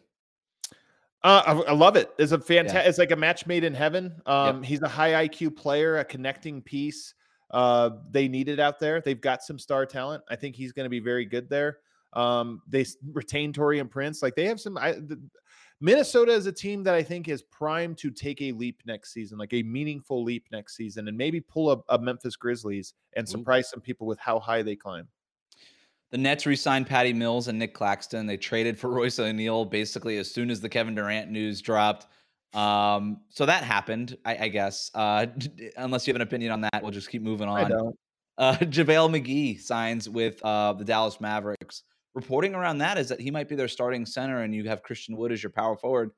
Uh, 1.23 1.43
I, 1.45 1.51
I, 1.51 1.73
love 1.73 1.97
it. 1.97 2.11
It's 2.17 2.31
a 2.31 2.39
fantastic. 2.39 2.83
Yeah. 2.83 2.89
It's 2.89 2.97
like 2.97 3.11
a 3.11 3.15
match 3.15 3.45
made 3.45 3.63
in 3.63 3.75
heaven. 3.75 4.15
Um, 4.25 4.57
yep. 4.57 4.65
He's 4.65 4.81
a 4.81 4.87
high 4.87 5.27
IQ 5.27 5.55
player, 5.55 5.97
a 5.97 6.05
connecting 6.05 6.61
piece. 6.61 7.13
Uh, 7.51 7.91
they 8.09 8.27
need 8.27 8.47
it 8.47 8.59
out 8.59 8.79
there. 8.79 9.01
They've 9.01 9.19
got 9.19 9.43
some 9.43 9.59
star 9.59 9.85
talent. 9.85 10.23
I 10.29 10.35
think 10.35 10.55
he's 10.55 10.71
going 10.71 10.85
to 10.85 10.89
be 10.89 10.99
very 10.99 11.25
good 11.25 11.49
there. 11.49 11.79
Um, 12.13 12.61
they 12.67 12.85
retain 13.11 13.53
Taurean 13.53 13.89
Prince. 13.89 14.23
Like 14.23 14.35
they 14.35 14.45
have 14.45 14.59
some. 14.59 14.77
I, 14.77 14.95
Minnesota 15.83 16.31
is 16.31 16.45
a 16.45 16.51
team 16.51 16.83
that 16.83 16.93
I 16.93 17.01
think 17.01 17.27
is 17.27 17.41
primed 17.41 17.97
to 17.97 18.11
take 18.11 18.39
a 18.43 18.51
leap 18.51 18.83
next 18.85 19.13
season, 19.13 19.39
like 19.39 19.51
a 19.53 19.63
meaningful 19.63 20.23
leap 20.23 20.45
next 20.51 20.75
season, 20.75 21.07
and 21.07 21.17
maybe 21.17 21.41
pull 21.41 21.71
a, 21.71 21.77
a 21.89 21.97
Memphis 21.97 22.35
Grizzlies 22.35 22.93
and 23.13 23.27
surprise 23.27 23.67
some 23.67 23.81
people 23.81 24.05
with 24.05 24.19
how 24.19 24.39
high 24.39 24.61
they 24.61 24.75
climb. 24.75 25.07
The 26.11 26.19
Nets 26.19 26.45
re-signed 26.45 26.85
Patty 26.85 27.13
Mills 27.13 27.47
and 27.47 27.57
Nic 27.57 27.73
Claxton. 27.73 28.27
They 28.27 28.37
traded 28.37 28.77
for 28.77 28.89
Royce 28.93 29.17
O'Neale 29.17 29.65
basically 29.65 30.17
as 30.17 30.29
soon 30.29 30.51
as 30.51 30.61
the 30.61 30.69
Kevin 30.69 30.93
Durant 30.93 31.31
news 31.31 31.61
dropped. 31.61 32.05
Um, 32.53 33.21
so 33.29 33.47
that 33.47 33.63
happened, 33.63 34.17
I, 34.23 34.37
I 34.37 34.47
guess. 34.49 34.91
Uh, 34.93 35.25
unless 35.77 36.05
you 36.05 36.13
have 36.13 36.21
an 36.21 36.27
opinion 36.27 36.51
on 36.51 36.61
that, 36.61 36.79
we'll 36.83 36.91
just 36.91 37.09
keep 37.09 37.23
moving 37.23 37.47
on. 37.47 37.57
I 37.57 37.67
don't. 37.67 37.95
Uh, 38.37 38.57
JaVale 38.61 39.19
McGee 39.19 39.59
signs 39.59 40.07
with 40.07 40.43
uh, 40.45 40.73
the 40.73 40.85
Dallas 40.85 41.19
Mavericks 41.19 41.83
reporting 42.13 42.55
around 42.55 42.79
that 42.79 42.97
is 42.97 43.09
that 43.09 43.19
he 43.19 43.31
might 43.31 43.47
be 43.47 43.55
their 43.55 43.67
starting 43.67 44.05
center 44.05 44.41
and 44.41 44.53
you 44.53 44.67
have 44.67 44.83
Christian 44.83 45.15
Wood 45.17 45.31
as 45.31 45.41
your 45.41 45.51
power 45.51 45.77
forward. 45.77 46.11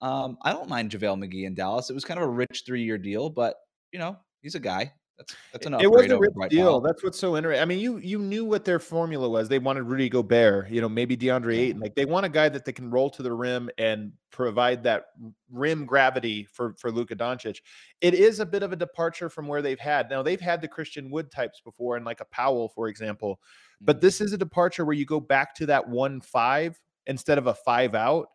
Um, 0.00 0.38
I 0.42 0.52
don't 0.52 0.68
mind 0.68 0.90
JaVale 0.90 1.24
McGee 1.24 1.44
in 1.44 1.54
Dallas. 1.54 1.90
It 1.90 1.94
was 1.94 2.04
kind 2.04 2.20
of 2.20 2.28
a 2.28 2.30
rich 2.30 2.62
three 2.66 2.82
year 2.82 2.98
deal, 2.98 3.30
but 3.30 3.56
you 3.92 3.98
know, 3.98 4.16
he's 4.42 4.54
a 4.54 4.60
guy. 4.60 4.92
That's 5.18 5.34
that's 5.52 5.66
enough. 5.66 5.82
It 5.82 5.90
was 5.90 6.06
a 6.06 6.16
rich 6.16 6.32
deal. 6.48 6.80
That's 6.80 7.02
what's 7.02 7.18
so 7.18 7.36
interesting. 7.36 7.60
I 7.60 7.64
mean, 7.64 7.80
you 7.80 7.98
you 7.98 8.20
knew 8.20 8.44
what 8.44 8.64
their 8.64 8.78
formula 8.78 9.28
was. 9.28 9.48
They 9.48 9.58
wanted 9.58 9.82
Rudy 9.82 10.08
Gobert, 10.08 10.70
you 10.70 10.80
know, 10.80 10.88
maybe 10.88 11.16
DeAndre 11.16 11.58
Ayton. 11.58 11.80
Like 11.80 11.96
they 11.96 12.04
want 12.04 12.24
a 12.24 12.28
guy 12.28 12.48
that 12.48 12.64
they 12.64 12.72
can 12.72 12.88
roll 12.88 13.10
to 13.10 13.22
the 13.22 13.32
rim 13.32 13.68
and 13.78 14.12
provide 14.30 14.84
that 14.84 15.06
rim 15.50 15.84
gravity 15.86 16.44
for 16.44 16.74
for 16.78 16.92
Luka 16.92 17.16
Doncic. 17.16 17.60
It 18.00 18.14
is 18.14 18.38
a 18.38 18.46
bit 18.46 18.62
of 18.62 18.72
a 18.72 18.76
departure 18.76 19.28
from 19.28 19.48
where 19.48 19.60
they've 19.60 19.78
had. 19.78 20.08
Now 20.08 20.22
they've 20.22 20.40
had 20.40 20.60
the 20.60 20.68
Christian 20.68 21.10
Wood 21.10 21.32
types 21.32 21.60
before, 21.60 21.96
and 21.96 22.06
like 22.06 22.20
a 22.20 22.26
Powell, 22.26 22.68
for 22.68 22.86
example, 22.86 23.40
but 23.80 23.96
mm-hmm. 23.96 24.06
this 24.06 24.20
is 24.20 24.32
a 24.32 24.38
departure 24.38 24.84
where 24.84 24.96
you 24.96 25.04
go 25.04 25.18
back 25.18 25.52
to 25.56 25.66
that 25.66 25.88
one 25.88 26.20
five 26.20 26.80
instead 27.06 27.38
of 27.38 27.48
a 27.48 27.54
five 27.54 27.96
out. 27.96 28.28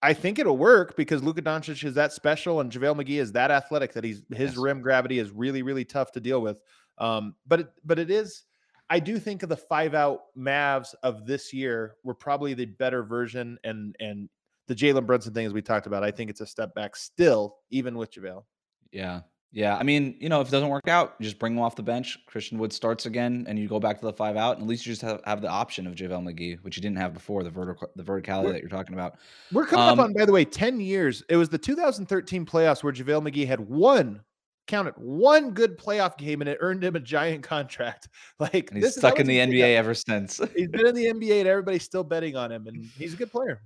I 0.00 0.14
think 0.14 0.38
it'll 0.38 0.56
work 0.56 0.96
because 0.96 1.22
Luka 1.22 1.42
Doncic 1.42 1.82
is 1.82 1.94
that 1.94 2.12
special 2.12 2.60
and 2.60 2.70
JaVale 2.70 3.02
McGee 3.02 3.20
is 3.20 3.32
that 3.32 3.50
athletic 3.50 3.92
that 3.94 4.04
he's 4.04 4.22
his 4.30 4.50
yes. 4.52 4.56
rim 4.56 4.80
gravity 4.80 5.18
is 5.18 5.30
really, 5.30 5.62
really 5.62 5.84
tough 5.84 6.12
to 6.12 6.20
deal 6.20 6.40
with. 6.40 6.60
Um, 6.98 7.34
but 7.46 7.60
it, 7.60 7.68
but 7.84 7.98
it 7.98 8.10
is 8.10 8.44
I 8.90 9.00
do 9.00 9.18
think 9.18 9.42
of 9.42 9.48
the 9.48 9.56
five 9.56 9.94
out 9.94 10.22
Mavs 10.36 10.94
of 11.02 11.26
this 11.26 11.52
year 11.52 11.96
were 12.04 12.14
probably 12.14 12.54
the 12.54 12.66
better 12.66 13.02
version 13.02 13.58
and 13.64 13.94
and 14.00 14.28
the 14.66 14.74
Jalen 14.74 15.06
Brunson 15.06 15.32
thing 15.32 15.46
as 15.46 15.52
we 15.52 15.62
talked 15.62 15.86
about. 15.86 16.04
I 16.04 16.10
think 16.10 16.30
it's 16.30 16.40
a 16.40 16.46
step 16.46 16.74
back 16.74 16.94
still, 16.96 17.56
even 17.70 17.96
with 17.96 18.10
JaVale. 18.12 18.44
Yeah. 18.92 19.22
Yeah, 19.50 19.76
I 19.76 19.82
mean, 19.82 20.14
you 20.20 20.28
know, 20.28 20.42
if 20.42 20.48
it 20.48 20.50
doesn't 20.50 20.68
work 20.68 20.88
out, 20.88 21.14
you 21.18 21.24
just 21.24 21.38
bring 21.38 21.54
him 21.54 21.60
off 21.60 21.74
the 21.74 21.82
bench. 21.82 22.18
Christian 22.26 22.58
Wood 22.58 22.72
starts 22.72 23.06
again, 23.06 23.46
and 23.48 23.58
you 23.58 23.66
go 23.66 23.80
back 23.80 23.98
to 23.98 24.04
the 24.04 24.12
five 24.12 24.36
out. 24.36 24.56
And 24.56 24.62
at 24.62 24.68
least 24.68 24.84
you 24.84 24.92
just 24.92 25.00
have, 25.00 25.22
have 25.24 25.40
the 25.40 25.48
option 25.48 25.86
of 25.86 25.94
JaVale 25.94 26.22
McGee, 26.22 26.62
which 26.62 26.76
you 26.76 26.82
didn't 26.82 26.98
have 26.98 27.14
before 27.14 27.42
the 27.42 27.50
vertical 27.50 27.88
the 27.96 28.02
verticality 28.02 28.44
we're, 28.44 28.52
that 28.52 28.60
you're 28.60 28.68
talking 28.68 28.94
about. 28.94 29.16
We're 29.50 29.64
coming 29.64 29.88
um, 29.88 30.00
up 30.00 30.04
on, 30.04 30.12
by 30.12 30.26
the 30.26 30.32
way, 30.32 30.44
ten 30.44 30.80
years. 30.80 31.22
It 31.30 31.36
was 31.36 31.48
the 31.48 31.56
2013 31.56 32.44
playoffs 32.44 32.82
where 32.82 32.92
JaVale 32.92 33.30
McGee 33.30 33.46
had 33.46 33.60
one 33.60 34.20
counted 34.66 34.92
one 34.96 35.52
good 35.52 35.78
playoff 35.78 36.18
game, 36.18 36.42
and 36.42 36.48
it 36.48 36.58
earned 36.60 36.84
him 36.84 36.94
a 36.94 37.00
giant 37.00 37.42
contract. 37.42 38.08
Like 38.38 38.72
he's 38.72 38.94
stuck 38.94 39.18
in 39.18 39.26
the 39.26 39.38
NBA 39.38 39.74
ever 39.74 39.94
since. 39.94 40.40
he's 40.54 40.68
been 40.68 40.86
in 40.86 40.94
the 40.94 41.06
NBA, 41.12 41.40
and 41.40 41.48
everybody's 41.48 41.82
still 41.82 42.04
betting 42.04 42.36
on 42.36 42.52
him, 42.52 42.68
and 42.68 42.84
he's 42.96 43.14
a 43.14 43.16
good 43.16 43.32
player. 43.32 43.62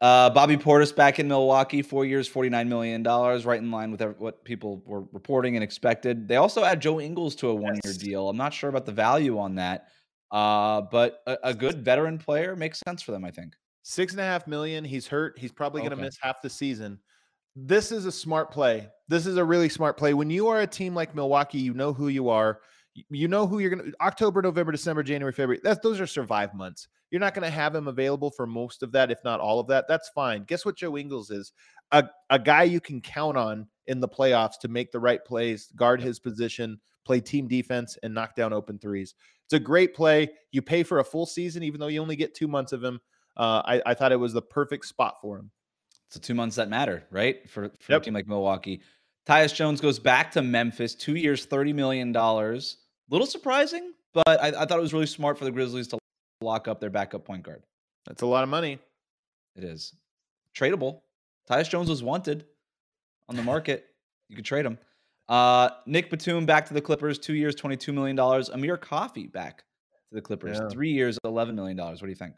Uh, 0.00 0.30
Bobby 0.30 0.56
Portis 0.56 0.94
back 0.96 1.18
in 1.18 1.28
Milwaukee, 1.28 1.82
four 1.82 2.06
years, 2.06 2.28
$49 2.28 2.68
million, 2.68 3.02
right 3.02 3.60
in 3.60 3.70
line 3.70 3.90
with 3.90 4.00
what 4.18 4.42
people 4.44 4.82
were 4.86 5.02
reporting 5.12 5.56
and 5.56 5.62
expected. 5.62 6.26
They 6.26 6.36
also 6.36 6.64
add 6.64 6.80
Joe 6.80 7.00
Ingles 7.00 7.34
to 7.36 7.48
a 7.48 7.54
one 7.54 7.74
year 7.74 7.80
yes. 7.84 7.98
deal. 7.98 8.30
I'm 8.30 8.36
not 8.36 8.54
sure 8.54 8.70
about 8.70 8.86
the 8.86 8.92
value 8.92 9.38
on 9.38 9.56
that, 9.56 9.88
uh, 10.30 10.80
but 10.80 11.20
a, 11.26 11.36
a, 11.44 11.54
good 11.54 11.84
veteran 11.84 12.16
player 12.16 12.56
makes 12.56 12.80
sense 12.86 13.02
for 13.02 13.12
them, 13.12 13.26
I 13.26 13.30
think. 13.30 13.54
Six 13.82 14.12
and 14.12 14.20
a 14.20 14.24
half 14.24 14.46
million. 14.46 14.84
He's 14.84 15.06
hurt. 15.06 15.38
He's 15.38 15.52
probably 15.52 15.82
going 15.82 15.90
to 15.90 15.96
okay. 15.96 16.04
miss 16.04 16.16
half 16.22 16.40
the 16.40 16.48
season. 16.48 16.98
This 17.54 17.92
is 17.92 18.06
a 18.06 18.12
smart 18.12 18.50
play. 18.50 18.88
This 19.08 19.26
is 19.26 19.36
a 19.36 19.44
really 19.44 19.68
smart 19.68 19.98
play. 19.98 20.14
When 20.14 20.30
you 20.30 20.48
are 20.48 20.60
a 20.60 20.66
team 20.66 20.94
like 20.94 21.14
Milwaukee, 21.14 21.58
you 21.58 21.74
know 21.74 21.92
who 21.92 22.08
you 22.08 22.30
are. 22.30 22.60
You 23.08 23.28
know 23.28 23.46
who 23.46 23.58
you're 23.58 23.70
going 23.70 23.92
to 23.92 24.00
October, 24.00 24.42
November, 24.42 24.72
December, 24.72 25.02
January, 25.02 25.32
February. 25.32 25.60
That's 25.62 25.80
those 25.80 26.00
are 26.00 26.06
survive 26.06 26.54
months. 26.54 26.88
You're 27.10 27.20
not 27.20 27.34
going 27.34 27.44
to 27.44 27.50
have 27.50 27.74
him 27.74 27.88
available 27.88 28.30
for 28.30 28.46
most 28.46 28.82
of 28.82 28.92
that, 28.92 29.10
if 29.10 29.22
not 29.24 29.40
all 29.40 29.58
of 29.58 29.66
that. 29.68 29.86
That's 29.88 30.08
fine. 30.10 30.44
Guess 30.44 30.64
what 30.64 30.76
Joe 30.76 30.96
Ingles 30.96 31.30
is? 31.30 31.52
A, 31.92 32.08
a 32.30 32.38
guy 32.38 32.62
you 32.62 32.80
can 32.80 33.00
count 33.00 33.36
on 33.36 33.66
in 33.86 34.00
the 34.00 34.08
playoffs 34.08 34.58
to 34.60 34.68
make 34.68 34.92
the 34.92 35.00
right 35.00 35.24
plays, 35.24 35.72
guard 35.74 36.00
his 36.00 36.20
position, 36.20 36.78
play 37.04 37.20
team 37.20 37.48
defense, 37.48 37.98
and 38.02 38.14
knock 38.14 38.36
down 38.36 38.52
open 38.52 38.78
threes. 38.78 39.14
It's 39.44 39.54
a 39.54 39.58
great 39.58 39.94
play. 39.94 40.30
You 40.52 40.62
pay 40.62 40.84
for 40.84 41.00
a 41.00 41.04
full 41.04 41.26
season, 41.26 41.64
even 41.64 41.80
though 41.80 41.88
you 41.88 42.00
only 42.00 42.14
get 42.14 42.34
two 42.34 42.46
months 42.46 42.72
of 42.72 42.84
him. 42.84 43.00
Uh, 43.36 43.62
I, 43.64 43.82
I, 43.86 43.94
thought 43.94 44.12
it 44.12 44.16
was 44.16 44.32
the 44.32 44.42
perfect 44.42 44.84
spot 44.84 45.16
for 45.20 45.38
him. 45.38 45.50
It's 46.06 46.14
the 46.14 46.20
two 46.20 46.34
months 46.34 46.56
that 46.56 46.68
matter, 46.68 47.04
right? 47.10 47.48
For, 47.48 47.68
for 47.80 47.92
yep. 47.92 48.02
a 48.02 48.04
team 48.04 48.14
like 48.14 48.28
Milwaukee. 48.28 48.80
Tyus 49.26 49.54
Jones 49.54 49.80
goes 49.80 49.98
back 49.98 50.32
to 50.32 50.42
Memphis, 50.42 50.94
two 50.94 51.14
years, 51.14 51.46
$30 51.46 51.74
million. 51.74 52.12
Little 53.10 53.26
surprising, 53.26 53.92
but 54.14 54.28
I, 54.28 54.48
I 54.48 54.66
thought 54.66 54.78
it 54.78 54.82
was 54.82 54.92
really 54.92 55.06
smart 55.06 55.36
for 55.36 55.44
the 55.44 55.50
Grizzlies 55.50 55.88
to 55.88 55.98
lock 56.40 56.68
up 56.68 56.80
their 56.80 56.90
backup 56.90 57.24
point 57.24 57.42
guard. 57.42 57.62
That's 58.06 58.22
a 58.22 58.26
lot 58.26 58.44
of 58.44 58.48
money. 58.48 58.78
It 59.56 59.64
is 59.64 59.94
tradable. 60.56 61.00
Tyus 61.50 61.68
Jones 61.68 61.90
was 61.90 62.02
wanted 62.02 62.46
on 63.28 63.36
the 63.36 63.42
market. 63.42 63.86
You 64.28 64.36
could 64.36 64.44
trade 64.44 64.64
him. 64.64 64.78
Uh, 65.28 65.70
Nick 65.86 66.10
Batum 66.10 66.46
back 66.46 66.66
to 66.66 66.74
the 66.74 66.80
Clippers, 66.80 67.18
two 67.18 67.34
years, 67.34 67.54
$22 67.56 67.92
million. 67.92 68.18
Amir 68.18 68.76
Coffey 68.76 69.26
back 69.26 69.64
to 70.08 70.14
the 70.14 70.20
Clippers, 70.20 70.58
yeah. 70.60 70.68
three 70.68 70.92
years, 70.92 71.18
$11 71.24 71.54
million. 71.54 71.76
What 71.76 72.00
do 72.00 72.08
you 72.08 72.14
think? 72.14 72.34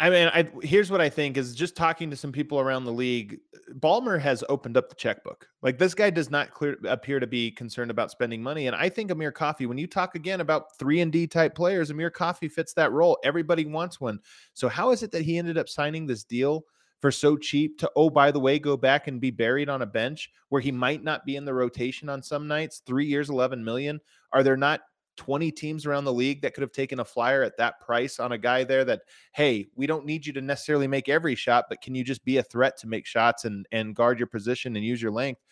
I 0.00 0.08
mean, 0.08 0.30
I, 0.32 0.48
here's 0.62 0.90
what 0.90 1.02
I 1.02 1.10
think 1.10 1.36
is 1.36 1.54
just 1.54 1.76
talking 1.76 2.08
to 2.08 2.16
some 2.16 2.32
people 2.32 2.58
around 2.58 2.86
the 2.86 2.92
league. 2.92 3.38
Ballmer 3.80 4.18
has 4.18 4.42
opened 4.48 4.78
up 4.78 4.88
the 4.88 4.94
checkbook. 4.94 5.46
Like 5.60 5.76
this 5.76 5.92
guy 5.92 6.08
does 6.08 6.30
not 6.30 6.52
clear, 6.52 6.78
appear 6.88 7.20
to 7.20 7.26
be 7.26 7.50
concerned 7.50 7.90
about 7.90 8.10
spending 8.10 8.42
money. 8.42 8.66
And 8.66 8.74
I 8.74 8.88
think 8.88 9.10
Amir 9.10 9.30
Coffey, 9.30 9.66
when 9.66 9.76
you 9.76 9.86
talk 9.86 10.14
again 10.14 10.40
about 10.40 10.78
three 10.78 11.02
and 11.02 11.12
D 11.12 11.26
type 11.26 11.54
players, 11.54 11.90
Amir 11.90 12.08
Coffey 12.08 12.48
fits 12.48 12.72
that 12.72 12.92
role. 12.92 13.18
Everybody 13.24 13.66
wants 13.66 14.00
one. 14.00 14.20
So 14.54 14.70
how 14.70 14.90
is 14.90 15.02
it 15.02 15.12
that 15.12 15.22
he 15.22 15.36
ended 15.36 15.58
up 15.58 15.68
signing 15.68 16.06
this 16.06 16.24
deal 16.24 16.64
for 17.02 17.10
so 17.10 17.36
cheap 17.36 17.78
to 17.78 17.90
oh 17.94 18.08
by 18.08 18.30
the 18.30 18.40
way 18.40 18.58
go 18.58 18.78
back 18.78 19.06
and 19.06 19.20
be 19.20 19.30
buried 19.30 19.68
on 19.68 19.82
a 19.82 19.86
bench 19.86 20.30
where 20.48 20.62
he 20.62 20.72
might 20.72 21.04
not 21.04 21.26
be 21.26 21.36
in 21.36 21.44
the 21.44 21.52
rotation 21.52 22.08
on 22.08 22.22
some 22.22 22.48
nights? 22.48 22.80
Three 22.86 23.06
years, 23.06 23.28
eleven 23.28 23.62
million. 23.62 24.00
Are 24.32 24.42
there 24.42 24.56
not 24.56 24.80
20 25.20 25.52
teams 25.52 25.84
around 25.84 26.06
the 26.06 26.12
league 26.12 26.40
that 26.40 26.54
could 26.54 26.62
have 26.62 26.72
taken 26.72 27.00
a 27.00 27.04
flyer 27.04 27.42
at 27.42 27.54
that 27.58 27.78
price 27.78 28.18
on 28.18 28.32
a 28.32 28.38
guy 28.38 28.64
there 28.64 28.86
that 28.86 29.02
hey 29.34 29.66
we 29.76 29.86
don't 29.86 30.06
need 30.06 30.24
you 30.24 30.32
to 30.32 30.40
necessarily 30.40 30.86
make 30.86 31.10
every 31.10 31.34
shot 31.34 31.66
but 31.68 31.82
can 31.82 31.94
you 31.94 32.02
just 32.02 32.24
be 32.24 32.38
a 32.38 32.42
threat 32.42 32.74
to 32.78 32.86
make 32.86 33.04
shots 33.04 33.44
and 33.44 33.66
and 33.70 33.94
guard 33.94 34.18
your 34.18 34.26
position 34.26 34.76
and 34.76 34.84
use 34.84 35.02
your 35.02 35.10
length 35.10 35.42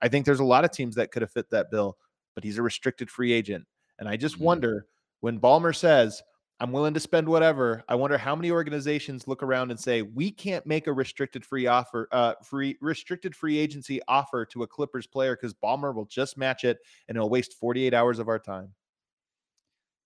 i 0.00 0.08
think 0.08 0.24
there's 0.24 0.40
a 0.40 0.44
lot 0.44 0.64
of 0.64 0.70
teams 0.70 0.94
that 0.94 1.12
could 1.12 1.20
have 1.20 1.30
fit 1.30 1.50
that 1.50 1.70
bill 1.70 1.98
but 2.34 2.42
he's 2.42 2.56
a 2.56 2.62
restricted 2.62 3.10
free 3.10 3.30
agent 3.30 3.66
and 3.98 4.08
i 4.08 4.16
just 4.16 4.36
mm-hmm. 4.36 4.44
wonder 4.44 4.86
when 5.20 5.38
Ballmer 5.38 5.76
says 5.76 6.22
I'm 6.60 6.72
willing 6.72 6.94
to 6.94 7.00
spend 7.00 7.28
whatever. 7.28 7.84
I 7.88 7.94
wonder 7.94 8.18
how 8.18 8.34
many 8.34 8.50
organizations 8.50 9.28
look 9.28 9.44
around 9.44 9.70
and 9.70 9.78
say 9.78 10.02
we 10.02 10.32
can't 10.32 10.66
make 10.66 10.88
a 10.88 10.92
restricted 10.92 11.44
free 11.44 11.68
offer, 11.68 12.08
uh, 12.10 12.34
free 12.42 12.76
restricted 12.80 13.36
free 13.36 13.58
agency 13.58 14.00
offer 14.08 14.44
to 14.46 14.64
a 14.64 14.66
Clippers 14.66 15.06
player 15.06 15.36
because 15.36 15.54
Ballmer 15.54 15.94
will 15.94 16.06
just 16.06 16.36
match 16.36 16.64
it 16.64 16.78
and 17.08 17.16
it'll 17.16 17.30
waste 17.30 17.54
48 17.60 17.94
hours 17.94 18.18
of 18.18 18.26
our 18.26 18.40
time. 18.40 18.74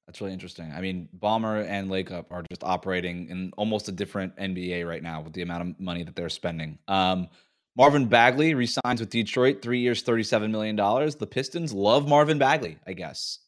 That's 0.06 0.20
really 0.20 0.32
interesting. 0.32 0.72
I 0.74 0.80
mean, 0.80 1.08
Ballmer 1.18 1.66
and 1.66 1.88
Lacob 1.88 2.26
are 2.30 2.42
just 2.50 2.64
operating 2.64 3.28
in 3.28 3.52
almost 3.56 3.88
a 3.88 3.92
different 3.92 4.36
NBA 4.36 4.86
right 4.86 5.02
now 5.02 5.20
with 5.20 5.32
the 5.32 5.42
amount 5.42 5.68
of 5.68 5.80
money 5.80 6.02
that 6.02 6.16
they're 6.16 6.28
spending. 6.28 6.78
Um, 6.88 7.28
Marvin 7.76 8.06
Bagley 8.06 8.54
resigns 8.54 9.00
with 9.00 9.10
Detroit, 9.10 9.62
three 9.62 9.78
years, 9.78 10.02
$37 10.02 10.50
million. 10.50 10.76
The 10.76 11.26
Pistons 11.26 11.72
love 11.72 12.06
Marvin 12.06 12.38
Bagley, 12.38 12.78
I 12.86 12.92
guess. 12.92 13.38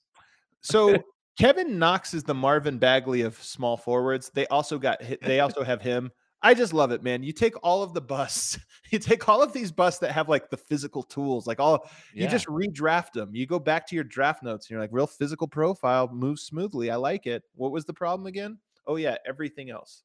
So 0.63 0.97
Kevin 1.39 1.79
Knox 1.79 2.15
is 2.15 2.25
the 2.25 2.35
Marvin 2.35 2.79
Bagley 2.79 3.23
of 3.23 3.41
small 3.43 3.77
forwards. 3.77 4.31
They 4.33 4.47
also 4.47 4.79
got 4.79 5.03
they 5.23 5.41
also 5.41 5.63
have 5.63 5.83
him. 5.83 6.11
I 6.45 6.53
just 6.53 6.75
love 6.75 6.93
it, 6.93 7.03
man. 7.03 7.23
You 7.23 7.33
take 7.33 7.55
all 7.63 7.83
of 7.83 7.95
the 7.95 8.03
busts, 8.03 8.59
you 8.91 8.99
take 8.99 9.27
all 9.29 9.43
of 9.43 9.55
these 9.55 9.73
busts 9.73 9.99
that 10.01 10.13
have 10.13 10.29
like 10.29 10.51
the 10.51 10.59
physical 10.59 11.03
tools, 11.03 11.47
like 11.47 11.59
all 11.59 11.89
yeah. 12.13 12.25
you 12.25 12.29
just 12.29 12.47
redraft 12.47 13.13
them. 13.13 13.35
You 13.35 13.47
go 13.47 13.59
back 13.59 13.87
to 13.89 13.95
your 13.95 14.05
draft 14.05 14.43
notes 14.43 14.67
and 14.67 14.73
you're 14.73 14.81
like, 14.81 14.91
real 14.93 15.07
physical 15.07 15.49
profile, 15.49 16.09
moves 16.13 16.43
smoothly. 16.43 16.91
I 16.91 16.97
like 16.97 17.27
it. 17.27 17.43
What 17.57 17.73
was 17.73 17.87
the 17.87 17.95
problem 17.95 18.27
again? 18.27 18.59
Oh, 18.87 18.97
yeah, 18.97 19.17
everything 19.27 19.71
else. 19.71 20.03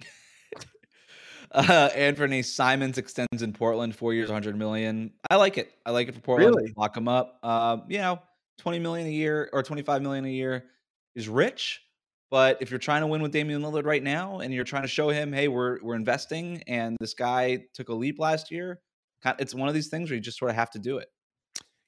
uh, 1.52 1.88
Anfernee 1.90 2.44
Simons 2.44 2.98
extends 2.98 3.42
in 3.42 3.52
Portland, 3.52 3.94
four 3.94 4.12
years, 4.12 4.28
100 4.28 4.58
million. 4.58 5.12
I 5.30 5.36
like 5.36 5.56
it. 5.56 5.70
I 5.86 5.92
like 5.92 6.08
it 6.08 6.16
for 6.16 6.20
Portland. 6.20 6.56
Really? 6.56 6.74
Lock 6.76 6.96
him 6.96 7.06
up. 7.06 7.38
Uh, 7.44 7.78
you 7.88 7.98
know, 7.98 8.20
20 8.58 8.80
million 8.80 9.06
a 9.06 9.10
year 9.10 9.48
or 9.52 9.62
25 9.62 10.02
million 10.02 10.24
a 10.24 10.30
year 10.30 10.64
is 11.14 11.28
rich 11.28 11.80
but 12.36 12.58
if 12.60 12.68
you're 12.70 12.78
trying 12.78 13.00
to 13.00 13.06
win 13.06 13.22
with 13.22 13.32
Damian 13.32 13.62
Lillard 13.62 13.86
right 13.86 14.02
now, 14.02 14.40
and 14.40 14.52
you're 14.52 14.62
trying 14.62 14.82
to 14.82 14.88
show 14.88 15.08
him, 15.08 15.32
hey, 15.32 15.48
we're 15.48 15.78
we're 15.82 15.94
investing, 15.94 16.62
and 16.66 16.94
this 17.00 17.14
guy 17.14 17.64
took 17.72 17.88
a 17.88 17.94
leap 17.94 18.18
last 18.18 18.50
year, 18.50 18.78
it's 19.38 19.54
one 19.54 19.68
of 19.68 19.74
these 19.74 19.88
things 19.88 20.10
where 20.10 20.16
you 20.16 20.20
just 20.20 20.36
sort 20.36 20.50
of 20.50 20.54
have 20.54 20.68
to 20.72 20.78
do 20.78 20.98
it. 20.98 21.08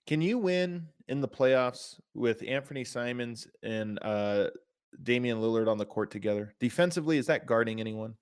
Can 0.07 0.23
you 0.23 0.39
win 0.39 0.87
in 1.07 1.21
the 1.21 1.29
playoffs 1.29 1.97
with 2.15 2.41
Anfernee 2.41 2.87
Simons 2.87 3.47
and 3.63 3.99
uh, 4.01 4.49
Damian 5.03 5.37
Lillard 5.37 5.69
on 5.69 5.77
the 5.77 5.85
court 5.85 6.11
together? 6.11 6.55
Defensively, 6.61 7.19
is 7.19 7.27
that 7.27 7.45
guarding 7.45 7.79
anyone? 7.79 8.15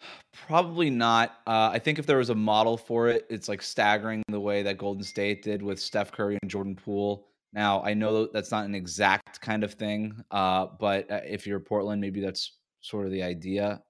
Probably 0.48 0.88
not. 0.88 1.32
Uh, 1.46 1.68
I 1.70 1.80
think 1.80 1.98
if 1.98 2.06
there 2.06 2.16
was 2.16 2.30
a 2.30 2.34
model 2.34 2.78
for 2.78 3.08
it, 3.08 3.26
it's 3.28 3.46
like 3.46 3.60
staggering 3.60 4.22
the 4.28 4.40
way 4.40 4.62
that 4.62 4.78
Golden 4.78 5.04
State 5.04 5.42
did 5.42 5.60
with 5.60 5.78
Steph 5.78 6.12
Curry 6.12 6.38
and 6.40 6.50
Jordan 6.50 6.76
Poole. 6.76 7.26
Now, 7.54 7.82
I 7.84 7.94
know 7.94 8.26
that's 8.26 8.50
not 8.50 8.64
an 8.64 8.74
exact 8.74 9.40
kind 9.40 9.62
of 9.62 9.74
thing, 9.74 10.20
uh, 10.32 10.66
but 10.80 11.08
uh, 11.10 11.20
if 11.24 11.46
you're 11.46 11.60
Portland, 11.60 12.00
maybe 12.00 12.20
that's 12.20 12.58
sort 12.80 13.06
of 13.06 13.12
the 13.12 13.22
idea. 13.22 13.80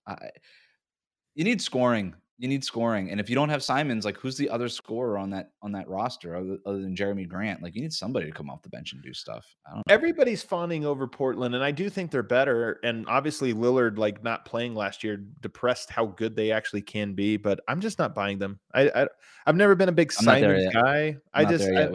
you 1.35 1.45
need 1.45 1.63
scoring. 1.63 2.15
You 2.37 2.49
need 2.49 2.65
scoring, 2.65 3.11
and 3.11 3.21
if 3.21 3.31
you 3.31 3.37
don't 3.37 3.49
have 3.49 3.63
Simons, 3.63 4.05
like 4.05 4.17
who's 4.17 4.37
the 4.37 4.51
other 4.51 4.69
scorer 4.69 5.17
on 5.19 5.31
that 5.31 5.53
on 5.63 5.71
that 5.71 5.89
roster 5.89 6.35
other, 6.35 6.59
other 6.67 6.83
than 6.83 6.97
Jerami 6.97 7.29
Grant? 7.29 7.63
Like 7.63 7.77
you 7.77 7.81
need 7.81 7.93
somebody 7.93 8.27
to 8.27 8.33
come 8.33 8.51
off 8.51 8.61
the 8.61 8.69
bench 8.69 8.93
and 8.93 9.01
do 9.05 9.15
stuff. 9.15 9.47
Everybody's 9.89 10.43
fawning 10.43 10.85
over 10.85 11.07
Portland, 11.07 11.55
and 11.55 11.63
I 11.63 11.71
do 11.71 11.89
think 11.89 12.11
they're 12.11 12.25
better. 12.25 12.81
And 12.83 13.07
obviously, 13.07 13.55
Lillard, 13.55 13.99
like 13.99 14.25
not 14.25 14.45
playing 14.45 14.75
last 14.75 15.05
year, 15.05 15.25
depressed 15.43 15.91
how 15.91 16.07
good 16.07 16.35
they 16.35 16.51
actually 16.51 16.83
can 16.83 17.15
be. 17.15 17.37
But 17.37 17.61
I'm 17.69 17.81
just 17.81 18.01
not 18.01 18.17
buying 18.17 18.41
them. 18.41 18.59
I, 18.75 18.91
I 18.91 19.07
have 19.47 19.55
never 19.55 19.77
been 19.77 19.89
a 19.89 19.93
big 19.93 20.13
Simons 20.13 20.73
guy. 20.75 21.17
I'm 21.33 21.47
I 21.47 21.49
just 21.49 21.69
I, 21.69 21.89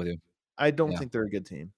I 0.59 0.71
don't 0.71 0.91
yeah. 0.91 0.99
think 0.99 1.11
they're 1.11 1.23
a 1.23 1.29
good 1.29 1.45
team. 1.45 1.71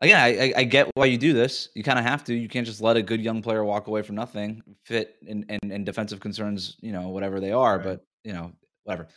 Again, 0.00 0.20
I, 0.20 0.52
I 0.56 0.64
get 0.64 0.90
why 0.94 1.06
you 1.06 1.16
do 1.16 1.32
this. 1.32 1.68
You 1.74 1.82
kind 1.82 1.98
of 1.98 2.04
have 2.04 2.24
to. 2.24 2.34
You 2.34 2.48
can't 2.48 2.66
just 2.66 2.80
let 2.80 2.96
a 2.96 3.02
good 3.02 3.20
young 3.20 3.40
player 3.42 3.64
walk 3.64 3.86
away 3.86 4.02
from 4.02 4.16
nothing. 4.16 4.62
Fit 4.84 5.16
and 5.28 5.44
and, 5.48 5.72
and 5.72 5.86
defensive 5.86 6.20
concerns, 6.20 6.76
you 6.80 6.92
know, 6.92 7.08
whatever 7.08 7.40
they 7.40 7.52
are. 7.52 7.76
Right. 7.76 7.84
But 7.84 8.06
you 8.24 8.32
know, 8.32 8.52
whatever. 8.82 9.08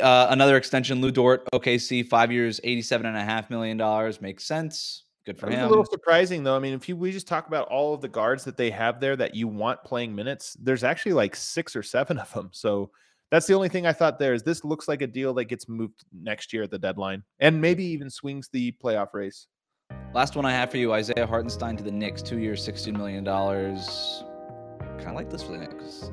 Uh, 0.00 0.26
another 0.30 0.56
extension, 0.56 1.00
Lu 1.00 1.10
Dort, 1.10 1.48
OKC, 1.52 2.06
five 2.06 2.32
years, 2.32 2.60
eighty-seven 2.64 3.06
and 3.06 3.16
a 3.16 3.24
half 3.24 3.48
million 3.48 3.76
dollars 3.76 4.20
makes 4.20 4.44
sense. 4.44 5.04
Good 5.26 5.38
for 5.38 5.50
him. 5.50 5.64
a 5.64 5.68
little 5.68 5.84
surprising 5.84 6.44
though. 6.44 6.56
I 6.56 6.60
mean, 6.60 6.72
if 6.72 6.88
you 6.88 6.96
we 6.96 7.10
just 7.10 7.26
talk 7.26 7.48
about 7.48 7.68
all 7.68 7.94
of 7.94 8.00
the 8.00 8.08
guards 8.08 8.44
that 8.44 8.56
they 8.56 8.70
have 8.70 9.00
there 9.00 9.16
that 9.16 9.34
you 9.34 9.48
want 9.48 9.82
playing 9.82 10.14
minutes, 10.14 10.56
there's 10.60 10.84
actually 10.84 11.14
like 11.14 11.34
six 11.34 11.74
or 11.74 11.82
seven 11.82 12.18
of 12.18 12.32
them. 12.32 12.50
So 12.52 12.90
that's 13.30 13.46
the 13.46 13.54
only 13.54 13.68
thing 13.68 13.86
I 13.86 13.92
thought 13.92 14.18
there 14.18 14.34
is 14.34 14.42
this 14.42 14.64
looks 14.64 14.88
like 14.88 15.02
a 15.02 15.06
deal 15.06 15.34
that 15.34 15.46
gets 15.46 15.68
moved 15.68 16.04
next 16.12 16.52
year 16.52 16.62
at 16.62 16.70
the 16.70 16.78
deadline 16.78 17.22
and 17.40 17.60
maybe 17.60 17.84
even 17.84 18.08
swings 18.08 18.48
the 18.52 18.72
playoff 18.82 19.14
race. 19.14 19.48
Last 20.14 20.36
one 20.36 20.44
I 20.44 20.52
have 20.52 20.70
for 20.70 20.78
you 20.78 20.92
Isaiah 20.92 21.26
Hartenstein 21.26 21.76
to 21.76 21.84
the 21.84 21.90
Knicks, 21.90 22.22
two 22.22 22.38
years, 22.38 22.66
$16 22.66 22.96
million. 22.96 23.24
Kind 23.24 25.08
of 25.08 25.14
like 25.14 25.30
this 25.30 25.42
for 25.42 25.52
the 25.52 25.58
Knicks. 25.58 26.10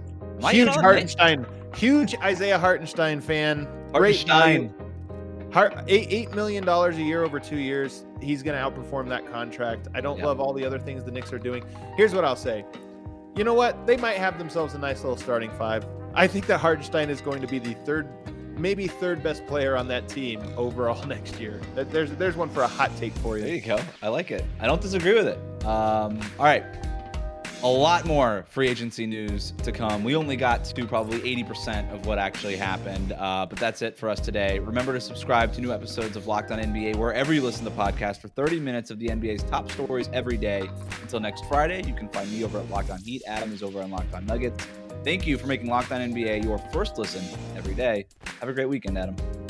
Huge 0.51 0.70
Hartenstein, 0.70 1.45
huge 1.76 2.16
Isaiah 2.18 2.59
Hartenstein 2.59 3.22
fan. 3.22 3.68
Hartenstein. 3.91 4.74
Heart, 5.51 5.84
eight, 5.88 6.09
$8 6.32 6.34
million 6.34 6.68
a 6.68 6.91
year 6.93 7.24
over 7.24 7.39
two 7.39 7.59
years. 7.59 8.05
He's 8.20 8.41
going 8.41 8.57
to 8.57 8.70
outperform 8.70 9.07
that 9.09 9.32
contract. 9.32 9.88
I 9.93 10.01
don't 10.01 10.20
love 10.20 10.39
all 10.39 10.51
the 10.51 10.66
other 10.66 10.80
things 10.80 11.03
the 11.03 11.11
Knicks 11.11 11.32
are 11.32 11.38
doing. 11.38 11.64
Here's 11.95 12.14
what 12.16 12.26
I'll 12.26 12.36
say. 12.36 12.66
You 13.36 13.43
know 13.43 13.53
what? 13.53 13.86
They 13.86 13.95
might 13.95 14.18
have 14.18 14.39
themselves 14.39 14.74
a 14.74 14.80
nice 14.80 15.03
little 15.03 15.16
starting 15.16 15.51
five. 15.51 15.86
I 16.16 16.28
think 16.28 16.45
that 16.47 16.59
Hartenstein 16.59 17.09
is 17.09 17.22
going 17.22 17.41
to 17.41 17.47
be 17.47 17.59
the 17.59 17.74
third, 17.86 18.07
maybe 18.57 18.88
third 18.88 19.24
best 19.24 19.45
player 19.47 19.76
on 19.76 19.88
that 19.88 20.07
team 20.07 20.41
overall 20.55 21.03
next 21.07 21.39
year. 21.39 21.59
There's 21.76 22.11
there's 22.11 22.36
one 22.36 22.49
for 22.49 22.61
a 22.61 22.68
hot 22.68 22.95
take 22.97 23.14
for 23.14 23.38
you. 23.38 23.43
There 23.43 23.55
you 23.55 23.61
go. 23.61 23.80
I 24.01 24.09
like 24.09 24.32
it. 24.32 24.45
I 24.59 24.68
don't 24.68 24.82
disagree 24.82 25.14
with 25.14 25.28
it. 25.28 25.66
Um, 25.66 26.20
all 26.38 26.45
right. 26.45 26.64
A 27.64 27.68
lot 27.68 28.03
more 28.03 28.43
free 28.49 28.68
agency 28.68 29.07
news 29.07 29.53
to 29.64 29.72
come. 29.72 30.03
We 30.03 30.18
only 30.18 30.36
got 30.36 30.66
to 30.66 30.86
probably 30.86 31.20
80% 31.20 31.93
of 31.93 32.05
what 32.05 32.20
actually 32.20 32.57
happened, 32.57 33.14
uh, 33.14 33.45
but 33.49 33.57
that's 33.57 33.82
it 33.82 33.97
for 33.97 34.09
us 34.09 34.20
today. 34.20 34.59
Remember 34.59 34.91
to 34.91 34.99
subscribe 34.99 35.53
to 35.53 35.61
new 35.61 35.72
episodes 35.72 36.18
of 36.18 36.28
Locked 36.28 36.51
On 36.51 36.59
NBA 36.59 36.97
wherever 36.97 37.34
you 37.34 37.41
listen 37.41 37.64
to 37.64 37.72
podcasts 37.72 38.20
for 38.20 38.28
30 38.28 38.59
minutes 38.59 38.91
of 38.91 38.99
the 38.99 39.07
NBA's 39.07 39.43
top 39.43 39.72
stories 39.72 40.09
every 40.11 40.36
day. 40.36 40.70
Until 41.03 41.22
next 41.22 41.45
Friday, 41.45 41.82
you 41.88 41.93
can 41.93 42.09
find 42.09 42.30
me 42.30 42.43
over 42.43 42.59
at 42.59 42.70
Locked 42.70 42.89
On 42.89 42.99
Heat. 42.99 43.24
Adam 43.26 43.53
is 43.53 43.64
over 43.64 43.82
on 43.82 43.91
Locked 43.91 44.14
On 44.14 44.26
Nuggets. 44.26 44.68
Thank 45.04 45.28
you 45.28 45.38
for 45.38 45.47
making 45.47 45.68
Locked 45.68 45.91
On 45.91 45.99
NBA 45.99 46.43
your 46.43 46.58
first 46.58 46.97
listen 46.97 47.24
every 47.58 47.76
day. 47.76 48.06
Have 48.39 48.47
a 48.47 48.54
great 48.54 48.70
weekend, 48.70 48.97
Adam. 48.97 49.43